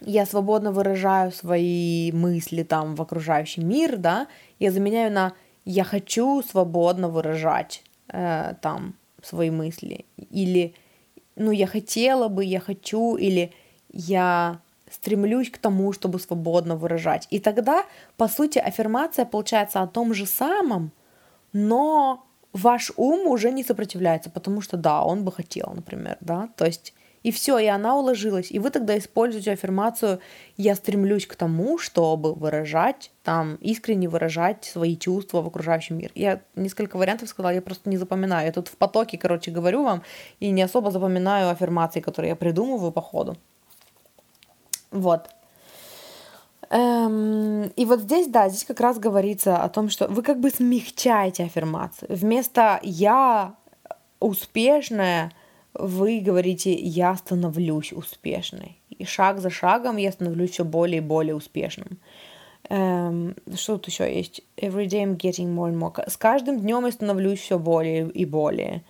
я 0.00 0.26
свободно 0.26 0.72
выражаю 0.72 1.32
свои 1.32 2.10
мысли 2.12 2.62
там 2.62 2.94
в 2.94 3.00
окружающий 3.00 3.62
мир, 3.62 3.96
да, 3.96 4.26
я 4.58 4.70
заменяю 4.70 5.12
на 5.12 5.32
я 5.64 5.84
хочу 5.84 6.42
свободно 6.42 7.08
выражать 7.08 7.82
э, 8.08 8.54
там 8.60 8.94
свои 9.22 9.50
мысли. 9.50 10.04
Или, 10.30 10.74
ну, 11.36 11.50
я 11.52 11.66
хотела 11.66 12.28
бы, 12.28 12.44
я 12.44 12.60
хочу, 12.60 13.16
или 13.16 13.52
я 13.90 14.60
стремлюсь 14.90 15.50
к 15.50 15.58
тому, 15.58 15.92
чтобы 15.92 16.20
свободно 16.20 16.76
выражать. 16.76 17.26
И 17.30 17.38
тогда, 17.38 17.84
по 18.16 18.28
сути, 18.28 18.58
аффирмация 18.58 19.24
получается 19.24 19.80
о 19.80 19.86
том 19.86 20.12
же 20.12 20.26
самом, 20.26 20.92
но 21.54 22.26
ваш 22.52 22.92
ум 22.96 23.26
уже 23.26 23.50
не 23.50 23.64
сопротивляется, 23.64 24.28
потому 24.28 24.60
что 24.60 24.76
да, 24.76 25.02
он 25.02 25.24
бы 25.24 25.32
хотел, 25.32 25.72
например, 25.74 26.18
да, 26.20 26.50
то 26.56 26.66
есть 26.66 26.92
и 27.22 27.30
все, 27.30 27.58
и 27.58 27.66
она 27.66 27.96
уложилась. 27.96 28.52
И 28.52 28.58
вы 28.58 28.68
тогда 28.68 28.98
используете 28.98 29.52
аффирмацию 29.52 30.20
«я 30.58 30.74
стремлюсь 30.74 31.26
к 31.26 31.36
тому, 31.36 31.78
чтобы 31.78 32.34
выражать, 32.34 33.12
там, 33.22 33.54
искренне 33.62 34.10
выражать 34.10 34.66
свои 34.66 34.94
чувства 34.94 35.40
в 35.40 35.46
окружающем 35.46 35.96
мире». 35.96 36.10
Я 36.14 36.42
несколько 36.54 36.98
вариантов 36.98 37.30
сказала, 37.30 37.54
я 37.54 37.62
просто 37.62 37.88
не 37.88 37.96
запоминаю. 37.96 38.46
Я 38.46 38.52
тут 38.52 38.68
в 38.68 38.76
потоке, 38.76 39.16
короче, 39.16 39.50
говорю 39.50 39.84
вам, 39.84 40.02
и 40.38 40.50
не 40.50 40.60
особо 40.60 40.90
запоминаю 40.90 41.48
аффирмации, 41.48 42.00
которые 42.00 42.28
я 42.28 42.36
придумываю 42.36 42.92
по 42.92 43.00
ходу. 43.00 43.38
Вот. 44.90 45.30
Эм, 46.70 47.64
и 47.76 47.84
вот 47.84 48.00
здесь, 48.00 48.28
да, 48.28 48.48
здесь 48.48 48.64
как 48.64 48.80
раз 48.80 48.98
говорится 48.98 49.56
о 49.56 49.68
том, 49.68 49.90
что 49.90 50.08
вы 50.08 50.22
как 50.22 50.40
бы 50.40 50.50
смягчаете 50.50 51.44
аффирмацию. 51.44 52.08
Вместо 52.16 52.80
«я 52.82 53.54
успешная», 54.20 55.32
вы 55.74 56.20
говорите 56.20 56.72
«я 56.72 57.16
становлюсь 57.16 57.92
успешной». 57.92 58.78
И 58.90 59.04
шаг 59.04 59.40
за 59.40 59.50
шагом 59.50 59.96
я 59.96 60.12
становлюсь 60.12 60.50
все 60.52 60.64
более 60.64 60.98
и 60.98 61.04
более 61.04 61.34
успешным. 61.34 61.98
Эм, 62.68 63.36
что 63.54 63.76
тут 63.76 63.88
еще 63.88 64.12
есть? 64.14 64.40
Every 64.56 64.86
day 64.86 65.04
I'm 65.04 65.16
getting 65.16 65.54
more 65.54 65.70
and 65.70 65.78
more. 65.78 66.08
С 66.08 66.16
каждым 66.16 66.60
днем 66.60 66.86
я 66.86 66.92
становлюсь 66.92 67.40
все 67.40 67.58
более 67.58 68.08
и 68.10 68.24
более. 68.24 68.84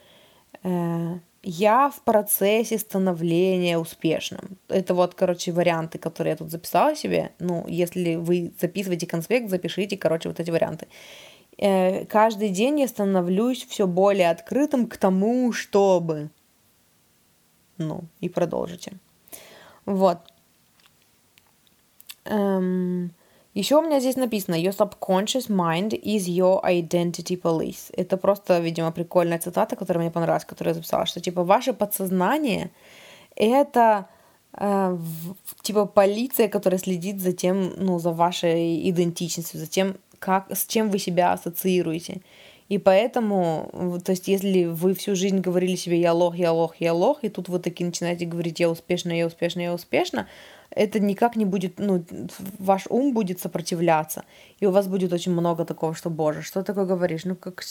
Э, 0.62 1.18
я 1.44 1.90
в 1.90 2.02
процессе 2.02 2.78
становления 2.78 3.78
успешным. 3.78 4.58
Это 4.68 4.94
вот, 4.94 5.14
короче, 5.14 5.52
варианты, 5.52 5.98
которые 5.98 6.32
я 6.32 6.36
тут 6.36 6.50
записала 6.50 6.96
себе. 6.96 7.32
Ну, 7.38 7.64
если 7.68 8.16
вы 8.16 8.52
записываете 8.60 9.06
конспект, 9.06 9.50
запишите, 9.50 9.96
короче, 9.96 10.28
вот 10.28 10.40
эти 10.40 10.50
варианты. 10.50 10.88
Э, 11.58 12.04
каждый 12.06 12.48
день 12.48 12.80
я 12.80 12.88
становлюсь 12.88 13.64
все 13.64 13.86
более 13.86 14.30
открытым 14.30 14.86
к 14.86 14.96
тому, 14.96 15.52
чтобы 15.52 16.30
ну, 17.78 18.04
и 18.20 18.28
продолжите. 18.28 18.92
Вот. 19.84 20.18
Эм, 22.24 23.12
еще 23.54 23.76
у 23.76 23.82
меня 23.82 24.00
здесь 24.00 24.16
написано 24.16 24.56
Your 24.56 24.76
subconscious 24.76 25.48
mind 25.48 25.90
is 25.90 26.26
your 26.26 26.62
identity 26.64 27.40
police. 27.40 27.92
Это 27.96 28.16
просто, 28.16 28.58
видимо, 28.58 28.90
прикольная 28.90 29.38
цитата, 29.38 29.76
которая 29.76 30.02
мне 30.02 30.10
понравилась, 30.10 30.44
которую 30.44 30.72
я 30.72 30.74
записала, 30.74 31.06
что 31.06 31.20
типа 31.20 31.44
ваше 31.44 31.72
подсознание 31.72 32.70
это 33.36 34.08
э, 34.52 34.98
типа 35.62 35.86
полиция, 35.86 36.48
которая 36.48 36.78
следит 36.78 37.20
за 37.20 37.32
тем, 37.32 37.72
ну, 37.76 37.98
за 37.98 38.10
вашей 38.10 38.90
идентичностью, 38.90 39.60
за 39.60 39.66
тем, 39.66 39.96
как, 40.18 40.50
с 40.50 40.66
чем 40.66 40.90
вы 40.90 40.98
себя 40.98 41.32
ассоциируете. 41.32 42.22
И 42.68 42.78
поэтому, 42.78 44.00
то 44.04 44.12
есть, 44.12 44.26
если 44.26 44.64
вы 44.64 44.94
всю 44.94 45.14
жизнь 45.14 45.40
говорили 45.40 45.76
себе 45.76 46.00
«я 46.00 46.14
лох, 46.14 46.36
я 46.36 46.50
лох, 46.50 46.76
я 46.80 46.94
лох», 46.94 47.18
и 47.22 47.28
тут 47.28 47.48
вы 47.50 47.58
таки 47.58 47.84
начинаете 47.84 48.24
говорить 48.24 48.58
«я 48.58 48.70
успешна, 48.70 49.12
я 49.12 49.26
успешна, 49.26 49.60
я 49.60 49.74
успешна», 49.74 50.26
это 50.74 51.00
никак 51.00 51.36
не 51.36 51.44
будет, 51.44 51.78
ну, 51.78 52.04
ваш 52.58 52.86
ум 52.88 53.14
будет 53.14 53.40
сопротивляться, 53.40 54.24
и 54.60 54.66
у 54.66 54.70
вас 54.70 54.86
будет 54.88 55.12
очень 55.12 55.32
много 55.32 55.64
такого, 55.64 55.94
что, 55.94 56.10
боже, 56.10 56.42
что 56.42 56.60
ты 56.60 56.66
такое 56.66 56.84
говоришь? 56.84 57.24
Ну, 57.24 57.36
как 57.36 57.62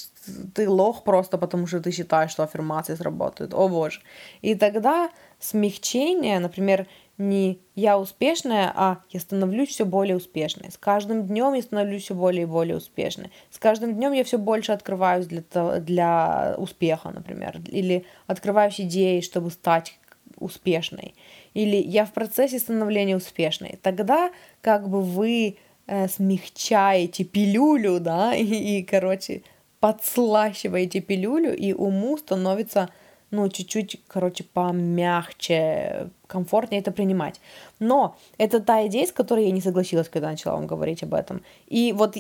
ты 0.54 0.70
лох 0.70 1.04
просто 1.04 1.38
потому, 1.38 1.68
что 1.68 1.80
ты 1.82 1.92
считаешь, 1.92 2.32
что 2.32 2.44
аффирмации 2.44 2.96
сработают, 2.96 3.54
о 3.54 3.68
боже. 3.68 4.02
И 4.42 4.56
тогда 4.56 5.10
смягчение, 5.40 6.40
например, 6.40 6.88
не 7.18 7.60
я 7.76 8.00
успешная, 8.00 8.72
а 8.76 8.98
я 9.10 9.20
становлюсь 9.20 9.70
все 9.70 9.86
более 9.86 10.16
успешной. 10.16 10.72
С 10.72 10.78
каждым 10.78 11.28
днем 11.28 11.54
я 11.54 11.62
становлюсь 11.62 12.04
все 12.04 12.16
более 12.16 12.44
и 12.44 12.48
более 12.48 12.78
успешной. 12.78 13.32
С 13.52 13.60
каждым 13.60 13.94
днем 13.94 14.14
я 14.14 14.24
все 14.24 14.38
больше 14.38 14.72
открываюсь 14.72 15.28
для, 15.28 15.44
для 15.80 16.56
успеха, 16.58 17.12
например. 17.12 17.62
Или 17.68 18.06
открываюсь 18.26 18.82
идеей, 18.82 19.22
чтобы 19.22 19.52
стать 19.52 20.00
успешной. 20.38 21.14
Или 21.54 21.78
я 21.78 22.06
в 22.06 22.14
процессе 22.14 22.60
становления 22.60 23.16
успешной. 23.16 23.80
Тогда 23.82 24.32
как 24.62 24.90
бы 24.90 25.02
вы 25.02 25.58
э, 25.88 26.08
смягчаете 26.08 27.24
пилюлю, 27.24 28.00
да, 28.00 28.36
и, 28.36 28.44
и, 28.44 28.84
короче, 28.84 29.44
подслащиваете 29.80 31.02
пилюлю, 31.02 31.56
и 31.56 31.74
уму 31.74 32.18
становится 32.18 32.90
ну, 33.32 33.50
чуть-чуть, 33.50 34.00
короче, 34.08 34.44
помягче, 34.44 36.10
комфортнее 36.28 36.82
это 36.82 36.92
принимать. 36.92 37.42
Но 37.80 38.16
это 38.38 38.60
та 38.60 38.86
идея, 38.86 39.08
с 39.08 39.12
которой 39.12 39.46
я 39.46 39.52
не 39.52 39.60
согласилась, 39.60 40.08
когда 40.08 40.30
начала 40.30 40.56
вам 40.56 40.68
говорить 40.68 41.02
об 41.02 41.16
этом. 41.16 41.42
И 41.68 41.94
вот 41.94 42.16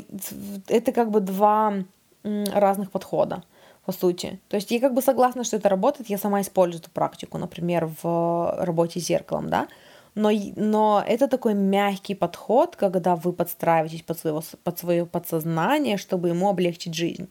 это 0.68 0.92
как 0.92 1.12
бы 1.12 1.20
два 1.20 1.76
разных 2.24 2.90
подхода 2.90 3.44
по 3.86 3.92
сути. 3.92 4.40
То 4.50 4.56
есть 4.56 4.72
я 4.72 4.80
как 4.80 4.94
бы 4.94 5.02
согласна, 5.02 5.44
что 5.44 5.58
это 5.58 5.70
работает, 5.70 6.10
я 6.10 6.18
сама 6.18 6.42
использую 6.42 6.82
эту 6.82 6.92
практику, 6.92 7.38
например, 7.38 7.90
в 8.02 8.56
работе 8.60 9.00
с 9.00 9.06
зеркалом, 9.06 9.50
да, 9.50 9.68
но, 10.16 10.30
но 10.56 11.04
это 11.06 11.28
такой 11.28 11.54
мягкий 11.54 12.16
подход, 12.16 12.76
когда 12.76 13.16
вы 13.16 13.34
подстраиваетесь 13.34 14.04
под, 14.04 14.20
своего, 14.20 14.44
под 14.64 14.80
свое 14.80 15.06
подсознание, 15.06 15.98
чтобы 15.98 16.30
ему 16.30 16.50
облегчить 16.50 16.94
жизнь. 16.94 17.30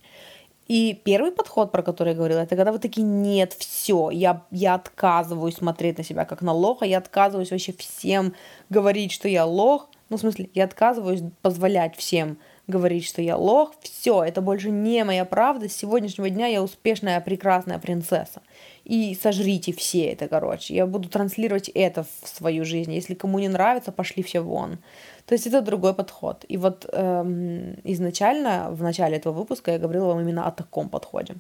И 0.68 1.00
первый 1.04 1.32
подход, 1.32 1.70
про 1.70 1.82
который 1.82 2.10
я 2.10 2.14
говорила, 2.14 2.40
это 2.40 2.56
когда 2.56 2.72
вы 2.72 2.78
такие, 2.78 3.02
нет, 3.02 3.52
все, 3.52 4.10
я, 4.10 4.42
я 4.50 4.74
отказываюсь 4.74 5.56
смотреть 5.56 5.98
на 5.98 6.04
себя 6.04 6.24
как 6.24 6.40
на 6.40 6.52
лоха, 6.52 6.84
я 6.84 6.98
отказываюсь 6.98 7.50
вообще 7.50 7.72
всем 7.72 8.34
говорить, 8.70 9.12
что 9.12 9.28
я 9.28 9.44
лох, 9.44 9.88
ну, 10.08 10.16
в 10.16 10.20
смысле, 10.20 10.50
я 10.54 10.64
отказываюсь 10.64 11.22
позволять 11.42 11.96
всем 11.96 12.38
говорить, 12.72 13.06
что 13.06 13.22
я 13.22 13.36
лох, 13.36 13.74
все, 13.82 14.24
это 14.24 14.40
больше 14.40 14.70
не 14.70 15.04
моя 15.04 15.24
правда, 15.24 15.68
с 15.68 15.76
сегодняшнего 15.76 16.30
дня 16.30 16.46
я 16.46 16.62
успешная, 16.62 17.20
прекрасная 17.20 17.78
принцесса. 17.78 18.42
И 18.84 19.16
сожрите 19.20 19.72
все 19.72 20.06
это, 20.06 20.26
короче, 20.28 20.74
я 20.74 20.86
буду 20.86 21.08
транслировать 21.08 21.68
это 21.68 22.02
в 22.02 22.28
свою 22.28 22.64
жизнь, 22.64 22.92
если 22.92 23.14
кому 23.14 23.38
не 23.38 23.48
нравится, 23.48 23.92
пошли 23.92 24.22
все 24.22 24.40
вон. 24.40 24.78
То 25.26 25.34
есть 25.34 25.46
это 25.46 25.60
другой 25.60 25.94
подход. 25.94 26.44
И 26.48 26.56
вот 26.56 26.86
эм, 26.92 27.76
изначально, 27.84 28.68
в 28.70 28.82
начале 28.82 29.16
этого 29.16 29.32
выпуска 29.32 29.70
я 29.70 29.78
говорила 29.78 30.06
вам 30.06 30.20
именно 30.20 30.46
о 30.46 30.50
таком 30.50 30.88
подходе. 30.88 31.36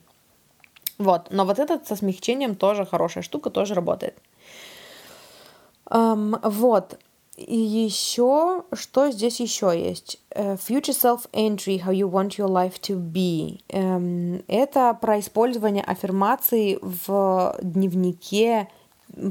Вот, 0.98 1.28
но 1.30 1.44
вот 1.44 1.58
этот 1.58 1.86
со 1.86 1.96
смягчением 1.96 2.54
тоже 2.54 2.86
хорошая 2.86 3.24
штука, 3.24 3.50
тоже 3.50 3.74
работает. 3.74 4.14
Эм, 5.90 6.36
вот, 6.42 6.98
и 7.36 7.56
еще, 7.56 8.64
что 8.72 9.10
здесь 9.10 9.40
еще 9.40 9.72
есть? 9.74 10.20
Uh, 10.34 10.58
future 10.58 10.92
self-entry, 10.92 11.82
how 11.82 11.92
you 11.92 12.08
want 12.10 12.36
your 12.38 12.48
life 12.48 12.80
to 12.82 12.96
be. 12.96 13.60
Um, 13.68 14.44
это 14.48 14.96
про 15.00 15.18
использование 15.18 15.82
аффирмаций 15.82 16.78
в 16.82 17.56
дневнике 17.62 18.68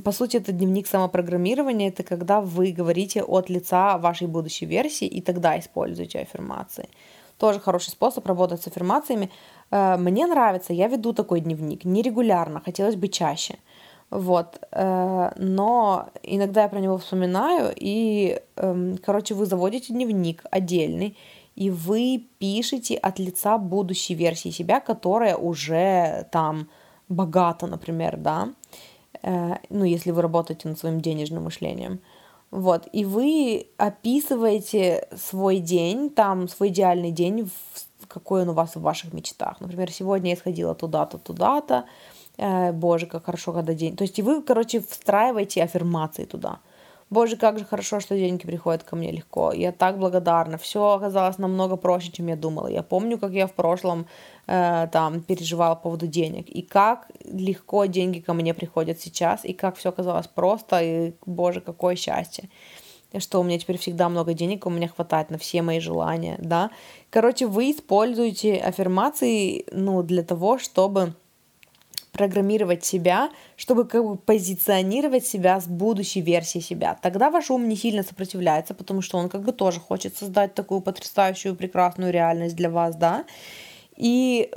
по 0.03 0.11
сути, 0.11 0.37
это 0.37 0.51
дневник 0.51 0.87
самопрограммирования, 0.87 1.89
это 1.89 2.03
когда 2.03 2.39
вы 2.39 2.71
говорите 2.71 3.23
от 3.23 3.49
лица 3.49 3.97
вашей 3.97 4.27
будущей 4.27 4.67
версии 4.67 5.07
и 5.07 5.21
тогда 5.21 5.57
используете 5.59 6.19
аффирмации. 6.19 6.87
Тоже 7.39 7.59
хороший 7.59 7.89
способ 7.89 8.27
работать 8.27 8.61
с 8.61 8.67
аффирмациями. 8.67 9.31
Э, 9.71 9.97
мне 9.97 10.27
нравится, 10.27 10.73
я 10.73 10.87
веду 10.87 11.13
такой 11.13 11.41
дневник 11.41 11.83
нерегулярно, 11.83 12.61
хотелось 12.63 12.95
бы 12.95 13.07
чаще. 13.07 13.57
Вот, 14.11 14.59
э, 14.71 15.31
но 15.37 16.09
иногда 16.21 16.63
я 16.63 16.69
про 16.69 16.79
него 16.79 16.97
вспоминаю, 16.97 17.73
и, 17.75 18.41
эм, 18.57 18.97
короче, 18.97 19.33
вы 19.33 19.45
заводите 19.45 19.93
дневник 19.93 20.43
отдельный, 20.51 21.17
и 21.55 21.69
вы 21.69 22.27
пишете 22.37 22.95
от 22.95 23.19
лица 23.19 23.57
будущей 23.57 24.13
версии 24.13 24.49
себя, 24.49 24.81
которая 24.81 25.37
уже 25.37 26.27
там 26.31 26.67
богата, 27.07 27.67
например, 27.67 28.17
да, 28.17 28.49
Э, 29.23 29.55
ну, 29.69 29.83
если 29.83 30.11
вы 30.11 30.21
работаете 30.21 30.67
над 30.67 30.79
своим 30.79 31.01
денежным 31.01 31.43
мышлением. 31.43 31.99
Вот, 32.49 32.87
и 32.91 33.05
вы 33.05 33.67
описываете 33.77 35.07
свой 35.15 35.59
день, 35.59 36.09
там, 36.09 36.49
свой 36.49 36.67
идеальный 36.67 37.11
день, 37.11 37.49
какой 38.09 38.41
он 38.41 38.49
у 38.49 38.53
вас 38.53 38.75
в 38.75 38.81
ваших 38.81 39.13
мечтах. 39.13 39.61
Например, 39.61 39.89
сегодня 39.89 40.31
я 40.31 40.35
сходила 40.35 40.75
туда-то, 40.75 41.17
туда-то, 41.17 41.85
боже, 42.73 43.05
как 43.05 43.25
хорошо, 43.25 43.53
когда 43.53 43.73
день. 43.73 43.95
То 43.95 44.03
есть 44.03 44.19
и 44.19 44.21
вы, 44.21 44.41
короче, 44.41 44.81
встраиваете 44.81 45.63
аффирмации 45.63 46.25
туда– 46.25 46.59
Боже, 47.11 47.35
как 47.35 47.59
же 47.59 47.65
хорошо, 47.65 47.99
что 47.99 48.15
деньги 48.15 48.45
приходят 48.45 48.83
ко 48.83 48.95
мне 48.95 49.11
легко. 49.11 49.51
Я 49.51 49.73
так 49.73 49.99
благодарна. 49.99 50.57
Все 50.57 50.93
оказалось 50.93 51.37
намного 51.37 51.75
проще, 51.75 52.09
чем 52.09 52.27
я 52.27 52.37
думала. 52.37 52.67
Я 52.67 52.83
помню, 52.83 53.17
как 53.17 53.33
я 53.33 53.47
в 53.47 53.51
прошлом 53.51 54.07
э, 54.47 54.87
там 54.93 55.21
переживала 55.21 55.75
по 55.75 55.81
поводу 55.81 56.07
денег. 56.07 56.47
И 56.47 56.61
как 56.61 57.11
легко 57.25 57.83
деньги 57.83 58.21
ко 58.21 58.33
мне 58.33 58.53
приходят 58.53 59.01
сейчас. 59.01 59.43
И 59.43 59.51
как 59.51 59.75
все 59.75 59.89
оказалось 59.89 60.27
просто. 60.27 60.81
И, 60.81 61.13
боже, 61.25 61.59
какое 61.59 61.97
счастье. 61.97 62.49
что 63.17 63.41
у 63.41 63.43
меня 63.43 63.59
теперь 63.59 63.77
всегда 63.77 64.07
много 64.07 64.33
денег, 64.33 64.65
у 64.65 64.69
меня 64.69 64.87
хватает 64.87 65.31
на 65.31 65.37
все 65.37 65.61
мои 65.61 65.81
желания, 65.81 66.37
да. 66.39 66.69
Короче, 67.09 67.45
вы 67.45 67.71
используете 67.71 68.55
аффирмации, 68.55 69.65
ну, 69.73 70.01
для 70.01 70.23
того, 70.23 70.57
чтобы 70.59 71.13
программировать 72.11 72.83
себя, 72.83 73.29
чтобы 73.55 73.85
как 73.85 74.03
бы 74.03 74.17
позиционировать 74.17 75.25
себя 75.25 75.59
с 75.59 75.67
будущей 75.67 76.21
версией 76.21 76.63
себя. 76.63 76.97
Тогда 77.01 77.29
ваш 77.29 77.49
ум 77.49 77.67
не 77.69 77.75
сильно 77.75 78.03
сопротивляется, 78.03 78.73
потому 78.73 79.01
что 79.01 79.17
он 79.17 79.29
как 79.29 79.43
бы 79.43 79.53
тоже 79.53 79.79
хочет 79.79 80.17
создать 80.17 80.53
такую 80.53 80.81
потрясающую, 80.81 81.55
прекрасную 81.55 82.11
реальность 82.11 82.55
для 82.55 82.69
вас, 82.69 82.95
да. 82.95 83.25
И, 83.95 84.51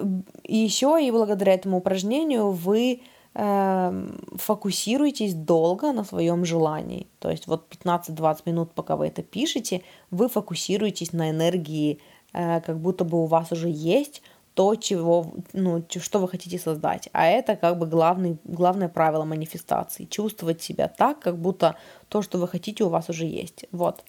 еще 0.44 0.98
и 1.00 1.10
благодаря 1.10 1.54
этому 1.54 1.78
упражнению 1.78 2.50
вы 2.50 3.02
э, 3.34 4.08
фокусируетесь 4.36 5.34
долго 5.34 5.92
на 5.92 6.04
своем 6.04 6.44
желании. 6.44 7.06
То 7.18 7.30
есть 7.30 7.46
вот 7.46 7.66
15-20 7.70 8.38
минут, 8.46 8.72
пока 8.72 8.96
вы 8.96 9.08
это 9.08 9.22
пишете, 9.22 9.82
вы 10.10 10.28
фокусируетесь 10.28 11.12
на 11.12 11.30
энергии, 11.30 11.98
э, 12.32 12.60
как 12.62 12.78
будто 12.78 13.04
бы 13.04 13.22
у 13.22 13.26
вас 13.26 13.52
уже 13.52 13.68
есть 13.68 14.22
то, 14.54 14.76
чего, 14.76 15.34
ну, 15.52 15.84
что 15.88 16.20
вы 16.20 16.28
хотите 16.28 16.58
создать. 16.58 17.08
А 17.12 17.26
это 17.26 17.56
как 17.56 17.76
бы 17.76 17.86
главный, 17.86 18.38
главное 18.44 18.88
правило 18.88 19.24
манифестации. 19.24 20.04
Чувствовать 20.04 20.62
себя 20.62 20.88
так, 20.88 21.18
как 21.18 21.36
будто 21.36 21.76
то, 22.08 22.22
что 22.22 22.38
вы 22.38 22.46
хотите, 22.46 22.84
у 22.84 22.88
вас 22.88 23.08
уже 23.10 23.24
есть. 23.24 23.66
Вот. 23.72 24.04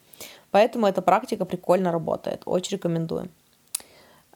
Поэтому 0.52 0.86
эта 0.86 1.02
практика 1.02 1.46
прикольно 1.46 1.92
работает. 1.92 2.44
Очень 2.46 2.78
рекомендую. 2.78 3.30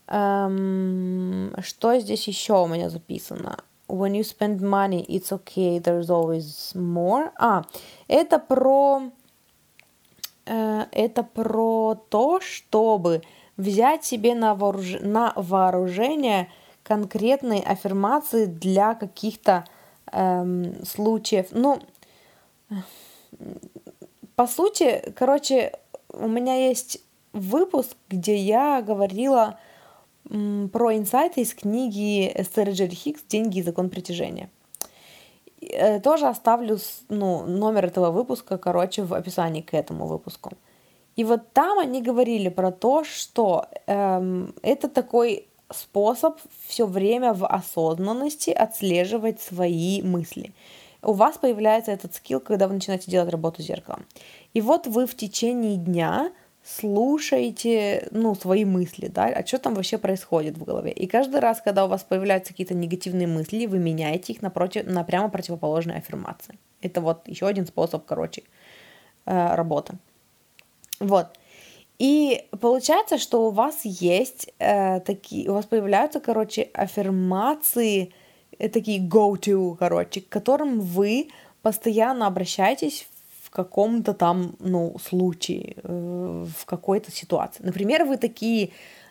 Эм, 0.08 1.54
что 1.62 2.00
здесь 2.00 2.28
еще 2.28 2.64
у 2.64 2.68
меня 2.68 2.90
записано? 2.90 3.60
When 3.88 4.14
you 4.14 4.22
spend 4.22 4.60
money, 4.60 5.06
it's 5.08 5.32
okay, 5.32 5.80
there's 5.80 6.10
always 6.10 6.76
more. 6.76 7.32
А, 7.38 7.64
это 8.08 8.40
про... 8.40 9.12
Э, 10.46 10.86
это 10.92 11.22
про 11.24 11.96
то, 12.10 12.40
чтобы 12.42 13.22
взять 13.60 14.06
себе 14.06 14.34
на, 14.34 14.56
вооруж... 14.56 15.00
на 15.02 15.34
вооружение 15.36 16.50
конкретные 16.84 17.62
аффирмации 17.62 18.46
для 18.46 18.96
каких-то 18.96 19.66
эм, 20.12 20.84
случаев. 20.86 21.48
Ну, 21.52 21.80
по 24.36 24.48
сути, 24.48 25.14
короче, 25.16 25.74
у 26.14 26.28
меня 26.28 26.68
есть 26.68 27.04
выпуск, 27.34 27.96
где 28.08 28.38
я 28.38 28.82
говорила 28.82 29.60
м, 30.30 30.70
про 30.70 30.96
инсайты 30.96 31.42
из 31.42 31.54
книги 31.54 32.32
Эстер 32.34 32.70
Хикс 32.72 33.22
«Деньги 33.28 33.60
и 33.60 33.64
закон 33.64 33.90
притяжения». 33.90 34.50
Э, 35.62 36.00
тоже 36.00 36.28
оставлю 36.28 36.80
ну, 37.10 37.46
номер 37.46 37.86
этого 37.88 38.12
выпуска, 38.12 38.58
короче, 38.58 39.04
в 39.04 39.14
описании 39.14 39.62
к 39.62 39.74
этому 39.74 40.08
выпуску. 40.08 40.54
И 41.20 41.26
вот 41.26 41.52
там 41.52 41.80
они 41.80 42.02
говорили 42.02 42.48
про 42.48 42.72
то, 42.72 43.04
что 43.04 43.66
эм, 43.88 44.56
это 44.62 44.88
такой 44.88 45.48
способ 45.70 46.40
все 46.66 46.86
время 46.86 47.34
в 47.34 47.46
осознанности 47.46 48.52
отслеживать 48.52 49.42
свои 49.42 50.02
мысли. 50.02 50.54
У 51.02 51.12
вас 51.12 51.38
появляется 51.38 51.92
этот 51.92 52.16
скилл, 52.16 52.40
когда 52.40 52.70
вы 52.70 52.76
начинаете 52.76 53.12
делать 53.12 53.30
работу 53.32 53.62
зеркалом. 53.62 54.06
И 54.54 54.62
вот 54.62 54.88
вы 54.88 55.06
в 55.06 55.14
течение 55.14 55.76
дня 55.76 56.32
слушаете, 56.64 58.08
ну, 58.12 58.34
свои 58.34 58.64
мысли, 58.64 59.08
да, 59.08 59.26
а 59.26 59.46
что 59.46 59.60
там 59.60 59.74
вообще 59.74 59.98
происходит 59.98 60.58
в 60.58 60.64
голове. 60.64 60.94
И 60.94 61.06
каждый 61.06 61.42
раз, 61.42 61.60
когда 61.60 61.84
у 61.84 61.90
вас 61.90 62.06
появляются 62.06 62.54
какие-то 62.54 62.76
негативные 62.76 63.28
мысли, 63.28 63.66
вы 63.66 63.80
меняете 63.80 64.32
их 64.32 64.42
напротив, 64.42 64.86
на 64.86 65.04
прямо 65.04 65.28
противоположные 65.28 65.98
аффирмации. 65.98 66.58
Это 66.82 67.02
вот 67.02 67.28
еще 67.28 67.46
один 67.46 67.68
способ, 67.68 68.06
короче, 68.06 68.44
э, 69.26 69.56
работы. 69.56 69.98
Вот. 71.00 71.28
И 71.98 72.46
получается, 72.62 73.18
что 73.18 73.48
у 73.48 73.52
вас 73.52 73.82
есть 73.84 74.54
э, 74.60 75.02
такие, 75.02 75.50
у 75.50 75.54
вас 75.54 75.66
появляются, 75.66 76.22
короче, 76.22 76.70
аффирмации, 76.74 78.14
э, 78.58 78.70
такие 78.70 79.00
go-to, 79.00 79.76
короче, 79.78 80.22
к 80.22 80.30
которым 80.30 80.80
вы 80.80 81.28
постоянно 81.62 82.26
обращаетесь 82.28 83.08
в 83.44 83.50
каком-то 83.50 84.14
там, 84.14 84.56
ну, 84.60 84.96
случае, 85.00 85.76
э, 85.84 86.46
в 86.58 86.66
какой-то 86.66 87.12
ситуации. 87.12 87.64
Например, 87.64 88.06
вы 88.06 88.16
такие 88.16 88.70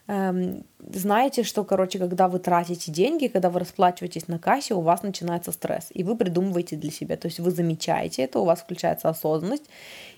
эм, 0.08 0.64
знаете, 0.80 1.44
что, 1.44 1.64
короче, 1.64 1.98
когда 1.98 2.28
вы 2.28 2.38
тратите 2.38 2.90
деньги, 2.90 3.28
когда 3.28 3.50
вы 3.50 3.60
расплачиваетесь 3.60 4.26
на 4.26 4.38
кассе, 4.38 4.74
у 4.74 4.80
вас 4.80 5.02
начинается 5.02 5.52
стресс, 5.52 5.88
и 5.90 6.02
вы 6.02 6.16
придумываете 6.16 6.76
для 6.76 6.90
себя, 6.90 7.16
то 7.16 7.28
есть 7.28 7.38
вы 7.38 7.50
замечаете 7.50 8.22
это, 8.22 8.40
у 8.40 8.44
вас 8.44 8.60
включается 8.60 9.08
осознанность, 9.08 9.64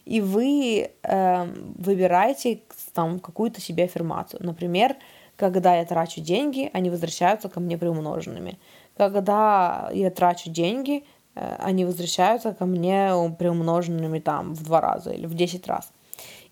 и 0.04 0.20
вы 0.20 0.90
э, 1.02 1.44
выбираете 1.76 2.60
там 2.94 3.20
какую-то 3.20 3.60
себе 3.60 3.84
аффирмацию. 3.84 4.40
Например, 4.42 4.96
когда 5.36 5.76
я 5.76 5.84
трачу 5.84 6.20
деньги, 6.20 6.70
они 6.72 6.90
возвращаются 6.90 7.48
ко 7.48 7.60
мне 7.60 7.78
приумноженными. 7.78 8.58
Когда 8.96 9.90
я 9.92 10.10
трачу 10.10 10.50
деньги, 10.50 11.04
э, 11.34 11.56
они 11.58 11.84
возвращаются 11.84 12.52
ко 12.52 12.66
мне 12.66 13.10
приумноженными 13.38 14.18
там 14.18 14.54
в 14.54 14.62
два 14.62 14.80
раза 14.80 15.10
или 15.10 15.26
в 15.26 15.34
десять 15.34 15.66
раз. 15.66 15.90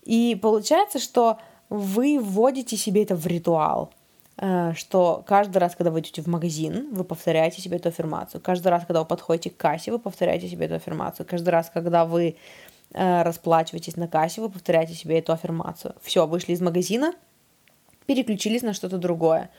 И 0.03 0.37
получается, 0.41 0.97
что 0.99 1.37
вы 1.69 2.19
вводите 2.19 2.77
себе 2.77 3.03
это 3.03 3.15
в 3.15 3.25
ритуал, 3.27 3.93
э, 4.37 4.73
что 4.75 5.23
каждый 5.25 5.57
раз, 5.59 5.75
когда 5.75 5.91
вы 5.91 5.99
идете 5.99 6.21
в 6.21 6.27
магазин, 6.27 6.89
вы 6.91 7.03
повторяете 7.03 7.61
себе 7.61 7.77
эту 7.77 7.89
аффирмацию. 7.89 8.41
Каждый 8.41 8.69
раз, 8.69 8.85
когда 8.85 9.01
вы 9.01 9.05
подходите 9.05 9.49
к 9.49 9.57
кассе, 9.57 9.91
вы 9.91 9.99
повторяете 9.99 10.47
себе 10.47 10.65
эту 10.65 10.75
аффирмацию. 10.75 11.25
Каждый 11.25 11.49
раз, 11.49 11.69
когда 11.69 12.05
вы 12.05 12.35
э, 12.93 13.21
расплачиваетесь 13.21 13.97
на 13.97 14.07
кассе, 14.07 14.41
вы 14.41 14.49
повторяете 14.49 14.93
себе 14.93 15.19
эту 15.19 15.31
аффирмацию. 15.31 15.95
Все, 16.01 16.25
вышли 16.25 16.53
из 16.53 16.61
магазина, 16.61 17.13
переключились 18.07 18.63
на 18.63 18.73
что-то 18.73 18.97
другое. 18.97 19.49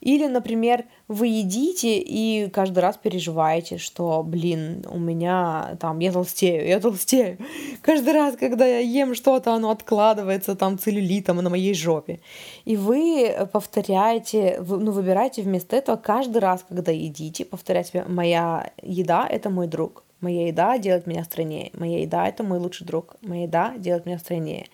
Или, 0.00 0.26
например, 0.26 0.84
вы 1.08 1.26
едите 1.26 1.98
и 1.98 2.48
каждый 2.50 2.80
раз 2.80 2.96
переживаете, 2.96 3.78
что, 3.78 4.22
блин, 4.22 4.84
у 4.88 4.98
меня 4.98 5.76
там, 5.80 5.98
я 5.98 6.12
толстею, 6.12 6.66
я 6.66 6.80
толстею. 6.80 7.38
Каждый 7.82 8.12
раз, 8.12 8.36
когда 8.36 8.66
я 8.66 8.78
ем 8.78 9.14
что-то, 9.14 9.54
оно 9.54 9.70
откладывается 9.70 10.54
там 10.54 10.78
целлюлитом 10.78 11.38
на 11.38 11.50
моей 11.50 11.74
жопе. 11.74 12.20
И 12.64 12.76
вы 12.76 13.34
повторяете, 13.52 14.60
ну, 14.60 14.92
выбираете 14.92 15.42
вместо 15.42 15.76
этого 15.76 15.96
каждый 15.96 16.38
раз, 16.38 16.64
когда 16.68 16.92
едите, 16.92 17.44
повторять 17.44 17.92
моя 18.06 18.72
еда— 18.82 19.26
это 19.30 19.50
мой 19.50 19.66
друг. 19.66 20.04
Моя 20.20 20.48
еда 20.48 20.78
делает 20.78 21.06
меня 21.06 21.24
стройнее. 21.24 21.70
Моя 21.74 22.00
еда— 22.00 22.26
это 22.28 22.42
мой 22.42 22.58
лучший 22.58 22.86
друг. 22.86 23.16
Моя 23.22 23.44
еда 23.44 23.74
делает 23.78 24.04
меня 24.04 24.18
стройнее. 24.18 24.66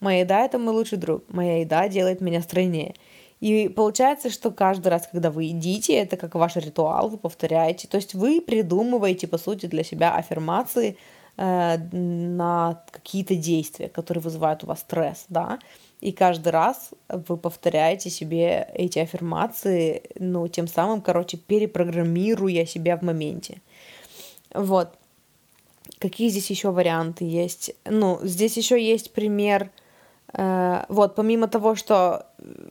Моя 0.00 0.20
еда— 0.20 0.44
это 0.44 0.58
мой 0.58 0.74
лучший 0.74 0.98
друг. 0.98 1.24
Моя 1.28 1.60
еда 1.60 1.88
делает 1.88 2.20
меня 2.20 2.42
стройнее. 2.42 2.94
И 3.44 3.68
получается, 3.68 4.30
что 4.30 4.50
каждый 4.50 4.88
раз, 4.88 5.06
когда 5.06 5.30
вы 5.30 5.44
едите, 5.44 5.92
это 5.92 6.16
как 6.16 6.34
ваш 6.34 6.56
ритуал, 6.56 7.10
вы 7.10 7.18
повторяете. 7.18 7.86
То 7.86 7.98
есть 7.98 8.14
вы 8.14 8.40
придумываете, 8.40 9.26
по 9.26 9.36
сути, 9.36 9.66
для 9.66 9.84
себя 9.84 10.14
аффирмации 10.14 10.96
э, 11.36 11.76
на 11.92 12.82
какие-то 12.90 13.34
действия, 13.34 13.90
которые 13.90 14.22
вызывают 14.22 14.64
у 14.64 14.66
вас 14.68 14.80
стресс, 14.80 15.26
да. 15.28 15.58
И 16.00 16.10
каждый 16.12 16.52
раз 16.52 16.92
вы 17.10 17.36
повторяете 17.36 18.08
себе 18.08 18.66
эти 18.72 18.98
аффирмации, 18.98 20.04
ну, 20.18 20.48
тем 20.48 20.66
самым, 20.66 21.02
короче, 21.02 21.36
перепрограммируя 21.36 22.64
себя 22.64 22.96
в 22.96 23.02
моменте. 23.02 23.60
Вот. 24.54 24.88
Какие 25.98 26.30
здесь 26.30 26.48
еще 26.48 26.70
варианты 26.70 27.26
есть? 27.26 27.74
Ну, 27.84 28.20
здесь 28.22 28.56
еще 28.56 28.82
есть 28.82 29.12
пример– 29.12 29.70
вот, 30.36 31.14
помимо 31.14 31.46
того, 31.46 31.76
что 31.76 32.26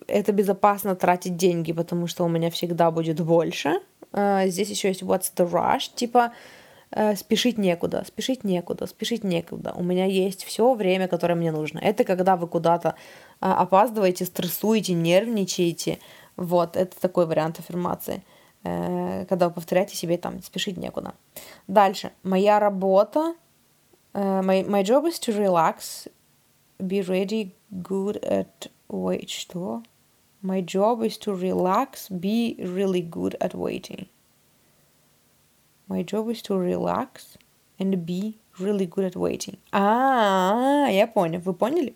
это 0.08 0.34
безопасно 0.34 0.96
тратить 0.96 1.38
деньги, 1.38 1.72
потому 1.72 2.08
что 2.08 2.26
у 2.26 2.28
меня 2.28 2.50
всегда 2.50 2.92
будет 2.92 3.22
больше, 3.22 3.80
э, 4.12 4.48
здесь 4.50 4.70
еще 4.70 4.90
есть 4.90 5.02
what's 5.02 5.32
the 5.36 5.50
rush, 5.50 5.96
типа 5.96 6.34
э, 6.92 7.16
спешить 7.16 7.58
некуда, 7.58 8.04
спешить 8.06 8.44
некуда, 8.44 8.86
спешить 8.86 9.24
некуда. 9.24 9.74
У 9.76 9.84
меня 9.84 10.06
есть 10.06 10.44
все 10.44 10.74
время, 10.74 11.08
которое 11.08 11.36
мне 11.36 11.52
нужно. 11.52 11.80
Это 11.80 12.04
когда 12.04 12.36
вы 12.36 12.48
куда-то 12.48 12.96
опаздываете, 13.40 14.26
стрессуете, 14.26 14.94
нервничаете. 14.94 16.00
Вот, 16.36 16.76
это 16.76 17.00
такой 17.00 17.26
вариант 17.26 17.60
аффирмации. 17.60 18.24
Когда 18.64 19.48
вы 19.48 19.52
повторяете 19.52 19.96
себе 19.96 20.18
там 20.18 20.42
спешить 20.42 20.78
некуда. 20.78 21.14
Дальше. 21.68 22.12
Моя 22.24 22.60
работа. 22.60 23.36
My, 24.14 24.66
my 24.66 24.84
job 24.84 25.06
is 25.06 25.20
to 25.20 25.36
relax 25.36 26.08
be 26.80 27.02
really 27.02 27.56
good 27.82 28.18
at 28.24 28.70
wait 28.90 29.30
что? 29.30 29.84
My 30.42 30.62
job 30.62 31.04
is 31.04 31.18
to 31.20 31.34
relax, 31.34 32.10
be 32.10 32.58
really 32.60 33.02
good 33.02 33.36
at 33.40 33.56
waiting. 33.56 34.08
My 35.88 36.04
job 36.04 36.30
is 36.30 36.42
to 36.44 36.58
relax 36.58 37.38
and 37.80 38.06
be 38.06 38.38
really 38.60 38.86
good 38.86 39.06
at 39.06 39.16
waiting. 39.16 39.58
А, 39.72 40.88
я 40.90 41.08
понял. 41.08 41.40
Вы 41.40 41.54
поняли? 41.54 41.96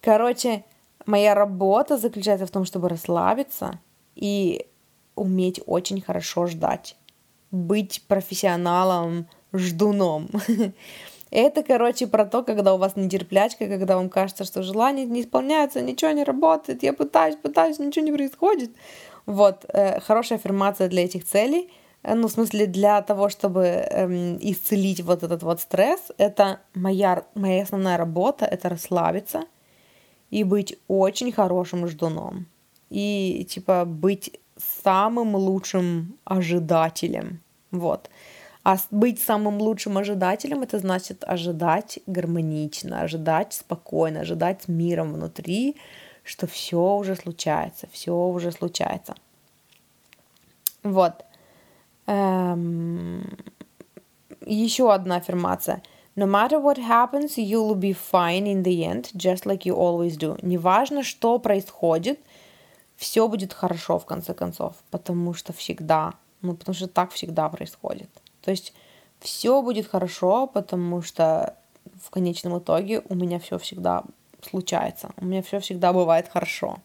Короче, 0.00 0.64
моя 1.04 1.34
работа 1.34 1.98
заключается 1.98 2.46
в 2.46 2.50
том, 2.50 2.64
чтобы 2.64 2.88
расслабиться 2.88 3.78
и 4.14 4.66
уметь 5.14 5.60
очень 5.66 6.00
хорошо 6.00 6.46
ждать. 6.46 6.96
Быть 7.50 8.02
профессионалом, 8.08 9.28
ждуном. 9.52 10.28
Это, 11.30 11.62
короче, 11.62 12.06
про 12.06 12.24
то, 12.24 12.42
когда 12.42 12.74
у 12.74 12.78
вас 12.78 12.96
нетерплячка, 12.96 13.66
когда 13.66 13.96
вам 13.96 14.08
кажется, 14.08 14.44
что 14.44 14.62
желание 14.62 15.06
не 15.06 15.22
исполняется, 15.22 15.80
ничего 15.80 16.12
не 16.12 16.24
работает, 16.24 16.82
я 16.82 16.92
пытаюсь, 16.92 17.36
пытаюсь, 17.36 17.78
ничего 17.78 18.04
не 18.04 18.12
происходит. 18.12 18.70
Вот, 19.26 19.64
э, 19.68 20.00
хорошая 20.00 20.38
аффирмация 20.38 20.88
для 20.88 21.04
этих 21.04 21.24
целей, 21.24 21.68
э, 22.04 22.14
ну, 22.14 22.28
в 22.28 22.32
смысле, 22.32 22.66
для 22.66 23.02
того, 23.02 23.28
чтобы 23.28 23.64
э, 23.64 24.36
исцелить 24.40 25.00
вот 25.00 25.24
этот 25.24 25.42
вот 25.42 25.60
стресс, 25.60 26.12
это 26.16 26.60
моя, 26.74 27.24
моя 27.34 27.64
основная 27.64 27.96
работа, 27.96 28.44
это 28.44 28.68
расслабиться 28.68 29.44
и 30.30 30.44
быть 30.44 30.78
очень 30.86 31.32
хорошим 31.32 31.88
ждуном. 31.88 32.46
И, 32.88 33.44
типа, 33.50 33.84
быть 33.84 34.38
самым 34.56 35.34
лучшим 35.34 36.18
ожидателем. 36.24 37.40
Вот. 37.72 38.10
А 38.66 38.78
быть 38.90 39.22
самым 39.22 39.60
лучшим 39.60 39.96
ожидателем 39.96 40.62
это 40.62 40.80
значит 40.80 41.22
ожидать 41.22 42.00
гармонично, 42.08 43.02
ожидать 43.02 43.52
спокойно, 43.52 44.22
ожидать 44.22 44.62
с 44.62 44.66
миром 44.66 45.12
внутри, 45.12 45.76
что 46.24 46.48
все 46.48 46.96
уже 46.96 47.14
случается, 47.14 47.86
все 47.92 48.12
уже 48.12 48.50
случается. 48.50 49.14
Вот. 50.82 51.24
Эм... 52.08 53.38
Еще 54.44 54.92
одна 54.92 55.18
аффирмация. 55.18 55.80
No 56.16 56.26
matter 56.26 56.60
what 56.60 56.78
happens, 56.78 57.36
you'll 57.36 57.76
be 57.76 57.92
fine 57.94 58.48
in 58.48 58.64
the 58.64 58.82
end, 58.82 59.12
just 59.14 59.46
like 59.46 59.64
you 59.64 59.76
always 59.76 60.18
do. 60.18 60.36
Неважно, 60.42 61.04
что 61.04 61.38
происходит, 61.38 62.18
все 62.96 63.28
будет 63.28 63.52
хорошо 63.52 64.00
в 64.00 64.06
конце 64.06 64.34
концов, 64.34 64.74
потому 64.90 65.34
что 65.34 65.52
всегда, 65.52 66.14
ну 66.42 66.56
потому 66.56 66.74
что 66.74 66.88
так 66.88 67.12
всегда 67.12 67.48
происходит. 67.48 68.10
То 68.46 68.52
есть 68.52 68.72
все 69.18 69.60
будет 69.60 69.88
хорошо, 69.88 70.46
потому 70.46 71.02
что 71.02 71.56
в 72.00 72.10
конечном 72.10 72.60
итоге 72.60 73.02
у 73.08 73.16
меня 73.16 73.40
все 73.40 73.58
всегда 73.58 74.04
случается. 74.40 75.10
У 75.16 75.24
меня 75.24 75.42
все 75.42 75.58
всегда 75.58 75.92
бывает 75.92 76.28
хорошо. 76.28 76.76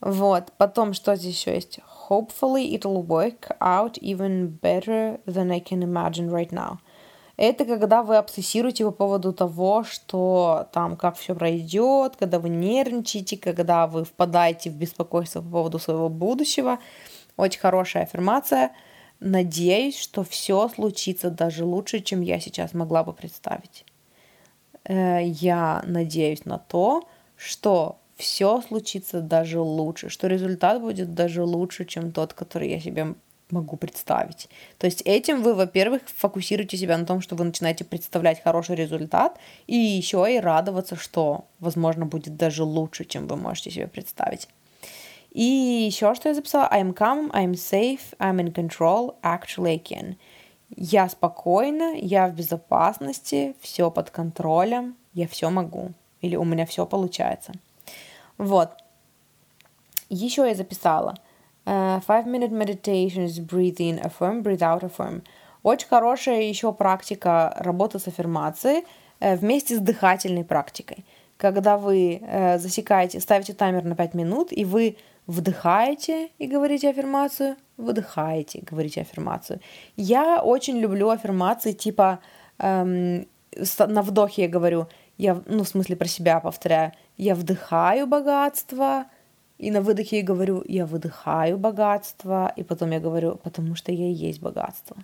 Вот. 0.00 0.52
Потом, 0.56 0.92
что 0.92 1.14
здесь 1.14 1.36
еще 1.38 1.54
есть? 1.54 1.78
Hopefully 2.10 2.76
it'll 2.76 3.06
work 3.06 3.56
out 3.60 3.92
even 4.00 4.58
better 4.60 5.20
than 5.24 5.52
I 5.52 5.60
can 5.60 5.84
imagine 5.84 6.30
right 6.30 6.50
now. 6.50 6.78
Это 7.36 7.64
когда 7.64 8.02
вы 8.02 8.16
обсессируете 8.16 8.84
по 8.84 8.90
поводу 8.90 9.32
того, 9.32 9.84
что 9.84 10.66
там 10.72 10.96
как 10.96 11.16
все 11.16 11.36
пройдет, 11.36 12.16
когда 12.16 12.40
вы 12.40 12.48
нервничаете, 12.48 13.36
когда 13.36 13.86
вы 13.86 14.04
впадаете 14.04 14.70
в 14.70 14.74
беспокойство 14.74 15.42
по 15.42 15.48
поводу 15.48 15.78
своего 15.78 16.08
будущего. 16.08 16.80
Очень 17.36 17.60
хорошая 17.60 18.02
аффирмация. 18.02 18.72
Надеюсь, 19.24 19.96
что 19.98 20.24
все 20.24 20.68
случится 20.68 21.30
даже 21.30 21.64
лучше, 21.64 22.00
чем 22.00 22.22
я 22.22 22.40
сейчас 22.40 22.74
могла 22.74 23.04
бы 23.04 23.12
представить. 23.12 23.84
Э, 24.84 25.20
я 25.22 25.82
надеюсь 25.86 26.44
на 26.44 26.58
то, 26.58 27.08
что 27.36 28.00
все 28.16 28.60
случится 28.62 29.20
даже 29.20 29.60
лучше, 29.60 30.08
что 30.08 30.26
результат 30.26 30.80
будет 30.80 31.14
даже 31.14 31.44
лучше, 31.44 31.84
чем 31.84 32.10
тот, 32.10 32.32
который 32.32 32.68
я 32.68 32.80
себе 32.80 33.14
могу 33.50 33.76
представить. 33.76 34.48
То 34.78 34.86
есть 34.86 35.02
этим 35.04 35.42
вы, 35.42 35.54
во-первых, 35.54 36.02
фокусируете 36.06 36.76
себя 36.76 36.98
на 36.98 37.06
том, 37.06 37.20
что 37.20 37.36
вы 37.36 37.44
начинаете 37.44 37.84
представлять 37.84 38.42
хороший 38.42 38.74
результат, 38.74 39.38
и 39.68 39.76
еще 39.76 40.26
и 40.28 40.40
радоваться, 40.40 40.96
что, 40.96 41.44
возможно, 41.60 42.06
будет 42.06 42.36
даже 42.36 42.64
лучше, 42.64 43.04
чем 43.04 43.28
вы 43.28 43.36
можете 43.36 43.70
себе 43.70 43.86
представить. 43.86 44.48
И 45.32 45.42
еще 45.86 46.14
что 46.14 46.28
я 46.28 46.34
записала? 46.34 46.68
I'm 46.70 46.94
calm, 46.94 47.30
I'm 47.32 47.54
safe, 47.54 48.14
I'm 48.18 48.38
in 48.38 48.52
control, 48.52 49.16
actually 49.22 49.72
I 49.72 49.78
can. 49.78 50.16
Я 50.76 51.08
спокойна, 51.08 51.94
я 51.96 52.28
в 52.28 52.34
безопасности, 52.34 53.54
все 53.60 53.90
под 53.90 54.10
контролем, 54.10 54.96
я 55.14 55.26
все 55.26 55.50
могу. 55.50 55.92
Или 56.20 56.36
у 56.36 56.44
меня 56.44 56.66
все 56.66 56.86
получается. 56.86 57.52
Вот. 58.38 58.70
Еще 60.08 60.46
я 60.46 60.54
записала. 60.54 61.14
Uh, 61.64 62.02
five 62.06 62.26
minute 62.26 62.50
meditations, 62.50 63.38
breathe 63.38 63.78
in, 63.78 64.02
affirm, 64.02 64.42
breathe 64.42 64.60
out, 64.60 64.82
affirm. 64.82 65.22
Очень 65.62 65.88
хорошая 65.88 66.42
еще 66.42 66.72
практика 66.72 67.54
работы 67.58 67.98
с 67.98 68.08
аффирмацией 68.08 68.84
э, 69.20 69.36
вместе 69.36 69.76
с 69.76 69.78
дыхательной 69.78 70.44
практикой. 70.44 71.04
Когда 71.36 71.78
вы 71.78 72.20
э, 72.20 72.58
засекаете, 72.58 73.20
ставите 73.20 73.52
таймер 73.52 73.84
на 73.84 73.94
5 73.94 74.14
минут, 74.14 74.48
и 74.50 74.64
вы 74.64 74.96
вдыхаете 75.26 76.30
и 76.38 76.46
говорите 76.46 76.90
аффирмацию, 76.90 77.56
выдыхаете 77.76 78.58
и 78.58 78.64
говорите 78.64 79.00
аффирмацию. 79.00 79.60
Я 79.96 80.42
очень 80.42 80.78
люблю 80.78 81.10
аффирмации 81.10 81.72
типа 81.72 82.20
эм, 82.58 83.26
на 83.78 84.02
вдохе 84.02 84.42
я 84.42 84.48
говорю, 84.48 84.88
я, 85.18 85.40
ну, 85.46 85.62
в 85.62 85.68
смысле 85.68 85.96
про 85.96 86.08
себя 86.08 86.40
повторяю, 86.40 86.92
я 87.16 87.34
вдыхаю 87.34 88.06
богатство, 88.06 89.06
и 89.58 89.70
на 89.70 89.80
выдохе 89.80 90.18
я 90.18 90.22
говорю, 90.24 90.64
я 90.66 90.86
выдыхаю 90.86 91.58
богатство, 91.58 92.52
и 92.56 92.62
потом 92.64 92.90
я 92.90 93.00
говорю, 93.00 93.36
потому 93.36 93.76
что 93.76 93.92
я 93.92 94.08
и 94.08 94.12
есть 94.12 94.40
богатство. 94.40 94.96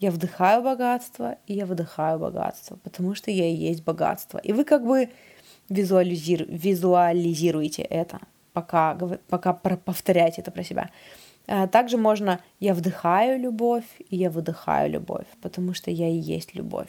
Я 0.00 0.10
вдыхаю 0.10 0.62
богатство, 0.62 1.36
и 1.46 1.54
я 1.54 1.66
выдыхаю 1.66 2.18
богатство, 2.18 2.76
потому 2.82 3.14
что 3.14 3.30
я 3.30 3.46
и 3.46 3.54
есть 3.54 3.84
богатство. 3.84 4.38
И 4.38 4.52
вы 4.52 4.64
как 4.64 4.84
бы 4.84 5.08
визуализиру, 5.68 6.44
визуализируете 6.48 7.82
это 7.82 8.18
пока, 8.54 8.96
пока 9.28 9.52
повторяете 9.52 10.40
это 10.40 10.50
про 10.50 10.64
себя. 10.64 10.88
А, 11.46 11.66
также 11.66 11.98
можно 11.98 12.40
«я 12.60 12.72
вдыхаю 12.72 13.38
любовь» 13.38 13.84
и 13.98 14.16
«я 14.16 14.30
выдыхаю 14.30 14.90
любовь», 14.90 15.26
потому 15.42 15.74
что 15.74 15.90
я 15.90 16.08
и 16.08 16.16
есть 16.16 16.54
любовь. 16.54 16.88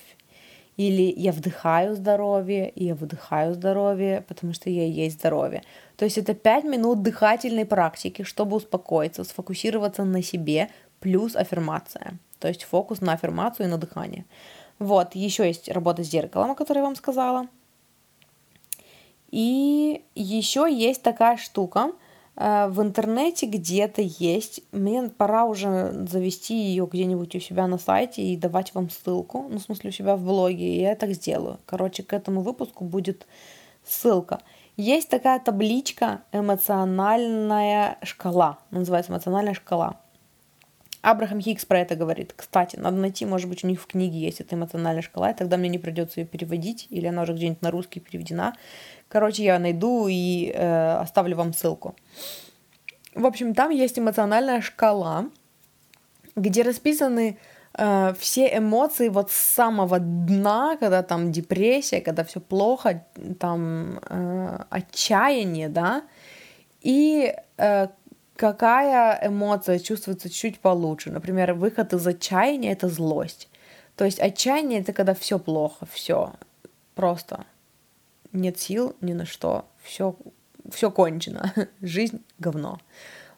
Или 0.78 1.13
«я 1.18 1.34
вдыхаю 1.34 1.95
здоровье» 1.95 2.70
и 2.70 2.86
«я 2.86 2.95
выдыхаю 2.95 3.53
здоровье», 3.53 4.24
потому 4.28 4.53
что 4.53 4.70
я 4.70 4.86
и 4.86 4.91
есть 4.91 5.20
здоровье. 5.20 5.63
То 5.97 6.05
есть 6.05 6.18
это 6.18 6.34
5 6.34 6.63
минут 6.63 7.01
дыхательной 7.01 7.66
практики, 7.66 8.24
чтобы 8.24 8.55
успокоиться, 8.55 9.26
сфокусироваться 9.26 10.05
на 10.05 10.22
себе, 10.22 10.70
плюс 11.01 11.36
аффирмация. 11.36 12.18
То 12.39 12.47
есть 12.47 12.63
фокус 12.63 13.01
на 13.01 13.13
аффирмацию 13.13 13.68
и 13.68 13.70
на 13.70 13.78
дыхание. 13.78 14.26
Вот, 14.80 15.16
еще 15.16 15.45
есть 15.47 15.70
работа 15.70 16.03
с 16.03 16.07
зеркалом, 16.07 16.51
о 16.51 16.55
которой 16.55 16.80
я 16.80 16.84
вам 16.84 16.95
сказала. 16.95 17.47
И 19.32 20.03
еще 20.15 20.67
есть 20.71 21.01
такая 21.01 21.38
штука, 21.38 21.91
э, 22.36 22.67
в 22.67 22.82
интернете 22.82 23.45
где-то 23.45 24.01
есть. 24.01 24.61
Мне 24.71 25.09
пора 25.09 25.45
уже 25.45 26.05
завести 26.07 26.55
ее 26.57 26.88
где-нибудь 26.91 27.36
у 27.36 27.39
себя 27.39 27.67
на 27.67 27.78
сайте 27.78 28.21
и 28.21 28.38
давать 28.38 28.73
вам 28.73 28.89
ссылку. 28.89 29.47
Ну, 29.49 29.57
в 29.57 29.61
смысле, 29.61 29.89
у 29.89 29.93
себя 29.93 30.15
в 30.15 30.23
блоге. 30.23 30.76
И 30.76 30.82
я 30.82 30.95
так 30.95 31.11
сделаю. 31.13 31.59
Короче, 31.65 32.03
к 32.03 32.13
этому 32.13 32.41
выпуску 32.41 32.84
будет 32.84 33.28
ссылка. 33.84 34.41
Есть 34.78 35.09
такая 35.09 35.39
табличка 35.39 36.23
«Эмоциональная 36.34 37.97
шкала». 38.03 38.59
Называется 38.71 39.11
«Эмоциональная 39.11 39.53
шкала». 39.53 40.01
Абрахам 41.05 41.39
Хикс 41.39 41.65
про 41.65 41.81
это 41.81 41.95
говорит. 41.95 42.33
Кстати, 42.35 42.77
надо 42.77 42.97
найти, 42.97 43.25
может 43.27 43.47
быть, 43.47 43.63
у 43.63 43.67
них 43.67 43.79
в 43.79 43.85
книге 43.85 44.17
есть 44.17 44.41
эта 44.41 44.55
эмоциональная 44.55 45.03
шкала, 45.03 45.29
и 45.29 45.35
тогда 45.35 45.55
мне 45.55 45.69
не 45.69 45.77
придется 45.77 46.21
ее 46.21 46.25
переводить, 46.25 46.87
или 46.89 47.05
она 47.05 47.21
уже 47.21 47.33
где-нибудь 47.33 47.61
на 47.61 47.69
русский 47.69 47.99
переведена. 47.99 48.55
Короче, 49.07 49.43
я 49.43 49.59
найду 49.59 50.07
и 50.09 50.51
э, 50.51 50.97
оставлю 50.97 51.35
вам 51.35 51.53
ссылку. 51.53 51.95
В 53.13 53.27
общем, 53.27 53.53
там 53.53 53.69
есть 53.69 53.99
эмоциональная 53.99 54.61
шкала, 54.61 55.25
где 56.35 56.63
расписаны 56.63 57.37
э, 57.77 58.13
все 58.19 58.57
эмоции 58.57 59.09
вот 59.09 59.29
с 59.29 59.35
самого 59.35 59.99
дна, 59.99 60.75
когда 60.79 61.03
там 61.03 61.31
депрессия, 61.31 62.01
когда 62.01 62.23
все 62.23 62.39
плохо, 62.39 63.05
там 63.39 63.99
э, 64.09 64.59
отчаяние, 64.71 65.69
да, 65.69 66.01
и 66.81 67.31
э, 67.57 67.87
какая 68.36 69.19
эмоция 69.27 69.79
чувствуется 69.79 70.29
чуть 70.29 70.59
получше. 70.59 71.11
Например, 71.11 71.53
выход 71.53 71.93
из 71.93 72.05
отчаяния 72.05 72.71
это 72.71 72.89
злость. 72.89 73.49
То 73.95 74.05
есть 74.05 74.19
отчаяние 74.19 74.81
это 74.81 74.93
когда 74.93 75.13
все 75.13 75.39
плохо, 75.39 75.86
все 75.91 76.33
просто 76.95 77.45
нет 78.33 78.59
сил 78.59 78.95
ни 79.01 79.13
на 79.13 79.25
что, 79.25 79.65
все, 79.81 80.15
все 80.69 80.91
кончено, 80.91 81.53
жизнь 81.81 82.23
говно. 82.38 82.79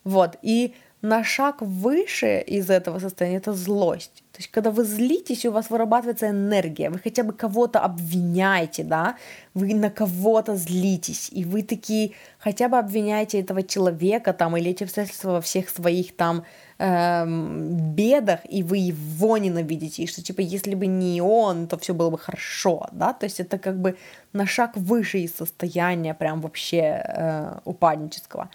Вот, 0.04 0.38
и 0.42 0.76
на 1.02 1.24
шаг 1.24 1.62
выше 1.62 2.42
из 2.42 2.70
этого 2.70 3.00
состояния 3.00 3.38
это 3.38 3.54
злость. 3.54 4.24
То 4.32 4.40
есть, 4.40 4.52
когда 4.52 4.72
вы 4.72 4.84
злитесь, 4.84 5.46
у 5.46 5.52
вас 5.52 5.70
вырабатывается 5.70 6.30
энергия, 6.30 6.90
вы 6.90 7.00
хотя 7.00 7.24
бы 7.24 7.34
кого-то 7.34 7.80
обвиняете, 7.80 8.84
да, 8.84 9.16
вы 9.54 9.74
на 9.74 9.90
кого-то 9.90 10.56
злитесь, 10.56 11.30
и 11.32 11.44
вы 11.44 11.64
такие 11.64 12.12
хотя 12.40 12.68
бы 12.68 12.78
обвиняете 12.78 13.40
этого 13.40 13.64
человека 13.64 14.34
там 14.34 14.58
или 14.58 14.72
эти 14.72 14.84
обстоятельства 14.84 15.32
во 15.32 15.42
всех 15.42 15.70
своих 15.70 16.16
там 16.16 16.44
эм, 16.80 17.96
бедах, 17.96 18.40
и 18.50 18.64
вы 18.64 18.78
его 18.78 19.38
ненавидите, 19.38 20.04
и 20.04 20.08
что 20.08 20.24
типа 20.24 20.42
если 20.42 20.76
бы 20.76 20.88
не 20.88 21.22
он, 21.22 21.68
то 21.68 21.78
все 21.78 21.94
было 21.94 22.10
бы 22.10 22.18
хорошо, 22.18 22.88
да, 22.92 23.14
то 23.14 23.26
есть 23.26 23.40
это 23.40 23.58
как 23.58 23.80
бы 23.80 23.98
на 24.34 24.46
шаг 24.46 24.78
выше 24.78 25.20
из 25.20 25.36
состояния 25.36 26.14
прям 26.14 26.42
вообще 26.42 27.04
э, 27.04 27.60
упаднического. 27.66 28.50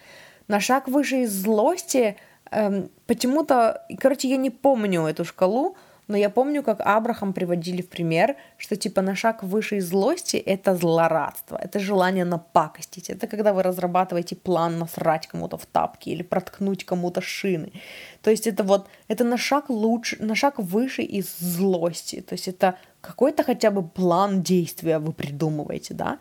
На 0.49 0.61
шаг 0.61 0.88
выше 0.88 1.22
из 1.22 1.32
злости 1.32 2.16
эм, 2.53 2.90
почему-то, 3.07 3.86
короче, 3.98 4.28
я 4.28 4.36
не 4.36 4.50
помню 4.50 5.07
эту 5.07 5.24
шкалу, 5.24 5.76
Но 6.09 6.18
я 6.18 6.30
помню, 6.30 6.62
как 6.62 6.80
Абрахам 6.80 7.32
приводили 7.32 7.80
в 7.80 7.88
пример, 7.88 8.36
что 8.59 8.76
типа 8.76 9.03
на 9.03 9.14
шаг 9.14 9.42
выше 9.42 9.80
злости 9.80 10.36
это 10.36 10.74
злорадство, 10.74 11.57
это 11.57 11.78
желание 11.78 12.24
напакостить, 12.24 13.09
это 13.09 13.26
когда 13.26 13.53
вы 13.53 13.62
разрабатываете 13.62 14.34
план 14.36 14.78
насрать 14.78 15.26
кому-то 15.26 15.57
в 15.57 15.66
тапки 15.66 16.11
или 16.11 16.22
проткнуть 16.22 16.84
кому-то 16.84 17.20
шины. 17.20 17.72
То 18.20 18.30
есть 18.30 18.46
это 18.46 18.64
вот, 18.64 18.88
это 19.09 19.24
на 19.24 19.36
шаг 19.36 19.70
лучше, 19.70 20.16
на 20.20 20.34
шаг 20.34 20.59
выше 20.59 21.03
из 21.03 21.38
злости. 21.38 22.20
То 22.20 22.34
есть 22.34 22.48
это 22.48 22.76
какой-то 23.00 23.44
хотя 23.44 23.70
бы 23.70 23.82
план 23.82 24.42
действия 24.42 24.98
вы 24.98 25.12
придумываете, 25.12 25.94
да? 25.94 26.18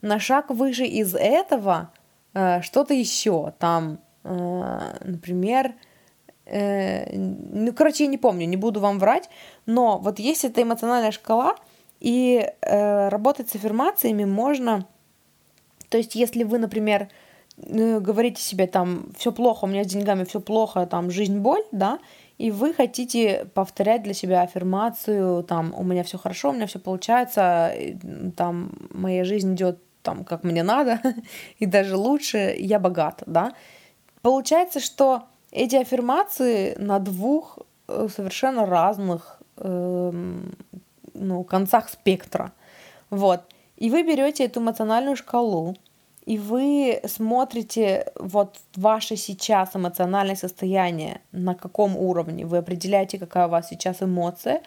На 0.00 0.20
шаг 0.20 0.50
выше 0.50 0.84
из 0.84 1.14
этого 1.14 1.90
э, 2.34 2.62
что-то 2.62 2.94
еще, 2.94 3.52
там, 3.58 3.98
например, 4.24 5.74
Э, 6.46 7.16
ну, 7.16 7.72
короче, 7.72 8.04
я 8.04 8.10
не 8.10 8.18
помню, 8.18 8.46
не 8.46 8.56
буду 8.56 8.80
вам 8.80 8.98
врать, 8.98 9.30
но 9.66 9.98
вот 9.98 10.18
есть 10.18 10.44
эта 10.44 10.62
эмоциональная 10.62 11.10
шкала, 11.10 11.56
и 12.00 12.50
э, 12.60 13.08
работать 13.08 13.48
с 13.48 13.54
аффирмациями 13.54 14.24
можно, 14.24 14.86
то 15.88 15.96
есть 15.96 16.14
если 16.14 16.44
вы, 16.44 16.58
например, 16.58 17.08
э, 17.56 17.98
говорите 18.00 18.42
себе 18.42 18.66
там, 18.66 19.12
все 19.16 19.32
плохо, 19.32 19.64
у 19.64 19.68
меня 19.68 19.84
с 19.84 19.86
деньгами 19.86 20.24
все 20.24 20.40
плохо, 20.40 20.86
там, 20.86 21.10
жизнь 21.10 21.38
боль, 21.38 21.64
да, 21.72 21.98
и 22.36 22.50
вы 22.50 22.74
хотите 22.74 23.46
повторять 23.54 24.02
для 24.02 24.12
себя 24.12 24.42
аффирмацию, 24.42 25.44
там, 25.44 25.72
у 25.74 25.82
меня 25.82 26.02
все 26.02 26.18
хорошо, 26.18 26.50
у 26.50 26.52
меня 26.52 26.66
все 26.66 26.78
получается, 26.78 27.72
там, 28.36 28.72
моя 28.90 29.24
жизнь 29.24 29.54
идет 29.54 29.78
там, 30.02 30.24
как 30.24 30.44
мне 30.44 30.62
надо, 30.62 31.00
и 31.58 31.64
даже 31.64 31.96
лучше, 31.96 32.54
я 32.58 32.78
богат, 32.78 33.22
да. 33.24 33.54
Получается, 34.24 34.80
что 34.80 35.24
эти 35.52 35.76
аффирмации 35.76 36.74
на 36.78 36.98
двух 36.98 37.58
э, 37.88 38.08
совершенно 38.08 38.64
разных 38.64 39.38
э, 39.58 40.12
ну, 41.12 41.44
концах 41.44 41.90
спектра. 41.90 42.52
Вот. 43.10 43.42
И 43.76 43.90
вы 43.90 44.02
берете 44.02 44.46
эту 44.46 44.60
эмоциональную 44.60 45.16
шкалу, 45.16 45.76
и 46.24 46.38
вы 46.38 47.02
смотрите 47.06 48.12
вот 48.18 48.56
ваше 48.76 49.16
сейчас 49.16 49.76
эмоциональное 49.76 50.36
состояние, 50.36 51.20
на 51.32 51.54
каком 51.54 51.94
уровне, 51.94 52.46
вы 52.46 52.56
определяете, 52.56 53.18
какая 53.18 53.46
у 53.46 53.50
вас 53.50 53.68
сейчас 53.68 54.00
эмоция, 54.00 54.62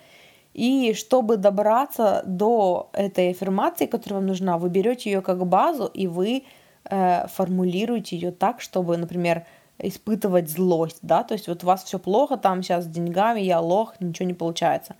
и 0.53 0.93
чтобы 0.93 1.37
добраться 1.37 2.21
до 2.27 2.91
этой 2.93 3.31
аффирмации, 3.31 3.87
которая 3.87 4.19
вам 4.19 4.27
нужна, 4.27 4.59
вы 4.59 4.69
берете 4.69 5.09
ее 5.09 5.21
как 5.21 5.43
базу, 5.47 5.89
и 5.95 6.05
вы 6.05 6.43
э, 6.89 7.27
формулируете 7.27 8.17
ее 8.17 8.31
так, 8.31 8.61
чтобы, 8.61 8.97
например, 8.97 9.45
испытывать 9.79 10.49
злость, 10.49 10.99
да, 11.01 11.23
то 11.23 11.33
есть 11.33 11.47
вот 11.47 11.63
у 11.63 11.67
вас 11.67 11.83
все 11.83 11.99
плохо 11.99 12.37
там 12.37 12.63
сейчас 12.63 12.85
с 12.85 12.87
деньгами, 12.87 13.41
я 13.41 13.59
лох, 13.59 13.93
ничего 13.99 14.27
не 14.27 14.33
получается. 14.33 14.95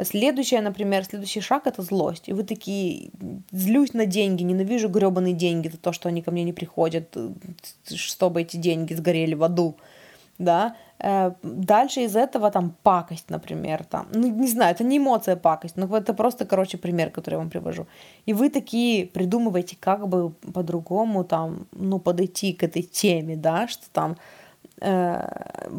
Следующее, 0.00 0.60
например, 0.60 1.04
следующий 1.04 1.40
шаг 1.40 1.66
это 1.66 1.82
злость. 1.82 2.28
И 2.28 2.32
вы 2.32 2.44
такие, 2.44 3.10
злюсь 3.50 3.94
на 3.94 4.06
деньги, 4.06 4.44
ненавижу 4.44 4.88
гребаные 4.88 5.34
деньги 5.34 5.66
за 5.66 5.76
то, 5.76 5.92
что 5.92 6.08
они 6.08 6.22
ко 6.22 6.30
мне 6.30 6.44
не 6.44 6.52
приходят, 6.52 7.16
чтобы 7.92 8.42
эти 8.42 8.56
деньги 8.58 8.94
сгорели 8.94 9.34
в 9.34 9.42
аду 9.42 9.76
да, 10.38 10.74
э, 11.00 11.32
дальше 11.42 12.00
из 12.00 12.16
этого 12.16 12.50
там 12.50 12.74
пакость, 12.82 13.30
например, 13.30 13.84
там, 13.84 14.06
ну, 14.14 14.28
не 14.28 14.48
знаю, 14.48 14.74
это 14.74 14.84
не 14.84 14.98
эмоция 14.98 15.36
пакость, 15.36 15.76
но 15.76 15.96
это 15.96 16.14
просто, 16.14 16.44
короче, 16.44 16.78
пример, 16.78 17.10
который 17.10 17.34
я 17.34 17.38
вам 17.38 17.50
привожу. 17.50 17.86
И 18.26 18.32
вы 18.32 18.50
такие 18.50 19.06
придумываете, 19.06 19.76
как 19.80 20.08
бы 20.08 20.30
по-другому 20.54 21.24
там, 21.24 21.66
ну, 21.72 21.98
подойти 21.98 22.52
к 22.52 22.62
этой 22.62 22.82
теме, 22.82 23.36
да, 23.36 23.66
что 23.68 23.90
там, 23.92 24.16
э, 24.80 25.28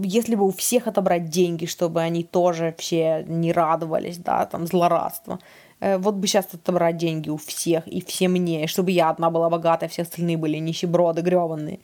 если 0.04 0.36
бы 0.36 0.46
у 0.46 0.52
всех 0.52 0.88
отобрать 0.88 1.30
деньги, 1.30 1.66
чтобы 1.66 2.02
они 2.02 2.24
тоже 2.24 2.76
все 2.78 3.24
не 3.28 3.54
радовались, 3.54 4.18
да, 4.18 4.46
там, 4.46 4.68
злорадство, 4.68 5.40
э, 5.80 5.98
вот 5.98 6.16
бы 6.16 6.28
сейчас 6.28 6.48
отобрать 6.54 6.98
деньги 6.98 7.30
у 7.30 7.38
всех, 7.38 7.88
и 7.88 8.02
все 8.02 8.28
мне, 8.28 8.68
чтобы 8.68 8.92
я 8.92 9.10
одна 9.10 9.30
была 9.30 9.50
богатая, 9.50 9.88
все 9.88 10.02
остальные 10.02 10.38
были 10.38 10.58
нищеброды 10.58 11.22
гребаные. 11.22 11.80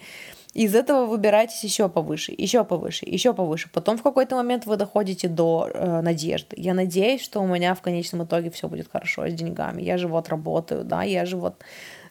Из 0.55 0.73
этого 0.73 1.05
выбирайтесь 1.05 1.63
еще 1.65 1.89
повыше, 1.89 2.33
еще 2.37 2.63
повыше, 2.63 3.05
еще 3.05 3.33
повыше. 3.33 3.69
Потом 3.73 3.97
в 3.97 4.03
какой-то 4.03 4.37
момент 4.37 4.65
вы 4.65 4.77
доходите 4.77 5.27
до 5.27 5.69
э, 5.73 6.01
надежды. 6.01 6.55
Я 6.55 6.73
надеюсь, 6.73 7.21
что 7.21 7.41
у 7.41 7.47
меня 7.47 7.75
в 7.75 7.81
конечном 7.81 8.23
итоге 8.23 8.49
все 8.49 8.69
будет 8.69 8.89
хорошо 8.89 9.27
с 9.27 9.33
деньгами. 9.33 9.81
Я 9.81 9.97
же 9.97 10.07
вот 10.07 10.29
работаю, 10.29 10.85
да, 10.85 11.03
я 11.03 11.25
же 11.25 11.35
вот 11.35 11.55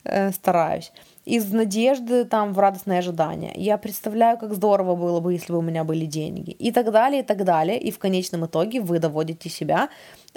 э, 0.05 0.31
стараюсь 0.31 0.93
из 1.25 1.51
надежды 1.53 2.25
там 2.25 2.53
в 2.53 2.59
радостное 2.59 2.99
ожидание. 2.99 3.53
Я 3.57 3.79
представляю, 3.79 4.37
как 4.37 4.53
здорово 4.55 4.95
было 4.95 5.21
бы, 5.21 5.33
если 5.33 5.53
бы 5.53 5.59
у 5.59 5.63
меня 5.63 5.85
были 5.85 6.05
деньги. 6.05 6.51
И 6.51 6.71
так 6.71 6.93
далее, 6.93 7.23
и 7.23 7.25
так 7.25 7.45
далее. 7.45 7.81
И 7.81 7.91
в 7.91 7.99
конечном 7.99 8.45
итоге 8.45 8.81
вы 8.81 8.99
доводите 8.99 9.49
себя 9.49 9.89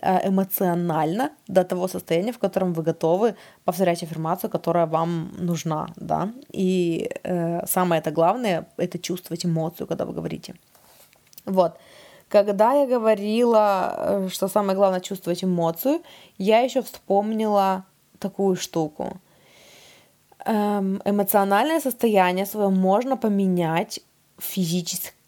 эмоционально 0.02 1.32
до 1.48 1.64
того 1.64 1.88
состояния, 1.88 2.32
в 2.32 2.40
котором 2.40 2.74
вы 2.74 2.84
готовы 2.84 3.36
повторять 3.66 4.04
аффирмацию, 4.04 4.50
которая 4.50 4.86
вам 4.86 5.32
нужна, 5.38 5.88
да. 5.96 6.30
И 6.52 7.10
э, 7.24 7.66
самое 7.66 8.02
это 8.02 8.12
главное— 8.12 8.68
это 8.78 9.00
чувствовать 9.00 9.46
эмоцию, 9.46 9.88
когда 9.88 10.06
вы 10.06 10.14
говорите. 10.14 10.54
Вот. 11.46 11.78
Когда 12.30 12.74
я 12.74 12.86
говорила, 12.86 13.96
э, 13.98 14.30
что 14.32 14.48
самое 14.48 14.76
главное 14.76 15.00
чувствовать 15.00 15.44
эмоцию, 15.44 16.02
я 16.38 16.60
еще 16.60 16.82
вспомнила 16.82 17.84
такую 18.20 18.56
штуку— 18.56 19.18
эм, 20.48 21.02
эмоциональное 21.06 21.80
состояние 21.80 22.46
свое 22.46 22.70
можно 22.70 23.18
поменять 23.18 24.00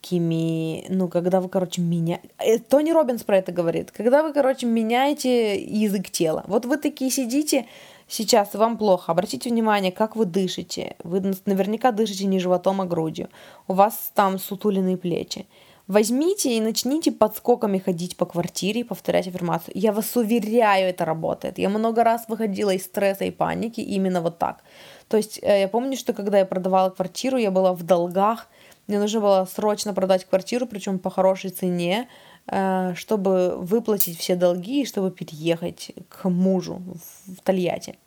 физическими, 0.02 0.86
ну, 0.89 1.08
когда 1.08 1.39
вы, 1.39 1.50
короче, 1.50 1.82
меня... 1.82 2.20
Э, 2.39 2.60
Тони 2.60 2.91
Робинс 2.91 3.24
про 3.24 3.38
это 3.38 3.52
говорит. 3.52 3.91
Когда 3.91 4.24
вы, 4.24 4.34
короче, 4.34 4.66
меняете 4.66 5.62
язык 5.62 6.10
тела. 6.10 6.43
Вот 6.47 6.66
вы 6.66 6.78
такие 6.78 7.12
сидите, 7.12 7.66
сейчас 8.08 8.54
вам 8.54 8.78
плохо, 8.78 9.12
обратите 9.12 9.50
внимание, 9.50 9.91
как 9.91 10.16
вы 10.16 10.26
дышите. 10.26 10.95
Вы 11.04 11.34
наверняка 11.45 11.91
дышите 11.91 12.26
не 12.26 12.39
животом, 12.39 12.82
а 12.82 12.86
грудью. 12.86 13.30
У 13.68 13.74
вас 13.74 14.12
там 14.14 14.39
сутуленные 14.39 14.97
плечи. 14.97 15.45
Возьмите 15.88 16.56
и 16.56 16.62
начните 16.62 17.12
подскоками 17.12 17.80
ходить 17.80 18.16
по 18.16 18.28
квартире 18.28 18.82
и 18.82 18.84
повторять 18.84 19.28
аффирмацию. 19.28 19.74
Я 19.76 19.91
вас 19.91 20.16
уверяю, 20.16 20.88
это 20.88 21.04
работает. 21.04 21.58
Я 21.58 21.70
много 21.70 22.04
раз 22.04 22.26
выходила 22.28 22.70
из 22.70 22.84
стресса 22.84 23.26
и 23.26 23.32
паники 23.32 23.82
именно 23.82 24.22
вот 24.22 24.38
так. 24.38 24.64
То 25.08 25.18
есть 25.18 25.39
э, 25.41 25.62
я 25.62 25.68
помню, 25.68 25.97
что 25.97 26.14
когда 26.14 26.38
я 26.38 26.45
продавала 26.45 26.91
квартиру, 26.91 27.38
я 27.38 27.50
была 27.50 27.74
в 27.74 27.82
долгах, 27.82 28.47
мне 28.89 28.99
нужно 28.99 29.19
было 29.21 29.47
срочно 29.55 29.93
продать 29.93 30.25
квартиру, 30.25 30.65
причем 30.65 30.97
по 30.97 31.11
хорошей 31.11 31.51
цене, 31.51 32.09
э, 32.47 32.93
чтобы 32.95 33.55
выплатить 33.55 34.17
все 34.17 34.35
долги 34.35 34.81
и 34.81 34.85
чтобы 34.85 35.11
переехать 35.11 35.91
к 36.09 36.27
мужу 36.27 36.81
в 37.27 37.41
Тольятти. 37.43 37.99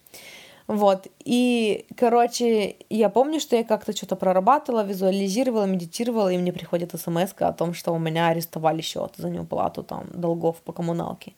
Вот, 0.67 1.07
и, 1.25 1.87
короче, 1.97 2.75
я 2.91 3.11
помню, 3.11 3.39
что 3.39 3.55
я 3.55 3.63
как-то 3.63 3.97
что-то 3.97 4.17
прорабатывала, 4.17 4.85
визуализировала, 4.85 5.67
медитировала, 5.67 6.33
и 6.33 6.39
мне 6.39 6.53
приходит 6.53 6.99
смс 7.01 7.33
о 7.39 7.53
том, 7.53 7.75
что 7.75 7.93
у 7.93 7.99
меня 8.01 8.29
арестовали 8.29 8.81
счет 8.81 9.13
за 9.17 9.31
неуплату 9.31 9.85
там 9.85 10.09
долгов 10.13 10.57
по 10.65 10.73
коммуналке. 10.73 11.35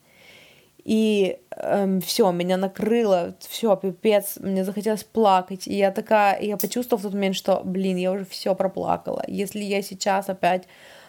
И 0.85 1.39
эм, 1.57 1.99
все, 1.99 2.31
меня 2.31 2.57
накрыло, 2.57 3.35
все, 3.39 3.75
пипец, 3.75 4.37
мне 4.39 4.63
захотелось 4.63 5.03
плакать. 5.03 5.67
И 5.67 5.73
я 5.73 5.91
такая, 5.91 6.39
я 6.41 6.57
почувствовала 6.57 6.99
в 6.99 7.03
тот 7.03 7.13
момент, 7.13 7.35
что, 7.35 7.61
блин, 7.65 7.97
я 7.97 8.11
уже 8.11 8.23
все 8.25 8.53
проплакала. 8.53 9.23
Если 9.27 9.63
я 9.63 9.81
сейчас 9.81 10.29
опять 10.29 10.67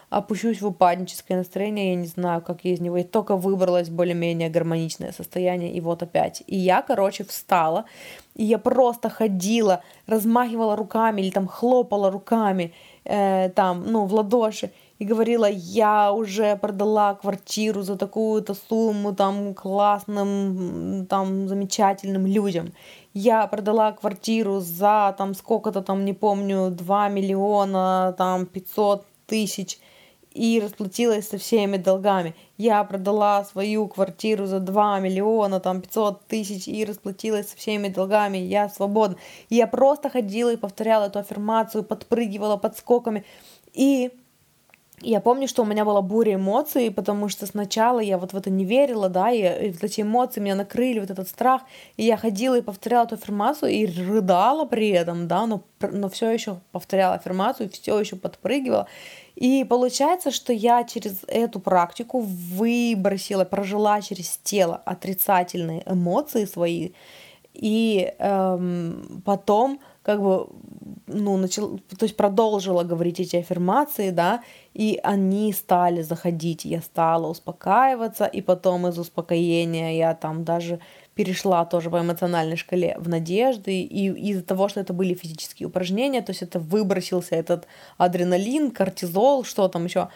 опущусь 0.08 0.62
в 0.62 0.66
упадническое 0.66 1.36
настроение, 1.36 1.90
я 1.90 1.94
не 1.96 2.06
знаю, 2.06 2.40
как 2.40 2.64
я 2.64 2.72
из 2.72 2.80
него. 2.80 2.96
Я 2.96 3.04
только 3.04 3.36
выбралась 3.36 3.90
более-менее 3.90 4.48
гармоничное 4.48 5.12
состояние, 5.12 5.72
и 5.72 5.80
вот 5.80 6.02
опять. 6.02 6.42
И 6.46 6.56
я, 6.56 6.80
короче, 6.80 7.24
встала, 7.24 7.84
и 8.34 8.44
я 8.44 8.58
просто 8.58 9.10
ходила, 9.10 9.82
размахивала 10.06 10.76
руками 10.76 11.20
или 11.20 11.30
там 11.30 11.48
хлопала 11.48 12.10
руками, 12.10 12.72
э, 13.04 13.50
там, 13.50 13.84
ну, 13.86 14.06
в 14.06 14.14
ладоши 14.14 14.70
и 14.98 15.04
говорила, 15.04 15.48
я 15.48 16.12
уже 16.12 16.56
продала 16.56 17.14
квартиру 17.14 17.82
за 17.82 17.96
такую-то 17.96 18.54
сумму 18.54 19.14
там 19.14 19.54
классным, 19.54 21.06
там 21.06 21.48
замечательным 21.48 22.26
людям. 22.26 22.72
Я 23.12 23.46
продала 23.46 23.92
квартиру 23.92 24.60
за 24.60 25.14
там 25.18 25.34
сколько-то 25.34 25.82
там, 25.82 26.04
не 26.04 26.12
помню, 26.12 26.70
2 26.70 27.08
миллиона, 27.08 28.14
там 28.16 28.46
500 28.46 29.04
тысяч 29.26 29.78
и 30.36 30.60
расплатилась 30.60 31.28
со 31.28 31.38
всеми 31.38 31.78
долгами. 31.78 32.34
Я 32.58 32.84
продала 32.84 33.44
свою 33.44 33.88
квартиру 33.88 34.46
за 34.46 34.60
2 34.60 35.00
миллиона, 35.00 35.60
там 35.60 35.80
500 35.80 36.26
тысяч 36.26 36.68
и 36.68 36.84
расплатилась 36.84 37.50
со 37.50 37.56
всеми 37.56 37.88
долгами. 37.88 38.38
Я 38.38 38.68
свободна. 38.68 39.16
Я 39.48 39.66
просто 39.66 40.10
ходила 40.10 40.52
и 40.52 40.56
повторяла 40.56 41.06
эту 41.06 41.18
аффирмацию, 41.18 41.84
подпрыгивала 41.84 42.58
подскоками. 42.58 43.24
И 43.72 44.10
я 45.02 45.20
помню, 45.20 45.46
что 45.46 45.62
у 45.62 45.66
меня 45.66 45.84
была 45.84 46.00
буря 46.00 46.34
эмоций, 46.34 46.90
потому 46.90 47.28
что 47.28 47.46
сначала 47.46 48.00
я 48.00 48.16
вот 48.16 48.32
в 48.32 48.36
это 48.36 48.48
не 48.48 48.64
верила, 48.64 49.08
да, 49.08 49.30
и, 49.30 49.66
и 49.66 49.70
вот 49.70 49.84
эти 49.84 50.00
эмоции 50.00 50.40
меня 50.40 50.54
накрыли, 50.54 51.00
вот 51.00 51.10
этот 51.10 51.28
страх, 51.28 51.62
и 51.96 52.04
я 52.04 52.16
ходила 52.16 52.58
и 52.58 52.62
повторяла 52.62 53.04
эту 53.04 53.16
аффирмацию 53.16 53.70
и 53.72 53.86
рыдала 53.86 54.64
при 54.64 54.88
этом, 54.88 55.28
да, 55.28 55.46
но, 55.46 55.62
но 55.80 56.08
все 56.08 56.30
еще 56.30 56.60
повторяла 56.72 57.16
аффирмацию, 57.16 57.70
все 57.70 57.98
еще 58.00 58.16
подпрыгивала. 58.16 58.86
И 59.34 59.64
получается, 59.64 60.30
что 60.30 60.54
я 60.54 60.82
через 60.84 61.18
эту 61.26 61.60
практику 61.60 62.20
выбросила, 62.20 63.44
прожила 63.44 64.00
через 64.00 64.38
тело 64.42 64.80
отрицательные 64.86 65.82
эмоции 65.84 66.46
свои, 66.46 66.92
и 67.52 68.12
эм, 68.18 69.22
потом 69.24 69.80
как 70.02 70.22
бы 70.22 70.48
ну, 71.06 71.36
начал, 71.36 71.78
то 71.78 72.04
есть 72.04 72.16
продолжила 72.16 72.82
говорить 72.82 73.20
эти 73.20 73.36
аффирмации, 73.36 74.10
да, 74.10 74.42
и 74.76 75.00
они 75.02 75.52
стали 75.52 76.02
заходить, 76.02 76.64
я 76.64 76.80
стала 76.82 77.28
успокаиваться, 77.28 78.26
и 78.26 78.42
потом 78.42 78.86
из 78.86 78.98
успокоения 78.98 79.96
я 79.96 80.14
там 80.14 80.44
даже 80.44 80.80
перешла 81.14 81.64
тоже 81.64 81.90
по 81.90 82.00
эмоциональной 82.00 82.56
шкале 82.56 82.96
в 82.98 83.08
надежды, 83.08 83.80
и 83.80 84.30
из-за 84.30 84.42
того, 84.42 84.68
что 84.68 84.80
это 84.80 84.92
были 84.92 85.14
физические 85.14 85.68
упражнения, 85.68 86.20
то 86.20 86.30
есть 86.30 86.42
это 86.42 86.58
выбросился 86.58 87.34
этот 87.36 87.66
адреналин, 87.96 88.70
кортизол, 88.70 89.44
что 89.44 89.68
там 89.68 89.84
еще, 89.84 90.08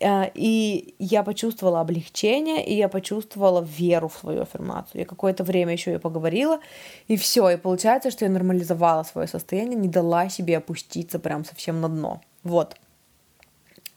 Э, 0.00 0.30
и 0.34 0.94
я 0.98 1.22
почувствовала 1.22 1.80
облегчение, 1.80 2.64
и 2.64 2.74
я 2.74 2.88
почувствовала 2.88 3.60
веру 3.62 4.08
в 4.08 4.16
свою 4.16 4.42
аффирмацию. 4.42 5.00
Я 5.00 5.06
какое-то 5.06 5.44
время 5.44 5.72
еще 5.72 5.94
и 5.94 5.98
поговорила, 5.98 6.58
и 7.06 7.16
все. 7.16 7.50
И 7.50 7.56
получается, 7.56 8.10
что 8.10 8.24
я 8.24 8.30
нормализовала 8.30 9.02
свое 9.02 9.28
состояние, 9.28 9.78
не 9.78 9.88
дала 9.88 10.28
себе 10.28 10.56
опуститься 10.56 11.18
прям 11.18 11.44
совсем 11.44 11.80
на 11.80 11.88
дно. 11.88 12.22
Вот. 12.42 12.76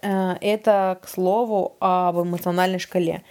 Э, 0.04 0.36
это, 0.42 1.00
к 1.02 1.08
слову, 1.08 1.78
об 1.80 2.18
эмоциональной 2.20 2.80
шкале. 2.80 3.24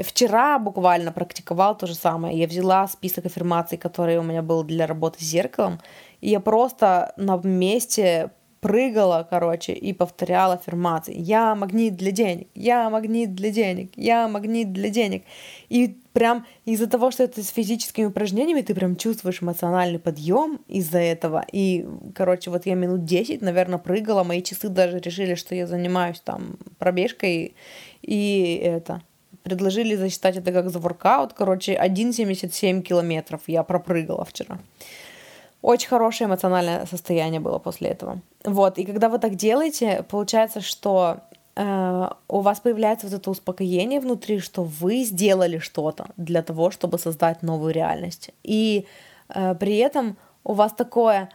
Вчера 0.00 0.58
буквально 0.58 1.12
практиковал 1.12 1.76
то 1.76 1.86
же 1.86 1.94
самое. 1.94 2.38
Я 2.38 2.46
взяла 2.46 2.86
список 2.88 3.26
аффирмаций, 3.26 3.78
который 3.78 4.18
у 4.18 4.22
меня 4.22 4.42
был 4.42 4.64
для 4.64 4.86
работы 4.86 5.20
с 5.20 5.26
зеркалом, 5.26 5.80
и 6.20 6.30
я 6.30 6.40
просто 6.40 7.14
на 7.16 7.36
месте 7.36 8.30
прыгала, 8.66 9.24
короче, 9.30 9.74
и 9.74 9.92
повторяла 9.92 10.54
аффирмации. 10.54 11.14
Я 11.16 11.54
магнит 11.54 11.94
для 11.94 12.10
денег, 12.10 12.48
я 12.56 12.90
магнит 12.90 13.32
для 13.32 13.50
денег, 13.50 13.92
я 13.94 14.26
магнит 14.26 14.72
для 14.72 14.88
денег. 14.88 15.22
И 15.68 15.96
прям 16.12 16.44
из-за 16.64 16.88
того, 16.88 17.12
что 17.12 17.22
это 17.22 17.44
с 17.44 17.50
физическими 17.50 18.06
упражнениями, 18.06 18.62
ты 18.62 18.74
прям 18.74 18.96
чувствуешь 18.96 19.40
эмоциональный 19.40 20.00
подъем 20.00 20.58
из-за 20.66 20.98
этого. 20.98 21.44
И, 21.52 21.86
короче, 22.12 22.50
вот 22.50 22.66
я 22.66 22.74
минут 22.74 23.04
10, 23.04 23.40
наверное, 23.40 23.78
прыгала, 23.78 24.24
мои 24.24 24.42
часы 24.42 24.68
даже 24.68 24.98
решили, 24.98 25.36
что 25.36 25.54
я 25.54 25.68
занимаюсь 25.68 26.18
там 26.18 26.56
пробежкой, 26.78 27.54
и 28.02 28.60
это, 28.64 29.00
предложили 29.44 29.94
засчитать 29.94 30.38
это 30.38 30.50
как 30.50 30.70
за 30.70 30.80
воркаут, 30.80 31.34
короче, 31.34 31.74
1,77 31.80 32.82
километров 32.82 33.42
я 33.46 33.62
пропрыгала 33.62 34.24
вчера. 34.24 34.58
Очень 35.66 35.88
хорошее 35.88 36.28
эмоциональное 36.28 36.86
состояние 36.86 37.40
было 37.40 37.58
после 37.58 37.88
этого. 37.88 38.20
Вот, 38.44 38.78
и 38.78 38.84
когда 38.84 39.08
вы 39.08 39.18
так 39.18 39.34
делаете, 39.34 40.04
получается, 40.08 40.60
что 40.60 41.16
э, 41.56 42.08
у 42.28 42.40
вас 42.40 42.60
появляется 42.60 43.08
вот 43.08 43.16
это 43.16 43.30
успокоение 43.30 43.98
внутри, 43.98 44.38
что 44.38 44.62
вы 44.62 45.02
сделали 45.02 45.58
что-то 45.58 46.06
для 46.16 46.42
того, 46.42 46.70
чтобы 46.70 47.00
создать 47.00 47.42
новую 47.42 47.74
реальность. 47.74 48.30
И 48.44 48.86
э, 49.28 49.56
при 49.56 49.78
этом 49.78 50.16
у 50.44 50.52
вас 50.52 50.72
такое 50.72 51.30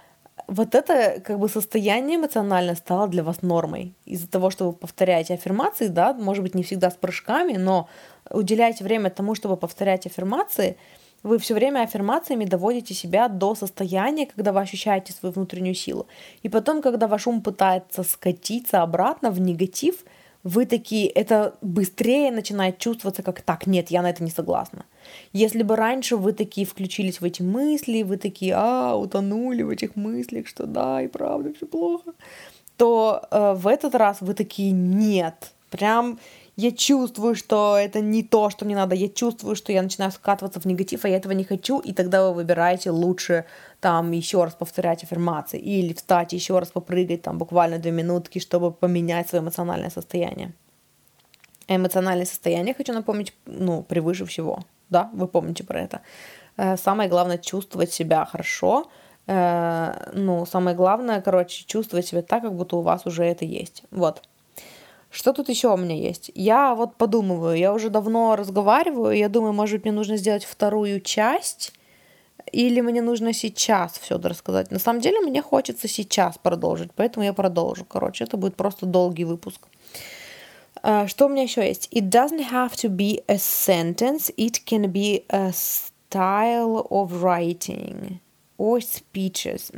вот 0.48 0.76
это 0.76 1.20
как 1.20 1.38
бы 1.38 1.50
состояние 1.50 2.16
эмоциональное 2.16 2.76
стало 2.76 3.10
для 3.10 3.24
вас 3.24 3.42
нормой. 3.42 3.94
Из-за 4.06 4.30
того, 4.30 4.50
что 4.50 4.68
вы 4.68 4.72
повторяете 4.72 5.34
аффирмации, 5.34 5.88
да, 5.88 6.14
может 6.14 6.44
быть, 6.44 6.56
не 6.56 6.64
всегда 6.64 6.90
с 6.90 6.96
прыжками, 6.96 7.58
но 7.58 7.90
уделяете 8.30 8.86
время 8.86 9.10
тому, 9.10 9.36
чтобы 9.36 9.58
повторять 9.58 10.06
аффирмации– 10.06 10.78
вы 11.24 11.38
все 11.38 11.54
время 11.54 11.82
аффирмациями 11.84 12.46
доводите 12.46 12.94
себя 12.94 13.28
до 13.28 13.56
состояния, 13.56 14.26
когда 14.26 14.52
вы 14.52 14.62
ощущаете 14.62 15.14
свою 15.14 15.34
внутреннюю 15.34 15.76
силу. 15.76 16.08
И 16.44 16.50
потом, 16.50 16.82
когда 16.82 17.08
ваш 17.08 17.28
ум 17.28 17.42
пытается 17.42 18.04
скатиться 18.04 18.82
обратно 18.82 19.32
в 19.32 19.40
негатив, 19.40 20.04
вы 20.44 20.66
такие, 20.66 21.08
это 21.08 21.54
быстрее 21.62 22.32
начинает 22.32 22.80
чувствоваться 22.80 23.22
как 23.22 23.42
так, 23.42 23.68
нет, 23.68 23.92
я 23.92 24.02
на 24.02 24.10
это 24.10 24.24
не 24.24 24.32
согласна. 24.32 24.86
Если 25.34 25.64
бы 25.64 25.76
раньше 25.76 26.18
вы 26.18 26.34
такие 26.34 26.66
включились 26.66 27.22
в 27.22 27.24
эти 27.24 27.44
мысли, 27.44 28.02
вы 28.02 28.18
такие, 28.18 28.56
а, 28.56 28.96
утонули 28.96 29.62
в 29.62 29.70
этих 29.70 29.96
мыслях, 29.96 30.48
что 30.48 30.66
да, 30.66 31.02
и 31.02 31.08
правда 31.08 31.54
все 31.54 31.68
плохо, 31.68 32.14
то 32.78 33.22
э, 33.30 33.54
в 33.56 33.68
этот 33.68 33.94
раз 33.94 34.18
вы 34.22 34.34
такие, 34.34 34.72
нет, 34.72 35.52
прям 35.70 36.18
я 36.62 36.72
чувствую, 36.72 37.36
что 37.36 37.76
это 37.78 38.02
не 38.02 38.24
то, 38.24 38.50
что 38.50 38.66
мне 38.66 38.76
надо, 38.76 38.96
я 38.96 39.10
чувствую, 39.10 39.56
что 39.56 39.72
я 39.72 39.82
начинаю 39.82 40.12
скатываться 40.12 40.60
в 40.60 40.66
негатив, 40.66 41.06
а 41.06 41.10
я 41.10 41.18
этого 41.18 41.34
не 41.34 41.44
хочу, 41.44 41.80
и 41.80 41.92
тогда 41.92 42.28
вы 42.28 42.34
выбираете 42.36 42.92
лучше 42.92 43.46
там 43.80 44.12
еще 44.12 44.44
раз 44.44 44.54
повторять 44.54 45.04
аффирмации 45.04 45.60
или 45.60 45.94
встать 45.94 46.34
еще 46.34 46.60
раз 46.60 46.70
попрыгать 46.70 47.24
там 47.24 47.38
буквально 47.38 47.80
две 47.80 47.92
минутки, 47.92 48.40
чтобы 48.40 48.72
поменять 48.72 49.30
свое 49.30 49.42
эмоциональное 49.42 49.90
состояние. 49.90 50.52
Эмоциональное 51.68 52.26
состояние, 52.26 52.76
хочу 52.76 52.94
напомнить, 52.94 53.34
ну, 53.46 53.82
превыше 53.82 54.26
всего, 54.26 54.60
да, 54.90 55.10
вы 55.14 55.28
помните 55.28 55.64
про 55.64 55.80
это. 55.80 56.02
Э, 56.58 56.78
самое 56.78 57.10
главное 57.10 57.38
чувствовать 57.38 57.92
себя 57.92 58.26
хорошо, 58.26 58.86
э, 59.28 60.12
ну, 60.14 60.46
самое 60.46 60.76
главное, 60.76 61.22
короче, 61.22 61.66
чувствовать 61.66 62.06
себя 62.06 62.22
так, 62.22 62.44
как 62.44 62.54
будто 62.54 62.76
у 62.76 62.82
вас 62.82 63.06
уже 63.06 63.24
это 63.24 63.46
есть. 63.46 63.84
Вот. 63.92 64.22
Что 65.12 65.34
тут 65.34 65.50
еще 65.50 65.74
у 65.74 65.78
меня 65.78 65.96
есть? 65.96 66.32
Я 66.36 66.74
вот 66.74 66.96
подумываю, 66.96 67.58
я 67.58 67.74
уже 67.74 67.90
давно 67.90 68.38
разговариваю, 68.38 69.18
я 69.18 69.28
думаю, 69.28 69.52
может 69.52 69.76
быть, 69.76 69.86
мне 69.86 69.92
нужно 69.92 70.16
сделать 70.16 70.46
вторую 70.46 71.02
часть, 71.02 71.74
или 72.52 72.80
мне 72.80 73.02
нужно 73.02 73.34
сейчас 73.34 74.00
все 74.00 74.18
рассказать. 74.18 74.72
На 74.72 74.80
самом 74.80 75.02
деле, 75.02 75.20
мне 75.20 75.42
хочется 75.42 75.90
сейчас 75.90 76.38
продолжить, 76.38 76.92
поэтому 76.96 77.26
я 77.26 77.34
продолжу. 77.34 77.84
Короче, 77.84 78.24
это 78.24 78.38
будет 78.38 78.56
просто 78.56 78.86
долгий 78.86 79.26
выпуск. 79.26 79.68
Uh, 80.84 81.08
что 81.08 81.26
у 81.26 81.30
меня 81.30 81.44
еще 81.44 81.68
есть? 81.68 81.90
It 81.92 82.10
doesn't 82.10 82.50
have 82.50 82.72
to 82.76 82.90
be 82.90 83.22
a 83.28 83.36
sentence, 83.36 84.34
it 84.38 84.64
can 84.66 84.92
be 84.92 85.26
a 85.30 85.52
style 85.52 86.88
of 86.90 87.22
writing 87.22 88.20
or 88.58 88.80
speeches. 88.80 89.72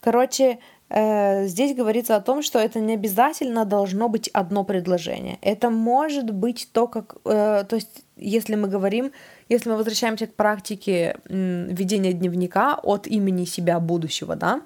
Короче, 0.00 0.58
здесь 0.88 1.74
говорится 1.74 2.14
о 2.14 2.20
том, 2.20 2.42
что 2.42 2.58
это 2.58 2.78
не 2.78 2.94
обязательно 2.94 3.64
должно 3.64 4.08
быть 4.08 4.28
одно 4.28 4.64
предложение. 4.64 5.38
Это 5.42 5.70
может 5.70 6.30
быть 6.30 6.68
то, 6.72 6.86
как... 6.86 7.16
Э, 7.24 7.64
то 7.68 7.76
есть, 7.76 8.04
если 8.16 8.54
мы 8.54 8.68
говорим, 8.68 9.10
если 9.48 9.68
мы 9.70 9.76
возвращаемся 9.76 10.26
к 10.26 10.34
практике 10.34 11.16
ведения 11.28 12.12
дневника 12.12 12.78
от 12.82 13.06
имени 13.08 13.44
себя 13.44 13.80
будущего, 13.80 14.36
да, 14.36 14.62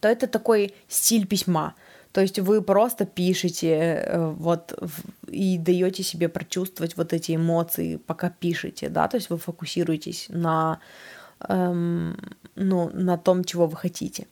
то 0.00 0.08
это 0.08 0.26
такой 0.26 0.74
стиль 0.88 1.26
письма. 1.26 1.74
То 2.12 2.22
есть 2.22 2.38
вы 2.38 2.62
просто 2.62 3.04
пишете 3.04 3.68
э, 3.68 4.34
вот 4.38 4.72
и 5.28 5.58
даете 5.58 6.02
себе 6.02 6.30
прочувствовать 6.30 6.96
вот 6.96 7.12
эти 7.12 7.36
эмоции, 7.36 7.96
пока 7.96 8.30
пишете, 8.30 8.88
да, 8.88 9.06
то 9.06 9.18
есть 9.18 9.28
вы 9.28 9.36
фокусируетесь 9.36 10.26
на, 10.30 10.80
эм, 11.46 12.16
ну, 12.54 12.90
на 12.94 13.18
том, 13.18 13.44
чего 13.44 13.66
вы 13.66 13.76
хотите. 13.76 14.28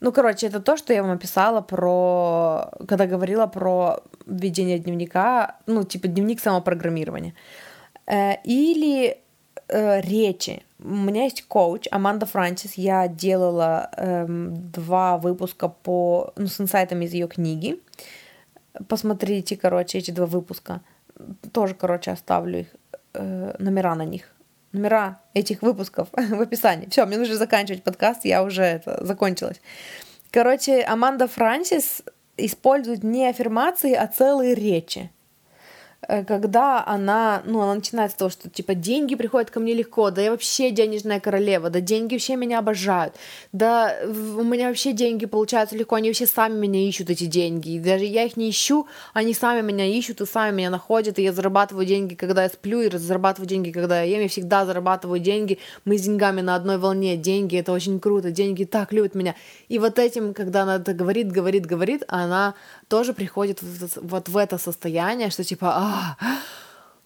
Ну, 0.00 0.12
короче, 0.12 0.46
это 0.46 0.60
то, 0.60 0.76
что 0.76 0.92
я 0.92 1.02
вам 1.02 1.12
описала 1.12 1.60
про... 1.60 2.70
Когда 2.88 3.06
говорила 3.06 3.46
про 3.46 4.02
ведение 4.26 4.78
дневника, 4.78 5.56
ну, 5.66 5.84
типа 5.84 6.08
дневник 6.08 6.40
самопрограммирования. 6.40 7.34
Э, 8.06 8.36
или 8.44 9.18
э, 9.68 10.00
речи. 10.00 10.62
У 10.78 10.88
меня 10.88 11.24
есть 11.24 11.42
коуч 11.42 11.86
Аманда 11.90 12.24
Франсис. 12.26 12.74
Я 12.74 13.08
делала 13.08 13.90
э, 13.96 14.26
два 14.28 15.18
выпуска 15.18 15.68
по, 15.68 16.32
ну, 16.36 16.46
с 16.46 16.60
инсайтами 16.60 17.04
из 17.04 17.12
ее 17.12 17.28
книги. 17.28 17.78
Посмотрите, 18.88 19.56
короче, 19.56 19.98
эти 19.98 20.12
два 20.12 20.26
выпуска. 20.26 20.80
Тоже, 21.52 21.74
короче, 21.74 22.12
оставлю 22.12 22.60
их, 22.60 22.68
э, 23.12 23.54
номера 23.58 23.94
на 23.94 24.06
них 24.06 24.22
номера 24.72 25.20
этих 25.34 25.62
выпусков 25.62 26.08
в 26.12 26.40
описании. 26.40 26.88
Все, 26.90 27.06
мне 27.06 27.16
нужно 27.16 27.36
заканчивать 27.36 27.82
подкаст, 27.82 28.24
я 28.24 28.42
уже 28.42 28.62
это 28.62 29.04
закончилась. 29.04 29.60
Короче, 30.30 30.82
Аманда 30.82 31.26
Франсис 31.26 32.02
использует 32.36 33.02
не 33.02 33.28
аффирмации, 33.28 33.94
а 33.94 34.06
целые 34.06 34.54
речи. 34.54 35.10
Э, 36.08 36.24
когда 36.24 36.84
она, 36.86 37.42
ну, 37.44 37.60
она 37.60 37.74
начинает 37.74 38.10
с 38.12 38.14
того, 38.14 38.30
что, 38.30 38.48
типа, 38.48 38.74
деньги 38.74 39.14
приходят 39.14 39.50
ко 39.50 39.60
мне 39.60 39.74
легко, 39.74 40.10
да 40.10 40.22
я 40.22 40.30
вообще 40.30 40.70
денежная 40.70 41.20
королева, 41.20 41.68
да 41.68 41.80
деньги 41.80 42.14
вообще 42.14 42.36
меня 42.36 42.58
обожают, 42.60 43.14
да 43.52 43.94
у 44.06 44.42
меня 44.42 44.68
вообще 44.68 44.92
деньги 44.92 45.26
получаются 45.26 45.76
легко, 45.76 45.96
они 45.96 46.08
вообще 46.08 46.26
сами 46.26 46.58
меня 46.58 46.80
ищут, 46.88 47.10
эти 47.10 47.24
деньги, 47.26 47.72
и 47.72 47.78
даже 47.78 48.04
я 48.04 48.24
их 48.24 48.36
не 48.38 48.48
ищу, 48.48 48.86
они 49.12 49.34
сами 49.34 49.60
меня 49.60 49.84
ищут 49.84 50.22
и 50.22 50.26
сами 50.26 50.56
меня 50.56 50.70
находят, 50.70 51.18
и 51.18 51.22
я 51.22 51.32
зарабатываю 51.32 51.84
деньги, 51.84 52.14
когда 52.14 52.44
я 52.44 52.48
сплю, 52.48 52.80
и 52.80 52.96
зарабатываю 52.96 53.46
деньги, 53.46 53.70
когда 53.70 54.02
я 54.02 54.16
ем, 54.16 54.22
я 54.22 54.28
всегда 54.28 54.64
зарабатываю 54.64 55.20
деньги, 55.20 55.58
мы 55.84 55.98
с 55.98 56.02
деньгами 56.02 56.40
на 56.40 56.54
одной 56.54 56.78
волне, 56.78 57.16
деньги, 57.16 57.58
это 57.58 57.72
очень 57.72 58.00
круто, 58.00 58.30
деньги 58.30 58.64
так 58.64 58.92
любят 58.92 59.14
меня, 59.14 59.34
и 59.68 59.78
вот 59.78 59.98
этим, 59.98 60.32
когда 60.32 60.62
она 60.62 60.76
это 60.76 60.94
говорит, 60.94 61.30
говорит, 61.30 61.66
говорит, 61.66 62.04
она 62.08 62.54
тоже 62.90 63.12
приходит 63.12 63.62
вот 64.02 64.28
в 64.28 64.36
это 64.36 64.58
состояние, 64.58 65.30
что 65.30 65.44
типа, 65.44 65.68
а, 65.68 66.16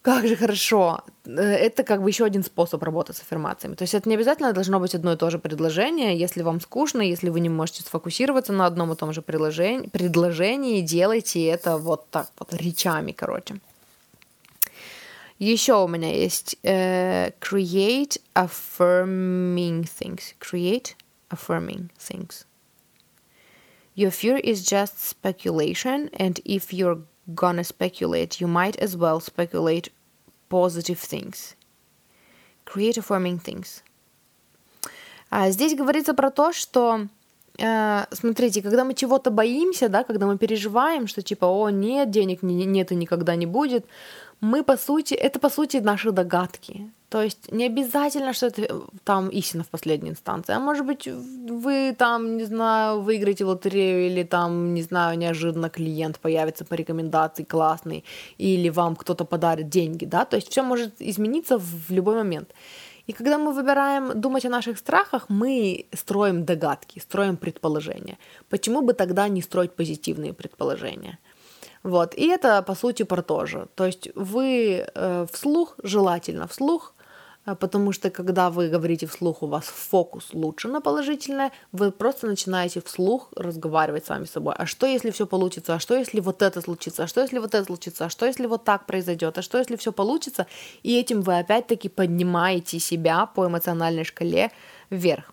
как 0.02 0.26
же 0.26 0.34
хорошо. 0.36 1.02
Э, 1.26 1.40
это 1.40 1.84
как 1.84 2.02
бы 2.02 2.08
еще 2.08 2.24
один 2.24 2.42
способ 2.42 2.82
работать 2.82 3.16
с 3.16 3.20
аффирмациями. 3.20 3.74
То 3.74 3.84
есть 3.84 3.94
это 3.94 4.08
не 4.08 4.16
обязательно 4.16 4.52
должно 4.52 4.80
быть 4.80 4.94
одно 4.94 5.12
и 5.12 5.16
то 5.16 5.30
же 5.30 5.38
предложение. 5.38 6.18
Если 6.18 6.42
вам 6.42 6.60
скучно, 6.60 7.02
если 7.02 7.28
вы 7.28 7.40
не 7.40 7.50
можете 7.50 7.82
сфокусироваться 7.82 8.52
на 8.52 8.66
одном 8.66 8.92
и 8.92 8.96
том 8.96 9.12
же 9.12 9.22
предложении, 9.22 9.88
предложении 9.88 10.80
делайте 10.80 11.44
это 11.44 11.76
вот 11.76 12.10
так 12.10 12.28
вот 12.38 12.54
речами, 12.54 13.12
короче. 13.12 13.56
Еще 15.38 15.74
у 15.74 15.88
меня 15.88 16.14
есть 16.14 16.56
uh, 16.62 17.34
create 17.40 18.20
affirming 18.34 19.86
things. 20.00 20.34
Create 20.40 20.94
affirming 21.30 21.90
things. 21.98 22.46
Your 23.95 24.11
fear 24.11 24.37
is 24.37 24.65
just 24.65 24.99
speculation, 24.99 26.09
and 26.13 26.39
if 26.45 26.73
you're 26.73 26.99
gonna 27.35 27.63
speculate, 27.63 28.39
you 28.39 28.47
might 28.47 28.77
as 28.77 28.95
well 28.95 29.19
speculate 29.19 29.89
positive 30.49 30.99
things. 30.99 31.55
Create 32.65 32.97
affirming 32.97 33.39
things. 33.39 33.83
А 35.31 35.51
здесь 35.51 35.75
говорится 35.75 36.13
про 36.13 36.31
то, 36.31 36.51
что 36.53 37.01
э, 37.01 37.07
смотрите, 37.56 38.62
когда 38.62 38.84
мы 38.84 38.94
чего-то 38.94 39.30
боимся, 39.30 39.88
да, 39.88 40.04
когда 40.04 40.26
мы 40.26 40.38
переживаем, 40.38 41.06
что 41.06 41.22
типа, 41.22 41.46
о, 41.46 41.70
нет, 41.70 42.10
денег 42.10 42.42
не, 42.42 42.64
нет 42.64 42.92
и 42.92 42.96
никогда 42.96 43.36
не 43.36 43.46
будет, 43.46 43.86
мы, 44.40 44.62
по 44.62 44.76
сути, 44.76 45.14
это, 45.14 45.38
по 45.38 45.50
сути, 45.50 45.78
наши 45.78 46.10
догадки. 46.10 46.90
То 47.08 47.22
есть 47.22 47.52
не 47.52 47.66
обязательно, 47.66 48.32
что 48.32 48.46
это 48.46 48.62
э, 48.62 48.80
там 49.04 49.28
истина 49.28 49.62
в 49.62 49.68
последней 49.68 50.10
инстанции, 50.10 50.52
а 50.52 50.58
может 50.58 50.84
быть, 50.84 51.06
вы 51.06 51.94
там, 51.96 52.36
не 52.36 52.44
знаю, 52.44 53.02
выиграете 53.02 53.44
лотерею 53.44 54.06
или 54.06 54.24
там, 54.24 54.74
не 54.74 54.82
знаю, 54.82 55.16
неожиданно 55.16 55.70
клиент 55.70 56.18
появится 56.18 56.64
по 56.64 56.74
рекомендации 56.74 57.44
классный, 57.44 58.04
или 58.36 58.68
вам 58.68 58.96
кто-то 58.96 59.24
подарит 59.24 59.68
деньги, 59.68 60.06
да, 60.06 60.24
то 60.24 60.36
есть 60.36 60.50
все 60.50 60.62
может 60.62 60.94
измениться 60.98 61.58
в 61.58 61.90
любой 61.90 62.16
момент. 62.16 62.48
И 63.06 63.12
когда 63.12 63.38
мы 63.38 63.52
выбираем 63.52 64.20
думать 64.20 64.46
о 64.46 64.48
наших 64.48 64.78
страхах, 64.78 65.28
мы 65.28 65.86
строим 65.92 66.44
догадки, 66.44 66.98
строим 67.00 67.36
предположения. 67.36 68.18
Почему 68.48 68.82
бы 68.82 68.94
тогда 68.94 69.28
не 69.28 69.42
строить 69.42 69.72
позитивные 69.72 70.32
предположения? 70.32 71.18
Вот. 71.82 72.14
И 72.14 72.26
это, 72.28 72.62
по 72.62 72.74
сути, 72.74 73.02
про 73.02 73.22
то 73.22 73.46
же. 73.46 73.68
То 73.74 73.84
есть 73.84 74.08
вы 74.14 74.86
э, 74.94 75.26
вслух, 75.30 75.74
желательно 75.82 76.46
вслух, 76.46 76.93
потому 77.44 77.92
что 77.92 78.10
когда 78.10 78.48
вы 78.48 78.68
говорите 78.68 79.06
вслух, 79.06 79.42
у 79.42 79.46
вас 79.46 79.64
фокус 79.64 80.30
лучше 80.32 80.68
на 80.68 80.80
положительное, 80.80 81.52
вы 81.72 81.92
просто 81.92 82.26
начинаете 82.26 82.80
вслух 82.80 83.28
разговаривать 83.36 84.06
сами 84.06 84.24
с 84.24 84.30
собой. 84.30 84.54
А 84.56 84.64
что, 84.66 84.86
если 84.86 85.10
все 85.10 85.26
получится? 85.26 85.74
А 85.74 85.78
что, 85.78 85.94
если 85.94 86.20
вот 86.20 86.40
это 86.40 86.62
случится? 86.62 87.04
А 87.04 87.06
что, 87.06 87.20
если 87.20 87.38
вот 87.38 87.54
это 87.54 87.64
случится? 87.64 88.06
А 88.06 88.08
что, 88.08 88.24
если 88.24 88.46
вот 88.46 88.64
так 88.64 88.86
произойдет? 88.86 89.36
А 89.36 89.42
что, 89.42 89.58
если 89.58 89.76
все 89.76 89.92
получится? 89.92 90.46
И 90.82 90.98
этим 90.98 91.20
вы 91.20 91.38
опять-таки 91.38 91.88
поднимаете 91.88 92.78
себя 92.78 93.26
по 93.26 93.46
эмоциональной 93.46 94.04
шкале 94.04 94.50
вверх. 94.88 95.30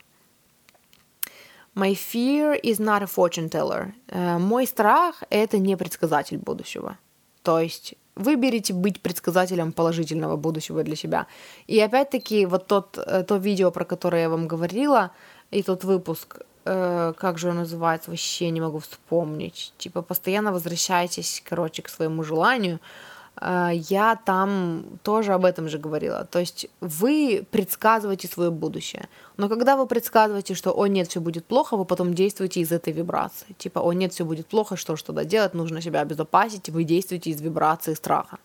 My 1.74 1.94
fear 1.94 2.60
is 2.62 2.80
not 2.80 3.02
a 3.02 3.06
fortune 3.06 3.50
teller. 3.50 3.94
Uh, 4.10 4.38
мой 4.40 4.68
страх— 4.68 5.24
это 5.30 5.58
не 5.58 5.78
предсказатель 5.78 6.38
будущего. 6.38 6.98
То 7.44 7.60
есть 7.60 7.96
выберите 8.16 8.74
быть 8.74 9.02
предсказателем 9.02 9.72
положительного 9.72 10.36
будущего 10.36 10.84
для 10.84 10.96
себя. 10.96 11.28
И 11.68 11.80
опять-таки 11.80 12.46
вот 12.46 12.68
тот, 12.68 12.98
э, 12.98 13.24
то 13.24 13.38
видео, 13.38 13.72
про 13.72 13.86
которое 13.86 14.24
я 14.24 14.30
вам 14.30 14.48
говорила, 14.48 15.12
и 15.52 15.64
тот 15.64 15.84
выпуск, 15.84 16.40
э, 16.66 17.14
как 17.18 17.38
же 17.38 17.50
он 17.50 17.58
называется, 17.58 18.12
вообще 18.12 18.52
не 18.52 18.62
могу 18.62 18.80
вспомнить. 18.80 19.74
Типа 19.78 20.02
постоянно 20.02 20.52
возвращайтесь, 20.52 21.42
короче, 21.50 21.82
к 21.82 21.90
своему 21.90 22.24
желанию. 22.24 22.80
А, 23.36 23.72
я 23.72 24.16
там 24.16 24.84
тоже 25.04 25.34
об 25.34 25.46
этом 25.46 25.70
же 25.70 25.78
говорила. 25.78 26.26
То 26.26 26.40
есть 26.40 26.68
вы 26.82 27.46
предсказываете 27.52 28.28
свое 28.28 28.52
будущее. 28.52 29.08
Но 29.38 29.50
когда 29.50 29.76
вы 29.76 29.88
предсказываете, 29.88 30.54
что 30.54 30.72
«О, 30.78 30.88
нет, 30.88 31.08
все 31.08 31.20
будет 31.20 31.46
плохо», 31.46 31.78
вы 31.78 31.86
потом 31.86 32.14
действуете 32.14 32.60
из 32.60 32.72
этой 32.72 32.94
вибрации. 32.94 33.56
Типа 33.58 33.80
«О, 33.80 33.94
нет, 33.94 34.14
все 34.14 34.26
будет 34.26 34.48
плохо, 34.48 34.76
что 34.76 34.96
ж 34.96 35.04
тогда 35.04 35.24
делать? 35.24 35.54
Нужно 35.54 35.82
себя 35.82 36.02
обезопасить», 36.02 36.70
вы 36.70 36.84
действуете 36.84 37.30
из 37.30 37.42
вибрации 37.42 37.96
страха. 37.96 38.38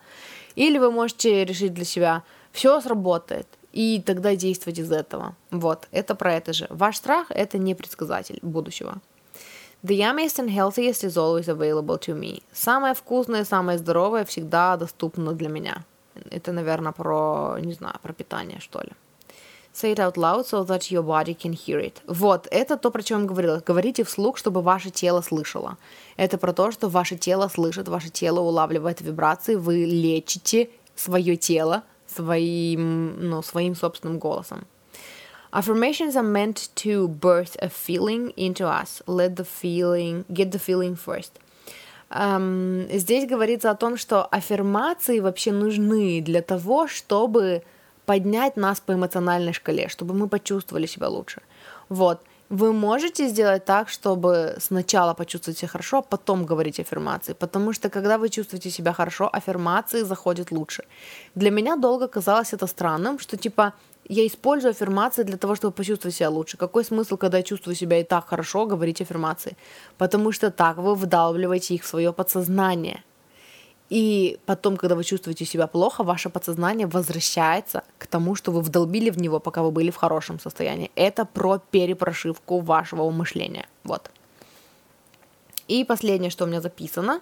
Или 0.54 0.78
вы 0.78 0.90
можете 0.90 1.44
решить 1.44 1.74
для 1.74 1.84
себя 1.84 2.22
«Все 2.52 2.80
сработает», 2.80 3.46
и 3.72 4.00
тогда 4.00 4.34
действовать 4.36 4.78
из 4.78 4.90
этого. 4.90 5.36
Вот, 5.50 5.86
это 5.92 6.14
про 6.14 6.32
это 6.32 6.54
же. 6.54 6.66
Ваш 6.70 6.96
страх— 6.96 7.26
это 7.28 7.58
не 7.58 7.74
предсказатель 7.74 8.38
будущего. 8.40 9.02
The 9.86 10.00
yummiest 10.00 10.40
and 10.40 10.50
healthiest 10.50 11.04
is 11.04 11.16
always 11.16 11.46
available 11.46 11.96
to 11.98 12.12
me. 12.12 12.42
Самое 12.52 12.92
вкусное, 12.92 13.44
самое 13.44 13.78
здоровое 13.78 14.24
всегда 14.24 14.76
доступно 14.76 15.32
для 15.32 15.48
меня. 15.48 15.84
Это, 16.32 16.50
наверное, 16.50 16.90
про, 16.90 17.56
не 17.60 17.72
знаю, 17.72 17.94
про 18.02 18.12
питание, 18.12 18.58
что 18.58 18.80
ли. 18.80 18.90
Say 19.72 19.94
it 19.94 20.00
out 20.00 20.16
loud 20.16 20.44
so 20.44 20.64
that 20.64 20.90
your 20.90 21.04
body 21.04 21.36
can 21.36 21.52
hear 21.52 21.78
it. 21.78 21.98
Вот, 22.08 22.48
это 22.50 22.76
то, 22.76 22.90
про 22.90 23.00
чем 23.00 23.20
я 23.22 23.28
говорила. 23.28 23.62
Говорите 23.64 24.02
вслух, 24.02 24.38
чтобы 24.38 24.60
ваше 24.60 24.90
тело 24.90 25.20
слышало. 25.20 25.76
Это 26.16 26.36
про 26.36 26.52
то, 26.52 26.72
что 26.72 26.88
ваше 26.88 27.16
тело 27.16 27.46
слышит, 27.46 27.86
ваше 27.86 28.08
тело 28.08 28.40
улавливает 28.40 29.00
вибрации, 29.00 29.54
вы 29.54 29.84
лечите 29.84 30.68
свое 30.96 31.36
тело 31.36 31.84
своим, 32.08 33.28
ну, 33.30 33.40
своим 33.40 33.76
собственным 33.76 34.18
голосом. 34.18 34.66
Affirmations 35.56 36.14
are 36.16 36.22
meant 36.22 36.68
to 36.74 37.08
birth 37.08 37.56
a 37.62 37.70
feeling 37.70 38.34
into 38.36 38.66
us. 38.66 39.00
Let 39.06 39.36
the 39.36 39.44
feeling, 39.46 40.26
get 40.30 40.52
the 40.52 40.58
feeling 40.58 40.94
first. 40.96 41.40
Um, 42.10 42.86
здесь 42.92 43.26
говорится 43.26 43.70
о 43.70 43.74
том, 43.74 43.96
что 43.96 44.26
аффирмации 44.26 45.18
вообще 45.20 45.52
нужны 45.52 46.20
для 46.20 46.42
того, 46.42 46.88
чтобы 46.88 47.62
поднять 48.04 48.58
нас 48.58 48.80
по 48.80 48.92
эмоциональной 48.92 49.54
шкале, 49.54 49.88
чтобы 49.88 50.12
мы 50.12 50.28
почувствовали 50.28 50.84
себя 50.84 51.08
лучше. 51.08 51.40
Вот. 51.88 52.20
Вы 52.50 52.74
можете 52.74 53.26
сделать 53.26 53.64
так, 53.64 53.88
чтобы 53.88 54.56
сначала 54.60 55.14
почувствовать 55.14 55.58
себя 55.58 55.68
хорошо, 55.68 55.98
а 55.98 56.02
потом 56.02 56.44
говорить 56.44 56.78
аффирмации, 56.78 57.32
потому 57.32 57.72
что 57.72 57.88
когда 57.88 58.18
вы 58.18 58.28
чувствуете 58.28 58.70
себя 58.70 58.92
хорошо, 58.92 59.30
аффирмации 59.32 60.02
заходят 60.02 60.52
лучше. 60.52 60.84
Для 61.34 61.50
меня 61.50 61.76
долго 61.76 62.08
казалось 62.08 62.52
это 62.52 62.66
странным, 62.66 63.18
что 63.18 63.38
типа 63.38 63.72
я 64.08 64.26
использую 64.26 64.70
аффирмации 64.70 65.24
для 65.24 65.36
того, 65.36 65.54
чтобы 65.54 65.72
почувствовать 65.72 66.16
себя 66.16 66.30
лучше. 66.30 66.56
Какой 66.56 66.84
смысл, 66.84 67.16
когда 67.16 67.38
я 67.38 67.42
чувствую 67.42 67.74
себя 67.74 68.00
и 68.00 68.04
так 68.04 68.28
хорошо, 68.28 68.66
говорить 68.66 69.00
аффирмации? 69.00 69.56
Потому 69.98 70.32
что 70.32 70.50
так 70.50 70.76
вы 70.78 70.94
вдалбливаете 70.94 71.74
их 71.74 71.84
в 71.84 71.86
свое 71.86 72.12
подсознание. 72.12 73.02
И 73.88 74.38
потом, 74.46 74.76
когда 74.76 74.96
вы 74.96 75.04
чувствуете 75.04 75.44
себя 75.44 75.66
плохо, 75.66 76.02
ваше 76.02 76.28
подсознание 76.28 76.86
возвращается 76.86 77.84
к 77.98 78.06
тому, 78.06 78.34
что 78.34 78.50
вы 78.50 78.60
вдолбили 78.60 79.10
в 79.10 79.18
него, 79.18 79.38
пока 79.38 79.62
вы 79.62 79.70
были 79.70 79.90
в 79.90 79.96
хорошем 79.96 80.40
состоянии. 80.40 80.90
Это 80.96 81.24
про 81.24 81.58
перепрошивку 81.58 82.60
вашего 82.60 83.08
мышления. 83.10 83.66
Вот. 83.84 84.10
И 85.68 85.84
последнее, 85.84 86.30
что 86.30 86.44
у 86.44 86.48
меня 86.48 86.60
записано. 86.60 87.20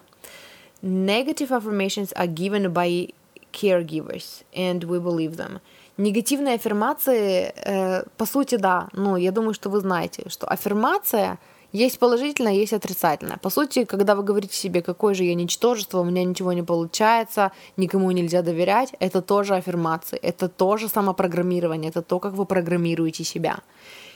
Negative 0.81 1.49
affirmations 1.49 2.13
are 2.15 2.27
given 2.27 2.71
by 2.73 3.13
caregivers, 3.51 4.43
and 4.53 4.83
we 4.83 4.99
believe 4.99 5.37
them. 5.37 5.59
Негативные 5.97 6.55
аффирмации, 6.55 7.53
э, 7.55 8.03
по 8.17 8.25
сути, 8.25 8.55
да. 8.55 8.89
Ну, 8.93 9.15
я 9.17 9.31
думаю, 9.31 9.53
что 9.53 9.69
вы 9.69 9.79
знаете, 9.79 10.23
что 10.27 10.47
аффирмация 10.47 11.37
есть 11.71 11.99
положительная, 11.99 12.53
есть 12.53 12.73
отрицательная. 12.73 13.37
По 13.37 13.49
сути, 13.49 13.85
когда 13.85 14.15
вы 14.15 14.23
говорите 14.23 14.55
себе, 14.55 14.81
какое 14.81 15.13
же 15.13 15.23
я 15.23 15.35
ничтожество, 15.35 15.99
у 15.99 16.03
меня 16.03 16.23
ничего 16.23 16.53
не 16.53 16.63
получается, 16.63 17.51
никому 17.77 18.11
нельзя 18.11 18.41
доверять, 18.41 18.93
это 18.99 19.21
тоже 19.21 19.55
аффирмации, 19.55 20.17
это 20.17 20.47
тоже 20.47 20.89
самопрограммирование, 20.89 21.89
это 21.89 22.01
то, 22.01 22.19
как 22.19 22.33
вы 22.33 22.45
программируете 22.45 23.23
себя. 23.23 23.59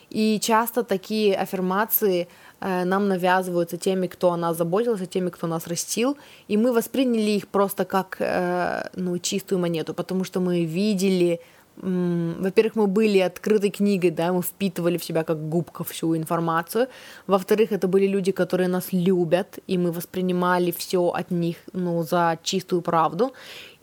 И 0.09 0.39
часто 0.39 0.83
такие 0.83 1.35
аффирмации 1.35 2.27
э, 2.61 2.83
нам 2.85 3.07
навязываются 3.07 3.77
теми, 3.77 4.07
кто 4.07 4.31
о 4.31 4.37
нас 4.37 4.57
заботился, 4.57 5.05
теми, 5.05 5.29
кто 5.29 5.47
нас 5.47 5.67
растил, 5.67 6.17
и 6.47 6.57
мы 6.57 6.71
восприняли 6.71 7.31
их 7.31 7.47
просто 7.47 7.85
как 7.85 8.17
э, 8.19 8.89
ну, 8.95 9.17
чистую 9.19 9.59
монету, 9.59 9.93
потому 9.93 10.23
что 10.23 10.39
мы 10.39 10.65
видели 10.65 11.39
во-первых, 11.81 12.75
мы 12.75 12.87
были 12.87 13.19
открытой 13.19 13.69
книгой, 13.69 14.11
да, 14.11 14.33
мы 14.33 14.41
впитывали 14.41 14.97
в 14.97 15.03
себя 15.03 15.23
как 15.23 15.49
губка 15.49 15.83
всю 15.83 16.15
информацию. 16.17 16.87
Во-вторых, 17.27 17.71
это 17.71 17.87
были 17.87 18.07
люди, 18.07 18.31
которые 18.31 18.67
нас 18.67 18.91
любят, 18.91 19.59
и 19.67 19.77
мы 19.77 19.91
воспринимали 19.91 20.71
все 20.71 21.07
от 21.07 21.31
них, 21.31 21.57
ну, 21.73 22.03
за 22.03 22.37
чистую 22.43 22.81
правду. 22.81 23.33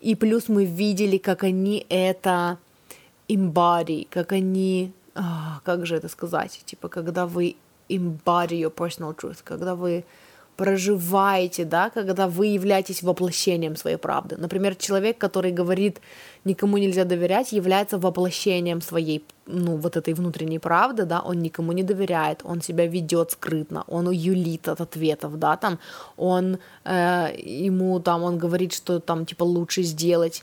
И 0.02 0.14
плюс 0.14 0.48
мы 0.48 0.66
видели, 0.66 1.16
как 1.16 1.44
они 1.44 1.86
это 1.88 2.58
embody, 3.28 4.06
как 4.10 4.32
они, 4.32 4.92
а, 5.14 5.60
как 5.64 5.86
же 5.86 5.96
это 5.96 6.08
сказать, 6.08 6.60
типа, 6.66 6.88
когда 6.88 7.26
вы 7.26 7.56
embody 7.88 8.60
your 8.60 8.72
personal 8.74 9.16
truth, 9.16 9.38
когда 9.42 9.74
вы 9.74 10.04
проживаете, 10.56 11.64
да, 11.64 11.90
когда 11.90 12.26
вы 12.26 12.46
являетесь 12.46 13.02
воплощением 13.02 13.76
своей 13.76 13.96
правды. 13.96 14.36
Например, 14.38 14.74
человек, 14.74 15.18
который 15.18 15.52
говорит, 15.52 16.00
никому 16.44 16.78
нельзя 16.78 17.04
доверять, 17.04 17.52
является 17.52 17.98
воплощением 17.98 18.80
своей, 18.80 19.22
ну, 19.46 19.76
вот 19.76 19.96
этой 19.96 20.14
внутренней 20.14 20.58
правды, 20.58 21.04
да, 21.04 21.20
он 21.20 21.38
никому 21.40 21.72
не 21.72 21.82
доверяет, 21.82 22.40
он 22.44 22.62
себя 22.62 22.86
ведет 22.86 23.32
скрытно, 23.32 23.84
он 23.86 24.10
юлит 24.10 24.68
от 24.68 24.80
ответов, 24.80 25.38
да, 25.38 25.56
там, 25.56 25.78
он, 26.16 26.58
э, 26.84 27.34
ему 27.66 28.00
там, 28.00 28.22
он 28.22 28.38
говорит, 28.38 28.72
что 28.72 28.98
там, 29.00 29.26
типа, 29.26 29.44
лучше 29.44 29.82
сделать, 29.82 30.42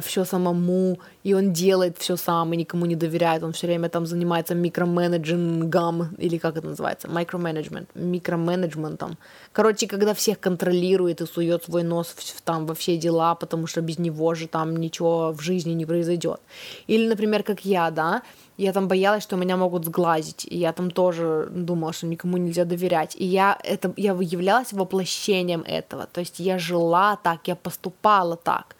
все 0.00 0.24
самому, 0.24 0.98
и 1.24 1.34
он 1.34 1.52
делает 1.52 1.98
все 1.98 2.16
сам, 2.16 2.52
и 2.52 2.56
никому 2.56 2.86
не 2.86 2.96
доверяет, 2.96 3.42
он 3.42 3.52
все 3.52 3.66
время 3.66 3.88
там 3.88 4.06
занимается 4.06 4.54
микроменеджингом, 4.54 6.14
или 6.18 6.38
как 6.38 6.56
это 6.56 6.68
называется, 6.68 7.08
микроменеджмент, 7.08 7.88
микроменеджментом. 7.94 9.18
Короче, 9.52 9.86
когда 9.86 10.14
всех 10.14 10.40
контролирует 10.40 11.20
и 11.20 11.26
сует 11.26 11.64
свой 11.64 11.82
нос 11.82 12.14
в, 12.16 12.42
там 12.42 12.66
во 12.66 12.74
все 12.74 12.96
дела, 12.96 13.34
потому 13.34 13.66
что 13.66 13.82
без 13.82 13.98
него 13.98 14.34
же 14.34 14.48
там 14.48 14.76
ничего 14.76 15.32
в 15.32 15.40
жизни 15.40 15.72
не 15.72 15.86
произойдет. 15.86 16.40
Или, 16.86 17.06
например, 17.06 17.42
как 17.42 17.64
я, 17.64 17.90
да, 17.90 18.22
я 18.56 18.72
там 18.72 18.88
боялась, 18.88 19.22
что 19.22 19.36
меня 19.36 19.56
могут 19.56 19.84
сглазить, 19.84 20.46
и 20.48 20.56
я 20.56 20.72
там 20.72 20.90
тоже 20.90 21.48
думала, 21.50 21.92
что 21.92 22.06
никому 22.06 22.36
нельзя 22.38 22.64
доверять. 22.64 23.16
И 23.16 23.24
я, 23.24 23.58
это, 23.64 23.92
я 23.96 24.12
являлась 24.12 24.72
воплощением 24.72 25.62
этого, 25.66 26.06
то 26.06 26.20
есть 26.20 26.38
я 26.38 26.58
жила 26.58 27.16
так, 27.16 27.48
я 27.48 27.56
поступала 27.56 28.36
так. 28.36 28.76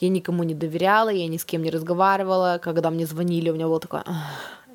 Я 0.00 0.08
никому 0.08 0.44
не 0.44 0.54
доверяла, 0.54 1.10
я 1.10 1.26
ни 1.28 1.36
с 1.36 1.44
кем 1.44 1.62
не 1.62 1.70
разговаривала. 1.70 2.58
Когда 2.62 2.90
мне 2.90 3.06
звонили, 3.06 3.50
у 3.50 3.54
меня 3.54 3.66
было 3.66 3.80
такое, 3.80 4.04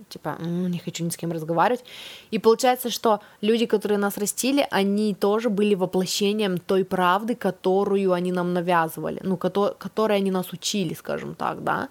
типа, 0.10 0.38
не 0.42 0.80
хочу 0.80 1.04
ни 1.06 1.10
с 1.10 1.18
кем 1.18 1.32
разговаривать. 1.32 1.86
И 2.32 2.40
получается, 2.40 2.90
что 2.90 3.20
люди, 3.42 3.66
которые 3.66 3.98
нас 3.98 4.18
растили, 4.18 4.68
они 4.72 5.14
тоже 5.14 5.50
были 5.50 5.76
воплощением 5.76 6.58
той 6.58 6.84
правды, 6.84 7.36
которую 7.36 8.12
они 8.12 8.32
нам 8.32 8.54
навязывали, 8.54 9.20
ну, 9.24 9.38
которой 9.38 10.18
они 10.18 10.32
нас 10.32 10.54
учили, 10.54 10.94
скажем 10.94 11.36
так, 11.36 11.64
да. 11.64 11.90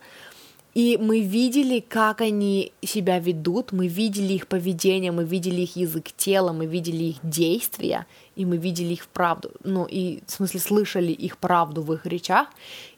И 0.75 0.97
мы 0.97 1.21
видели, 1.21 1.81
как 1.81 2.23
они 2.23 2.73
себя 2.83 3.19
ведут, 3.19 3.73
мы 3.73 3.89
видели 3.89 4.33
их 4.33 4.47
поведение, 4.47 5.13
мы 5.13 5.25
видели 5.25 5.61
их 5.61 5.77
язык 5.77 6.13
тела, 6.17 6.53
мы 6.53 6.65
видели 6.65 7.05
их 7.05 7.17
действия, 7.23 8.07
и 8.37 8.47
мы 8.47 8.57
видели 8.57 8.95
их 8.95 9.07
правду, 9.09 9.51
ну 9.65 9.85
и 9.85 10.23
в 10.27 10.31
смысле 10.31 10.61
слышали 10.61 11.13
их 11.13 11.37
правду 11.37 11.83
в 11.83 11.93
их 11.93 12.07
речах, 12.07 12.49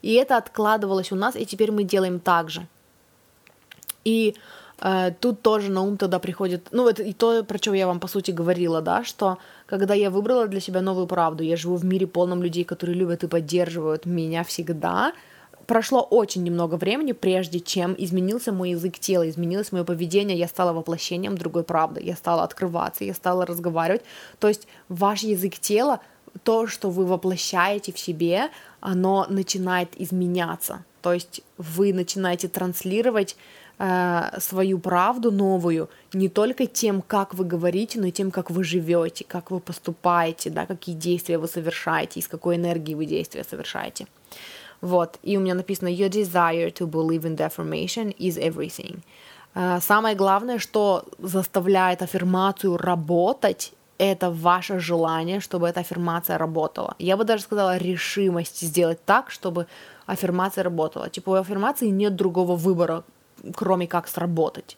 и 0.01 0.13
это 0.13 0.37
откладывалось 0.37 1.11
у 1.11 1.15
нас, 1.15 1.35
и 1.35 1.45
теперь 1.45 1.71
мы 1.71 1.83
делаем 1.83 2.21
так 2.21 2.49
же. 2.49 2.65
И 4.05 4.35
э, 4.79 5.11
тут 5.19 5.41
тоже 5.41 5.69
на 5.69 5.81
ум 5.81 5.97
тогда 5.97 6.19
приходит, 6.19 6.69
ну 6.71 6.87
это 6.87 7.03
и 7.03 7.11
то, 7.11 7.43
про 7.43 7.57
что 7.57 7.73
я 7.73 7.87
вам 7.87 7.99
по 7.99 8.07
сути 8.07 8.31
говорила, 8.31 8.81
да, 8.81 9.03
что 9.03 9.37
когда 9.65 9.93
я 9.93 10.09
выбрала 10.09 10.47
для 10.47 10.61
себя 10.61 10.79
новую 10.79 11.07
правду, 11.07 11.43
я 11.43 11.57
живу 11.57 11.75
в 11.75 11.83
мире 11.83 12.07
полном 12.07 12.41
людей, 12.41 12.63
которые 12.63 12.95
любят 12.95 13.25
и 13.25 13.27
поддерживают 13.27 14.05
меня 14.05 14.45
всегда, 14.45 15.11
прошло 15.65 16.01
очень 16.01 16.43
немного 16.43 16.75
времени, 16.75 17.11
прежде 17.11 17.59
чем 17.59 17.95
изменился 17.97 18.51
мой 18.51 18.71
язык 18.71 18.99
тела, 18.99 19.29
изменилось 19.29 19.71
мое 19.71 19.83
поведение, 19.83 20.37
я 20.37 20.47
стала 20.47 20.73
воплощением 20.73 21.37
другой 21.37 21.63
правды, 21.63 22.01
я 22.03 22.15
стала 22.15 22.43
открываться, 22.43 23.03
я 23.03 23.13
стала 23.13 23.45
разговаривать. 23.45 24.03
То 24.39 24.47
есть 24.47 24.67
ваш 24.89 25.23
язык 25.23 25.59
тела, 25.59 25.99
то, 26.43 26.67
что 26.67 26.89
вы 26.89 27.05
воплощаете 27.05 27.91
в 27.91 27.99
себе, 27.99 28.49
оно 28.79 29.25
начинает 29.29 29.89
изменяться. 30.01 30.83
То 31.01 31.13
есть 31.13 31.41
вы 31.57 31.93
начинаете 31.93 32.47
транслировать 32.47 33.37
э, 33.77 34.39
свою 34.39 34.79
правду 34.79 35.31
новую 35.31 35.89
не 36.13 36.29
только 36.29 36.65
тем, 36.65 37.01
как 37.01 37.33
вы 37.33 37.45
говорите, 37.45 37.99
но 37.99 38.07
и 38.07 38.11
тем, 38.11 38.31
как 38.31 38.51
вы 38.51 38.63
живете, 38.63 39.23
как 39.27 39.51
вы 39.51 39.59
поступаете, 39.59 40.49
да, 40.49 40.65
какие 40.65 40.95
действия 40.95 41.37
вы 41.37 41.47
совершаете, 41.47 42.19
из 42.19 42.27
какой 42.27 42.55
энергии 42.55 42.95
вы 42.95 43.05
действия 43.05 43.43
совершаете. 43.43 44.07
Вот, 44.85 45.17
и 45.23 45.35
у 45.35 45.39
меня 45.39 45.55
написано 45.55 45.87
«Your 45.87 46.11
desire 46.11 46.71
to 46.71 46.87
believe 46.87 47.23
in 47.23 47.35
affirmation 47.37 48.15
is 48.19 48.37
everything». 48.37 48.99
Uh, 49.55 49.81
самое 49.81 50.15
главное, 50.15 50.59
что 50.59 51.05
заставляет 51.17 52.03
аффирмацию 52.03 52.77
работать, 52.77 53.73
это 53.97 54.29
ваше 54.29 54.79
желание, 54.79 55.39
чтобы 55.39 55.67
эта 55.67 55.79
аффирмация 55.79 56.37
работала. 56.37 56.93
Я 56.99 57.17
бы 57.17 57.23
даже 57.23 57.41
сказала 57.41 57.77
решимость 57.77 58.61
сделать 58.61 59.03
так, 59.05 59.31
чтобы 59.31 59.65
аффирмация 60.05 60.63
работала. 60.63 61.09
Типа 61.09 61.31
у 61.31 61.33
аффирмации 61.33 61.87
нет 61.87 62.15
другого 62.15 62.55
выбора, 62.55 63.03
кроме 63.55 63.87
как 63.87 64.07
сработать. 64.07 64.77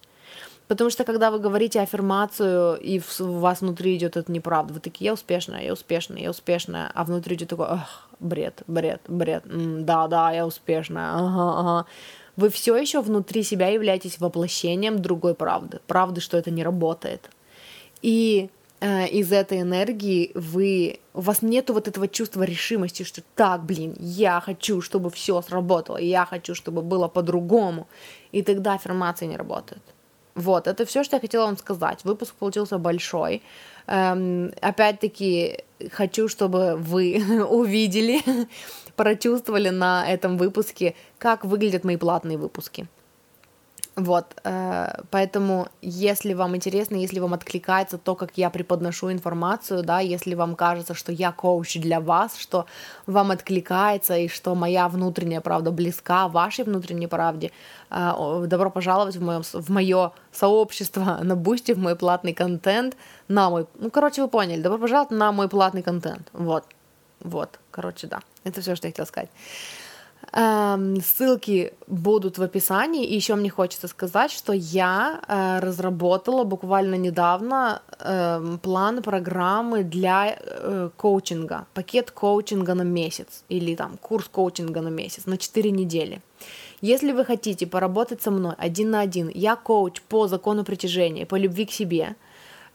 Потому 0.69 0.89
что 0.89 1.03
когда 1.03 1.31
вы 1.31 1.39
говорите 1.39 1.81
аффирмацию, 1.81 2.77
и 2.77 3.01
у 3.19 3.39
вас 3.39 3.61
внутри 3.61 3.97
идет 3.97 4.15
это 4.15 4.31
неправда, 4.31 4.73
вы 4.73 4.79
такие, 4.79 5.07
я 5.07 5.13
успешная, 5.13 5.63
я 5.63 5.73
успешная, 5.73 6.21
я 6.21 6.29
успешная, 6.29 6.91
а 6.93 7.03
внутри 7.03 7.35
идет 7.35 7.49
такой, 7.49 7.67
ах, 7.69 8.06
бред, 8.19 8.63
бред, 8.67 9.01
бред, 9.07 9.43
да, 9.85 10.07
да, 10.07 10.31
я 10.31 10.45
успешная, 10.45 11.13
ага, 11.13 11.59
ага. 11.59 11.85
Вы 12.35 12.49
все 12.49 12.75
еще 12.75 13.01
внутри 13.01 13.43
себя 13.43 13.67
являетесь 13.67 14.19
воплощением 14.19 15.01
другой 15.01 15.33
правды, 15.33 15.79
правды, 15.87 16.21
что 16.21 16.37
это 16.37 16.51
не 16.51 16.63
работает. 16.63 17.31
И 18.03 18.49
э, 18.79 19.07
из 19.07 19.31
этой 19.31 19.61
энергии 19.61 20.31
вы, 20.35 20.99
у 21.15 21.21
вас 21.21 21.41
нету 21.41 21.73
вот 21.73 21.87
этого 21.87 22.07
чувства 22.07 22.43
решимости, 22.43 23.03
что 23.03 23.21
так, 23.35 23.65
блин, 23.65 23.95
я 23.99 24.39
хочу, 24.39 24.81
чтобы 24.81 25.09
все 25.09 25.41
сработало, 25.41 25.97
я 25.97 26.25
хочу, 26.25 26.53
чтобы 26.53 26.83
было 26.83 27.07
по-другому, 27.07 27.87
и 28.31 28.43
тогда 28.43 28.73
аффирмации 28.73 29.25
не 29.25 29.37
работают. 29.37 29.81
Вот, 30.35 30.67
это 30.67 30.85
все, 30.85 31.03
что 31.03 31.15
я 31.15 31.19
хотела 31.19 31.45
вам 31.45 31.57
сказать. 31.57 32.03
Выпуск 32.03 32.35
получился 32.35 32.77
большой. 32.77 33.41
Эм, 33.87 34.53
опять-таки, 34.61 35.63
хочу, 35.91 36.27
чтобы 36.27 36.75
вы 36.75 37.23
увидели, 37.49 38.19
прочувствовали 38.95 39.69
на 39.69 40.07
этом 40.07 40.37
выпуске, 40.37 40.95
как 41.17 41.45
выглядят 41.45 41.83
мои 41.83 41.97
платные 41.97 42.37
выпуски. 42.37 42.87
Вот, 43.97 44.25
э, 44.43 45.01
поэтому, 45.09 45.69
если 45.81 46.35
вам 46.35 46.55
интересно, 46.55 46.97
если 46.97 47.19
вам 47.19 47.33
откликается 47.33 47.97
то, 47.97 48.13
как 48.13 48.37
я 48.37 48.51
преподношу 48.51 49.11
информацию, 49.11 49.81
да, 49.81 50.01
если 50.01 50.35
вам 50.35 50.55
кажется, 50.55 50.93
что 50.93 51.11
я 51.11 51.31
коуч 51.31 51.77
для 51.77 51.99
вас, 51.99 52.37
что 52.37 52.67
вам 53.07 53.31
откликается 53.31 54.15
и 54.15 54.27
что 54.27 54.53
моя 54.53 54.87
внутренняя 54.87 55.41
правда 55.41 55.71
близка 55.71 56.27
вашей 56.27 56.63
внутренней 56.63 57.07
правде, 57.07 57.51
э, 57.89 58.45
добро 58.45 58.69
пожаловать 58.69 59.15
в 59.15 59.23
мое, 59.23 59.41
в 59.41 59.69
мое 59.71 60.11
сообщество 60.31 61.17
на 61.23 61.35
Boosty, 61.35 61.73
в 61.73 61.79
мой 61.79 61.95
платный 61.95 62.33
контент, 62.33 62.95
на 63.27 63.49
мой, 63.49 63.65
ну, 63.79 63.89
короче, 63.89 64.21
вы 64.21 64.27
поняли, 64.27 64.61
добро 64.61 64.77
пожаловать 64.77 65.09
на 65.09 65.31
мой 65.31 65.49
платный 65.49 65.81
контент, 65.81 66.29
вот, 66.33 66.65
вот, 67.21 67.59
короче, 67.71 68.05
да, 68.05 68.19
это 68.43 68.61
все, 68.61 68.75
что 68.75 68.85
я 68.85 68.91
хотела 68.91 69.07
сказать. 69.07 69.29
Эм, 70.33 71.01
ссылки 71.01 71.73
будут 71.87 72.37
в 72.37 72.43
описании. 72.43 73.05
И 73.05 73.15
еще 73.15 73.35
мне 73.35 73.49
хочется 73.49 73.87
сказать, 73.87 74.31
что 74.31 74.51
я 74.53 75.21
э, 75.27 75.59
разработала 75.59 76.43
буквально 76.43 76.95
недавно 76.95 77.81
э, 77.99 78.57
план 78.61 79.01
программы 79.01 79.83
для 79.83 80.37
э, 80.37 80.89
коучинга, 80.97 81.65
пакет 81.73 82.11
коучинга 82.11 82.73
на 82.73 82.83
месяц 82.83 83.43
или 83.47 83.75
там 83.75 83.97
курс 84.01 84.27
коучинга 84.27 84.81
на 84.81 84.89
месяц 84.89 85.25
на 85.25 85.37
4 85.37 85.71
недели. 85.71 86.21
Если 86.81 87.13
вы 87.13 87.23
хотите 87.23 87.65
поработать 87.65 88.21
со 88.21 88.29
мной 88.29 88.53
один 88.57 88.91
на 88.91 88.99
один, 88.99 89.31
я 89.33 89.55
коуч 89.55 90.01
по 90.01 90.27
закону 90.27 90.63
притяжения, 90.65 91.25
по 91.25 91.35
любви 91.35 91.65
к 91.65 91.71
себе– 91.71 92.15
Эм, 92.26 92.26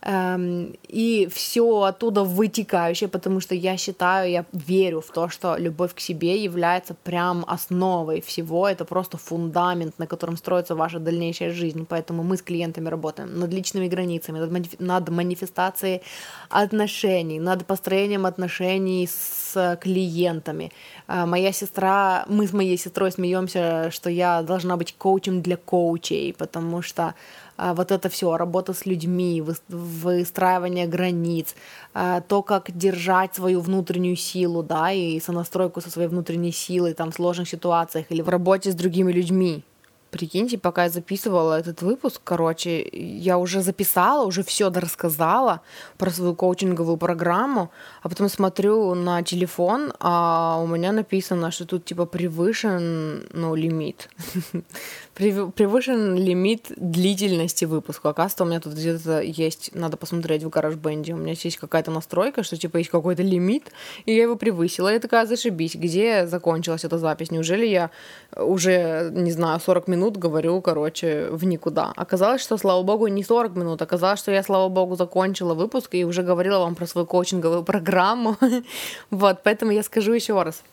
и 0.05 1.29
все 1.33 1.81
оттуда 1.83 2.23
вытекающее, 2.23 3.07
потому 3.07 3.39
что 3.39 3.55
я 3.55 3.77
считаю, 3.77 4.29
я 4.29 4.45
верю 4.51 4.99
в 4.99 5.11
то, 5.11 5.29
что 5.29 5.55
любовь 5.55 5.93
к 5.93 5.99
себе 6.01 6.43
является 6.43 6.93
прям 6.93 7.45
основой 7.47 8.21
всего, 8.21 8.67
это 8.67 8.83
просто 8.83 9.17
фундамент, 9.17 9.99
на 9.99 10.07
котором 10.07 10.35
строится 10.35 10.75
ваша 10.75 10.99
дальнейшая 10.99 11.53
жизнь, 11.53 11.85
поэтому 11.87 12.23
мы 12.23 12.35
с 12.35 12.41
клиентами 12.41 12.89
работаем 12.89 13.39
над 13.39 13.53
личными 13.53 13.87
границами, 13.87 14.39
над, 14.39 14.51
маниф- 14.51 14.75
над 14.79 15.09
манифестацией 15.09 16.01
отношений, 16.49 17.39
над 17.39 17.65
построением 17.65 18.25
отношений 18.25 19.07
с 19.07 19.77
клиентами. 19.81 20.71
Э, 21.07 21.25
моя 21.25 21.53
сестра, 21.53 22.25
мы 22.27 22.45
с 22.47 22.51
моей 22.53 22.77
сестрой 22.77 23.11
смеемся, 23.11 23.89
что 23.91 24.09
я 24.09 24.41
должна 24.41 24.75
быть 24.75 24.95
коучем 24.97 25.41
для 25.41 25.55
коучей, 25.55 26.33
потому 26.33 26.81
что 26.81 27.13
вот 27.71 27.91
это 27.91 28.09
все, 28.09 28.35
работа 28.35 28.73
с 28.73 28.85
людьми, 28.85 29.41
выстраивание 29.69 30.87
границ, 30.87 31.55
а, 31.93 32.19
то, 32.19 32.41
как 32.41 32.75
держать 32.75 33.35
свою 33.35 33.61
внутреннюю 33.61 34.17
силу, 34.17 34.63
да, 34.63 34.91
и 34.91 35.19
сонастройку 35.21 35.79
со 35.79 35.89
своей 35.89 36.09
внутренней 36.09 36.51
силой 36.51 36.93
там, 36.93 37.11
в 37.11 37.15
сложных 37.15 37.47
ситуациях 37.47 38.07
или 38.09 38.21
в 38.21 38.29
работе 38.29 38.71
с 38.71 38.75
другими 38.75 39.13
людьми. 39.13 39.63
Прикиньте, 40.13 40.59
пока 40.59 40.83
я 40.83 40.89
записывала 40.89 41.59
этот 41.59 41.81
выпуск, 41.81 42.21
короче, 42.23 42.87
я 42.91 43.39
уже 43.39 43.61
записала, 43.61 44.25
уже 44.27 44.43
все 44.43 44.69
рассказала 44.69 45.61
про 45.97 46.11
свою 46.11 46.35
коучинговую 46.35 46.97
программу, 46.97 47.71
а 48.03 48.09
потом 48.09 48.29
смотрю 48.29 48.93
на 48.93 49.23
телефон, 49.23 49.91
а 49.99 50.59
у 50.63 50.67
меня 50.67 50.91
написано, 50.91 51.49
что 51.49 51.65
тут 51.65 51.85
типа 51.85 52.05
превышен, 52.05 53.27
ну, 53.33 53.55
лимит. 53.55 54.09
Превышен 55.15 56.15
лимит 56.15 56.71
длительности 56.77 57.65
выпуска. 57.65 58.09
Оказывается, 58.09 58.43
у 58.43 58.47
меня 58.47 58.59
тут 58.59 58.73
где-то 58.73 59.21
есть, 59.21 59.71
надо 59.73 59.97
посмотреть 59.97 60.43
в 60.43 60.49
GarageBand, 60.49 61.11
у 61.11 61.17
меня 61.17 61.33
есть 61.37 61.57
какая-то 61.57 61.91
настройка, 61.91 62.43
что 62.43 62.57
типа 62.57 62.77
есть 62.77 62.89
какой-то 62.89 63.23
лимит, 63.23 63.71
и 64.05 64.13
я 64.13 64.23
его 64.23 64.35
превысила. 64.35 64.89
Я 64.89 64.99
такая, 64.99 65.25
зашибись, 65.25 65.75
где 65.75 66.27
закончилась 66.27 66.83
эта 66.83 66.97
запись? 66.97 67.31
Неужели 67.31 67.65
я 67.65 67.89
уже, 68.35 69.09
не 69.11 69.31
знаю, 69.31 69.59
40 69.59 69.87
минут 69.87 70.03
минут 70.03 70.17
говорю, 70.17 70.61
короче, 70.61 71.27
в 71.31 71.45
никуда. 71.45 71.93
Оказалось, 71.95 72.41
что, 72.41 72.57
слава 72.57 72.83
богу, 72.83 73.07
не 73.07 73.23
40 73.23 73.55
минут. 73.55 73.81
Оказалось, 73.81 74.19
что 74.19 74.31
я, 74.31 74.43
слава 74.43 74.69
богу, 74.69 74.95
закончила 74.95 75.53
выпуск 75.53 75.95
и 75.95 76.05
уже 76.05 76.23
говорила 76.23 76.59
вам 76.59 76.75
про 76.75 76.87
свою 76.87 77.07
коучинговую 77.07 77.63
программу. 77.63 78.35
вот, 79.11 79.43
поэтому 79.43 79.71
я 79.71 79.83
скажу 79.83 80.13
еще 80.13 80.43
раз. 80.43 80.63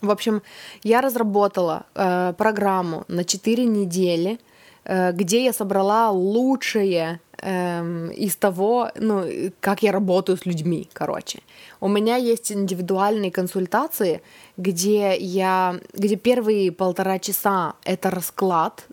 В 0.00 0.10
общем, 0.10 0.42
я 0.82 1.00
разработала 1.00 1.84
э, 1.94 2.32
программу 2.36 3.04
на 3.08 3.24
4 3.24 3.64
недели, 3.64 4.38
э, 4.84 5.12
где 5.12 5.44
я 5.44 5.52
собрала 5.52 6.10
лучшее 6.10 7.20
эм, 7.42 8.10
из 8.10 8.36
того, 8.36 8.90
ну, 8.94 9.24
как 9.60 9.82
я 9.82 9.92
работаю 9.92 10.38
с 10.38 10.46
людьми, 10.46 10.88
короче. 10.92 11.40
У 11.80 11.88
меня 11.88 12.16
есть 12.16 12.52
индивидуальные 12.52 13.30
консультации, 13.30 14.22
где 14.56 15.16
я, 15.18 15.80
где 15.92 16.16
первые 16.16 16.72
полтора 16.72 17.18
часа 17.18 17.74
это 17.84 18.10
расклад 18.10 18.86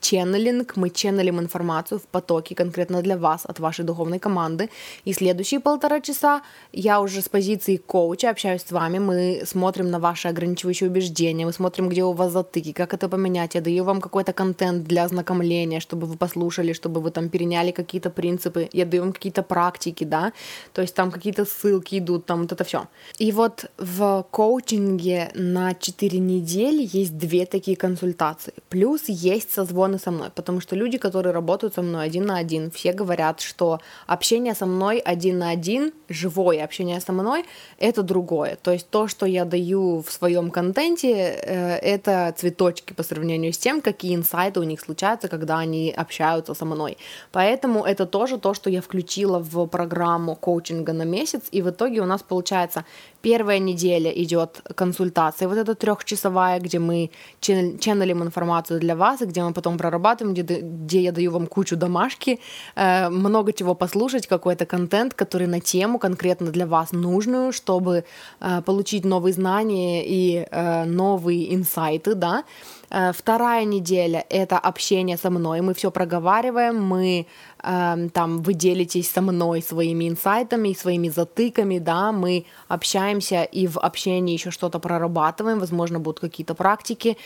ченнелинг, 0.00 0.76
мы 0.76 0.90
ченнелим 0.90 1.40
информацию 1.40 1.98
в 1.98 2.06
потоке 2.06 2.54
конкретно 2.54 3.02
для 3.02 3.16
вас, 3.16 3.44
от 3.44 3.60
вашей 3.60 3.84
духовной 3.84 4.18
команды. 4.18 4.70
И 5.04 5.12
следующие 5.12 5.60
полтора 5.60 6.00
часа 6.00 6.42
я 6.72 7.00
уже 7.00 7.20
с 7.20 7.28
позиции 7.28 7.76
коуча 7.76 8.30
общаюсь 8.30 8.62
с 8.62 8.72
вами, 8.72 8.98
мы 8.98 9.42
смотрим 9.44 9.90
на 9.90 9.98
ваши 9.98 10.28
ограничивающие 10.28 10.90
убеждения, 10.90 11.46
мы 11.46 11.52
смотрим, 11.52 11.88
где 11.88 12.04
у 12.04 12.12
вас 12.12 12.32
затыки, 12.32 12.72
как 12.72 12.94
это 12.94 13.08
поменять. 13.08 13.54
Я 13.54 13.60
даю 13.60 13.84
вам 13.84 14.00
какой-то 14.00 14.32
контент 14.32 14.84
для 14.84 15.04
ознакомления, 15.04 15.80
чтобы 15.80 16.06
вы 16.06 16.16
послушали, 16.16 16.72
чтобы 16.72 17.00
вы 17.00 17.10
там 17.10 17.28
переняли 17.28 17.72
какие-то 17.72 18.10
принципы, 18.10 18.68
я 18.72 18.84
даю 18.84 19.02
вам 19.02 19.12
какие-то 19.12 19.42
практики, 19.42 20.04
да, 20.04 20.32
то 20.72 20.82
есть 20.82 20.94
там 20.94 21.10
какие-то 21.10 21.44
ссылки 21.44 21.98
идут, 21.98 22.26
там 22.26 22.42
вот 22.42 22.52
это 22.52 22.64
все. 22.64 22.86
И 23.18 23.32
вот 23.32 23.70
в 23.78 24.26
коучинге 24.30 25.30
на 25.34 25.74
4 25.74 26.18
недели 26.18 26.88
есть 26.92 27.16
две 27.16 27.46
такие 27.46 27.76
консультации. 27.76 28.52
Плюс 28.68 29.08
есть 29.08 29.52
созвон 29.52 29.87
созвоны 29.88 29.98
со 29.98 30.10
мной, 30.10 30.30
потому 30.34 30.60
что 30.60 30.76
люди, 30.76 30.98
которые 30.98 31.32
работают 31.32 31.74
со 31.74 31.82
мной 31.82 32.06
один 32.06 32.26
на 32.26 32.38
один, 32.38 32.70
все 32.70 32.92
говорят, 32.92 33.40
что 33.40 33.80
общение 34.06 34.54
со 34.54 34.66
мной 34.66 34.98
один 34.98 35.38
на 35.38 35.50
один, 35.50 35.92
живое 36.08 36.64
общение 36.64 37.00
со 37.00 37.12
мной, 37.12 37.44
это 37.80 38.02
другое. 38.02 38.56
То 38.62 38.72
есть 38.72 38.90
то, 38.90 39.08
что 39.08 39.26
я 39.26 39.44
даю 39.44 40.02
в 40.02 40.10
своем 40.10 40.50
контенте, 40.50 41.08
э, 41.08 41.76
это 41.76 42.32
цветочки 42.36 42.94
по 42.94 43.02
сравнению 43.02 43.52
с 43.52 43.58
тем, 43.58 43.80
какие 43.80 44.14
инсайты 44.14 44.60
у 44.60 44.64
них 44.64 44.80
случаются, 44.80 45.28
когда 45.28 45.58
они 45.58 45.94
общаются 45.96 46.54
со 46.54 46.64
мной. 46.64 46.96
Поэтому 47.32 47.84
это 47.84 48.06
тоже 48.06 48.38
то, 48.38 48.54
что 48.54 48.70
я 48.70 48.80
включила 48.80 49.38
в 49.38 49.66
программу 49.66 50.34
коучинга 50.34 50.92
на 50.92 51.04
месяц, 51.04 51.42
и 51.54 51.62
в 51.62 51.68
итоге 51.68 52.00
у 52.00 52.06
нас 52.06 52.22
получается 52.22 52.84
Первая 53.22 53.58
неделя 53.58 54.10
идет 54.10 54.62
консультация, 54.76 55.48
вот 55.48 55.58
эта 55.58 55.74
трехчасовая, 55.74 56.60
где 56.60 56.78
мы 56.78 57.10
ченнелим 57.40 58.22
информацию 58.22 58.78
для 58.80 58.94
вас, 58.94 59.20
где 59.20 59.42
мы 59.42 59.52
потом 59.52 59.76
прорабатываем, 59.76 60.34
где, 60.34 60.60
где 60.60 61.00
я 61.00 61.12
даю 61.12 61.32
вам 61.32 61.46
кучу 61.46 61.76
домашки, 61.76 62.38
э, 62.76 63.08
много 63.08 63.52
чего 63.52 63.74
послушать, 63.74 64.26
какой-то 64.26 64.66
контент, 64.66 65.14
который 65.14 65.48
на 65.48 65.60
тему 65.60 65.98
конкретно 65.98 66.50
для 66.52 66.66
вас 66.66 66.92
нужную, 66.92 67.52
чтобы 67.52 68.04
э, 68.40 68.62
получить 68.62 69.04
новые 69.04 69.32
знания 69.32 70.04
и 70.06 70.46
э, 70.50 70.84
новые 70.84 71.54
инсайты, 71.54 72.14
да. 72.14 72.44
Э, 72.90 73.12
вторая 73.12 73.64
неделя— 73.64 74.24
это 74.30 74.58
общение 74.58 75.16
со 75.16 75.30
мной. 75.30 75.60
Мы 75.60 75.74
все 75.74 75.90
проговариваем, 75.90 76.82
мы 76.82 77.26
э, 77.62 78.08
там 78.12 78.42
вы 78.42 78.54
делитесь 78.54 79.10
со 79.10 79.20
мной 79.20 79.62
своими 79.62 80.08
инсайтами, 80.08 80.72
своими 80.72 81.08
затыками, 81.08 81.78
да, 81.78 82.12
мы 82.12 82.44
общаемся 82.68 83.42
и 83.42 83.66
в 83.66 83.78
общении 83.78 84.34
еще 84.34 84.50
что-то 84.50 84.78
прорабатываем, 84.78 85.58
возможно, 85.58 85.98
будут 85.98 86.20
какие-то 86.20 86.54
практики. 86.54 87.16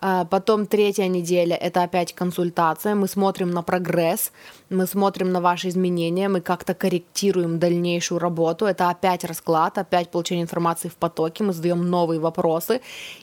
Э, 0.00 0.24
потом 0.30 0.66
третья 0.66 1.08
неделя— 1.08 1.56
это 1.60 1.82
опять 1.82 2.12
консультация, 2.14 2.94
мы 2.94 3.08
смотрим 3.08 3.50
на 3.50 3.62
прогресс, 3.62 4.32
мы 4.72 4.86
смотрим 4.86 5.30
на 5.32 5.40
ваши 5.40 5.68
изменения, 5.68 6.28
мы 6.28 6.40
как-то 6.40 6.74
корректируем 6.74 7.58
дальнейшую 7.58 8.18
работу. 8.18 8.66
Это 8.66 8.90
опять 8.90 9.24
расклад, 9.24 9.78
опять 9.78 10.10
получение 10.10 10.42
информации 10.42 10.88
в 10.88 10.96
потоке, 10.96 11.44
мы 11.44 11.52
задаем 11.52 11.88
новые 11.88 12.18
вопросы. 12.18 12.80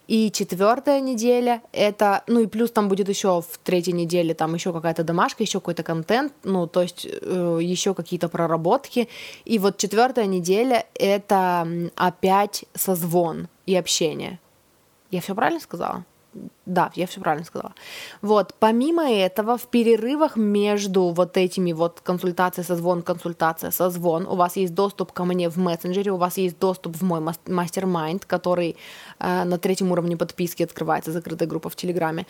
И 0.08 0.32
четвертая 0.32 1.02
неделя— 1.02 1.62
это, 1.72 2.24
ну 2.28 2.40
и 2.40 2.48
плюс 2.48 2.72
там 2.72 2.88
будет 2.88 3.10
еще 3.10 3.42
в 3.42 3.58
третьей 3.64 3.94
неделе 3.94 4.34
там 4.34 4.54
еще 4.54 4.72
какая-то 4.72 5.04
домашка, 5.04 5.44
еще 5.44 5.60
какой-то 5.60 5.84
контент, 5.84 6.34
ну 6.44 6.68
то 6.68 6.82
есть 6.82 7.08
э, 7.10 7.60
еще 7.62 7.94
какие-то 7.94 8.30
проработки. 8.30 9.10
И 9.46 9.60
вот 9.60 9.78
четвертая 9.78 10.26
неделя— 10.26 10.86
это 10.94 11.68
опять 11.96 12.66
созвон 12.76 13.48
и 13.66 13.76
общение. 13.76 14.40
Я 15.12 15.22
все 15.22 15.34
правильно 15.34 15.60
сказала? 15.60 16.06
Да, 16.70 16.92
я 16.94 17.08
все 17.08 17.20
правильно 17.20 17.46
сказала. 17.46 17.74
Вот, 18.22 18.54
помимо 18.60 19.12
этого, 19.12 19.58
в 19.58 19.68
перерывах 19.68 20.38
между 20.38 21.10
вот 21.10 21.36
этими 21.36 21.74
вот 21.74 22.00
консультация, 22.04 22.64
созвон, 22.64 23.02
консультация, 23.02 23.72
созвон, 23.72 24.28
у 24.28 24.36
вас 24.36 24.56
есть 24.56 24.76
доступ 24.76 25.12
ко 25.12 25.26
мне 25.26 25.50
в 25.50 25.58
мессенджере, 25.58 26.12
у 26.12 26.18
вас 26.18 26.38
есть 26.38 26.60
доступ 26.60 26.96
в 26.96 27.04
мой 27.04 27.22
мастер-майнд, 27.48 28.26
который 28.26 28.76
э, 29.20 29.44
на 29.46 29.58
третьем 29.58 29.92
уровне 29.92 30.16
подписки 30.16 30.62
открывается, 30.62 31.12
закрытая 31.12 31.50
группа 31.50 31.70
в 31.70 31.76
Телеграме. 31.76 32.28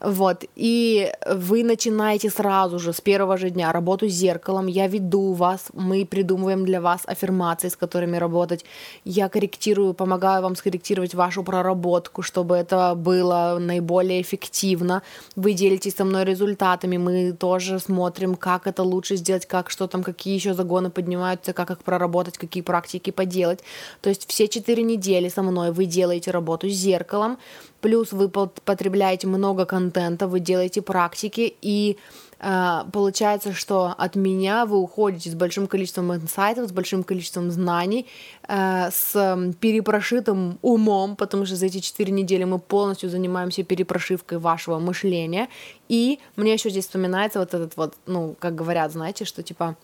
Вот, 0.00 0.44
и 0.56 1.12
вы 1.30 1.62
начинаете 1.62 2.28
сразу 2.28 2.80
же, 2.80 2.92
с 2.92 3.00
первого 3.00 3.36
же 3.36 3.50
дня, 3.50 3.72
работу 3.72 4.08
с 4.08 4.12
зеркалом, 4.12 4.66
я 4.66 4.88
веду 4.88 5.32
вас, 5.32 5.68
мы 5.74 6.04
придумываем 6.04 6.64
для 6.64 6.80
вас 6.80 7.02
аффирмации, 7.06 7.68
с 7.68 7.76
которыми 7.76 8.16
работать, 8.16 8.64
я 9.04 9.28
корректирую, 9.28 9.94
помогаю 9.94 10.42
вам 10.42 10.56
скорректировать 10.56 11.14
вашу 11.14 11.44
проработку, 11.44 12.22
чтобы 12.22 12.56
это 12.56 12.94
было 12.96 13.58
на 13.60 13.75
наиболее 13.76 14.20
эффективно. 14.20 15.02
Вы 15.36 15.52
делитесь 15.52 15.94
со 15.94 16.04
мной 16.04 16.24
результатами, 16.24 16.96
мы 16.98 17.32
тоже 17.32 17.78
смотрим, 17.78 18.34
как 18.34 18.66
это 18.66 18.82
лучше 18.82 19.16
сделать, 19.16 19.46
как 19.46 19.70
что 19.70 19.86
там, 19.86 20.02
какие 20.02 20.34
еще 20.34 20.54
загоны 20.54 20.90
поднимаются, 20.90 21.52
как 21.52 21.70
их 21.70 21.78
проработать, 21.78 22.38
какие 22.38 22.62
практики 22.62 23.12
поделать. 23.12 23.60
То 24.00 24.08
есть 24.08 24.26
все 24.28 24.48
четыре 24.48 24.82
недели 24.82 25.28
со 25.28 25.42
мной 25.42 25.72
вы 25.72 25.86
делаете 25.86 26.30
работу 26.30 26.68
с 26.68 26.72
зеркалом, 26.72 27.38
плюс 27.80 28.12
вы 28.12 28.28
потребляете 28.28 29.26
много 29.26 29.64
контента, 29.64 30.26
вы 30.26 30.40
делаете 30.40 30.82
практики 30.82 31.54
и 31.62 31.96
получается, 32.38 33.52
что 33.52 33.94
от 33.96 34.14
меня 34.14 34.66
вы 34.66 34.78
уходите 34.78 35.30
с 35.30 35.34
большим 35.34 35.66
количеством 35.66 36.14
инсайтов, 36.14 36.68
с 36.68 36.72
большим 36.72 37.02
количеством 37.02 37.50
знаний, 37.50 38.06
а, 38.46 38.90
с 38.90 39.12
перепрошитым 39.60 40.58
умом, 40.62 41.16
потому 41.16 41.46
что 41.46 41.56
за 41.56 41.66
эти 41.66 41.78
четыре 41.78 42.12
недели 42.12 42.44
мы 42.44 42.58
полностью 42.58 43.08
занимаемся 43.08 43.62
перепрошивкой 43.62 44.38
вашего 44.38 44.78
мышления. 44.78 45.48
И 45.88 46.18
мне 46.36 46.52
еще 46.52 46.70
здесь 46.70 46.84
вспоминается 46.84 47.38
вот 47.38 47.54
этот 47.54 47.76
вот, 47.76 47.94
ну, 48.06 48.36
как 48.38 48.54
говорят, 48.54 48.92
знаете, 48.92 49.24
что 49.24 49.42
типа 49.42 49.76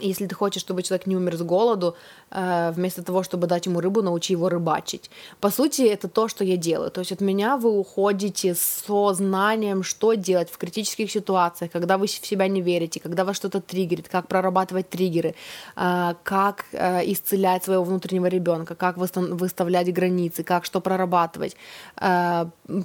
если 0.00 0.26
ты 0.26 0.34
хочешь, 0.34 0.62
чтобы 0.62 0.82
человек 0.82 1.06
не 1.06 1.16
умер 1.16 1.36
с 1.36 1.42
голоду, 1.42 1.96
э, 2.30 2.72
вместо 2.72 3.02
того, 3.02 3.22
чтобы 3.22 3.46
дать 3.46 3.66
ему 3.66 3.80
рыбу, 3.80 4.02
научи 4.02 4.32
его 4.32 4.48
рыбачить. 4.48 5.10
По 5.40 5.50
сути, 5.50 5.82
это 5.82 6.08
то, 6.08 6.28
что 6.28 6.44
я 6.44 6.56
делаю. 6.56 6.90
То 6.90 7.00
есть 7.00 7.12
от 7.12 7.20
меня 7.20 7.56
вы 7.56 7.70
уходите 7.70 8.54
со 8.54 9.14
знанием, 9.14 9.82
что 9.82 10.14
делать 10.14 10.50
в 10.50 10.58
критических 10.58 11.10
ситуациях, 11.10 11.70
когда 11.72 11.96
вы 11.96 12.06
в 12.06 12.10
себя 12.10 12.48
не 12.48 12.60
верите, 12.60 13.00
когда 13.00 13.24
вас 13.24 13.36
что-то 13.36 13.60
триггерит, 13.60 14.08
как 14.08 14.28
прорабатывать 14.28 14.88
триггеры, 14.88 15.34
э, 15.76 16.14
как 16.22 16.64
э, 16.72 17.10
исцелять 17.12 17.64
своего 17.64 17.84
внутреннего 17.84 18.26
ребенка, 18.26 18.74
как 18.74 18.96
выставлять 18.96 19.92
границы, 19.92 20.42
как 20.42 20.64
что 20.64 20.80
прорабатывать. 20.80 21.56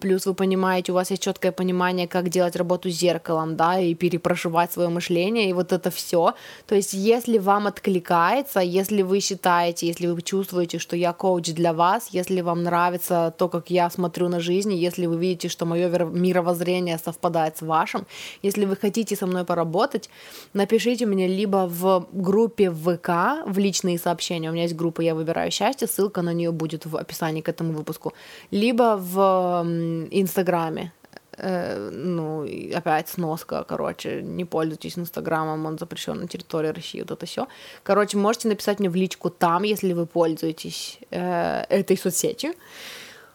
Плюс 0.01 0.25
вы 0.25 0.33
понимаете, 0.33 0.91
у 0.91 0.95
вас 0.95 1.11
есть 1.11 1.23
четкое 1.23 1.51
понимание, 1.51 2.07
как 2.07 2.29
делать 2.29 2.55
работу 2.55 2.89
с 2.89 2.93
зеркалом, 2.93 3.55
да, 3.55 3.79
и 3.79 3.95
перепрошивать 3.95 4.71
свое 4.71 4.89
мышление, 4.89 5.49
и 5.49 5.53
вот 5.53 5.71
это 5.73 5.89
все. 5.89 6.33
То 6.67 6.75
есть 6.75 6.93
если 7.02 7.40
вам 7.40 7.68
откликается, 7.68 8.60
если 8.60 9.02
вы 9.02 9.19
считаете, 9.19 9.88
если 9.88 10.07
вы 10.07 10.22
чувствуете, 10.22 10.80
что 10.80 10.95
я 10.95 11.14
коуч 11.14 11.53
для 11.53 11.73
вас, 11.73 12.10
если 12.11 12.41
вам 12.41 12.64
нравится 12.64 13.34
то, 13.38 13.49
как 13.49 13.69
я 13.69 13.90
смотрю 13.90 14.30
на 14.30 14.40
жизнь, 14.40 14.73
если 14.73 15.07
вы 15.07 15.18
видите, 15.18 15.49
что 15.49 15.65
мое 15.65 15.90
мировоззрение 15.90 16.98
совпадает 16.98 17.57
с 17.57 17.61
вашим, 17.61 18.06
если 18.44 18.65
вы 18.65 18.76
хотите 18.76 19.15
со 19.15 19.26
мной 19.26 19.44
поработать, 19.44 20.10
напишите 20.53 21.06
мне 21.06 21.28
либо 21.28 21.68
в 21.68 22.07
группе 22.11 22.69
ВК, 22.72 23.10
в 23.45 23.57
личные 23.57 23.98
сообщения, 23.98 24.49
у 24.49 24.53
меня 24.53 24.64
есть 24.64 24.76
группа 24.76 25.02
«Я 25.02 25.15
выбираю 25.15 25.52
счастье», 25.52 25.88
ссылка 25.88 26.22
на 26.22 26.34
нее 26.34 26.52
будет 26.52 26.86
в 26.86 26.95
описании 26.95 27.41
к 27.41 27.49
этому 27.49 27.73
выпуску, 27.73 28.14
либо 28.52 28.98
в 28.98 29.65
Инстаграме, 30.11 30.91
ну, 31.38 32.45
опять 32.76 33.10
сноска, 33.10 33.64
короче, 33.64 34.22
не 34.22 34.45
пользуйтесь 34.45 34.98
Инстаграмом, 34.98 35.66
он 35.66 35.78
запрещен 35.78 36.20
на 36.20 36.28
территории 36.28 36.70
России, 36.70 37.02
вот 37.02 37.12
это 37.12 37.26
все. 37.26 37.48
Короче, 37.84 38.18
можете 38.18 38.49
написать 38.49 38.80
мне 38.80 38.90
в 38.90 38.95
личку 38.95 39.30
там, 39.30 39.64
если 39.64 39.94
вы 39.94 40.06
пользуетесь 40.06 40.99
э, 41.10 41.64
этой 41.70 41.98
соцсетью. 41.98 42.53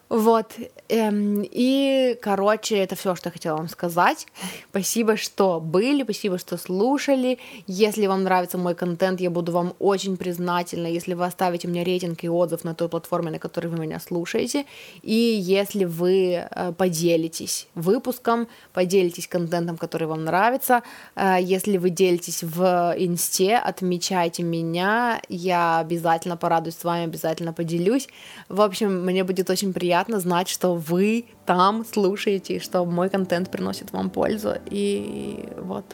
Вот. 0.09 0.53
Эм, 0.89 1.43
и, 1.43 2.17
короче, 2.21 2.77
это 2.77 2.95
все, 2.95 3.15
что 3.15 3.27
я 3.27 3.33
хотела 3.33 3.57
вам 3.57 3.67
сказать. 3.67 4.25
Спасибо, 4.69 5.17
что 5.17 5.59
были, 5.59 6.03
спасибо, 6.03 6.37
что 6.37 6.57
слушали. 6.57 7.39
Если 7.67 8.07
вам 8.07 8.23
нравится 8.23 8.57
мой 8.57 8.73
контент, 8.73 9.19
я 9.19 9.29
буду 9.29 9.51
вам 9.51 9.73
очень 9.79 10.15
признательна, 10.15 10.87
если 10.87 11.13
вы 11.13 11.25
оставите 11.25 11.67
мне 11.67 11.83
рейтинг 11.83 12.23
и 12.23 12.29
отзыв 12.29 12.63
на 12.63 12.73
той 12.73 12.87
платформе, 12.87 13.31
на 13.31 13.39
которой 13.39 13.67
вы 13.67 13.79
меня 13.79 13.99
слушаете. 13.99 14.65
И 15.01 15.13
если 15.13 15.83
вы 15.83 16.47
э, 16.49 16.71
поделитесь 16.77 17.67
выпуском, 17.75 18.47
поделитесь 18.73 19.27
контентом, 19.27 19.75
который 19.75 20.07
вам 20.07 20.23
нравится. 20.23 20.83
Э, 21.15 21.37
если 21.41 21.77
вы 21.77 21.89
делитесь 21.89 22.43
в 22.43 22.95
инсте, 22.97 23.57
отмечайте 23.57 24.43
меня. 24.43 25.21
Я 25.27 25.79
обязательно 25.79 26.37
порадуюсь 26.37 26.77
с 26.77 26.83
вами, 26.85 27.03
обязательно 27.03 27.51
поделюсь. 27.51 28.07
В 28.47 28.61
общем, 28.61 29.03
мне 29.03 29.25
будет 29.25 29.49
очень 29.49 29.73
приятно 29.73 29.96
приятно 29.97 30.19
знать, 30.19 30.47
что 30.47 30.75
вы 30.75 31.25
там 31.47 31.83
слушаете, 31.83 32.59
что 32.59 32.85
мой 32.85 33.09
контент 33.09 33.49
приносит 33.49 33.91
вам 33.93 34.11
пользу. 34.11 34.53
И 34.69 35.49
вот, 35.57 35.85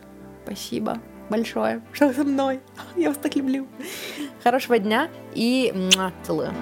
спасибо 0.44 0.98
большое, 1.30 1.82
что 1.94 2.12
со 2.12 2.26
мной. 2.26 2.60
Я 2.98 3.08
вас 3.10 3.18
так 3.18 3.36
люблю. 3.38 3.66
Хорошего 4.44 4.78
дня 4.78 5.08
и 5.36 5.74
целую. 6.26 6.54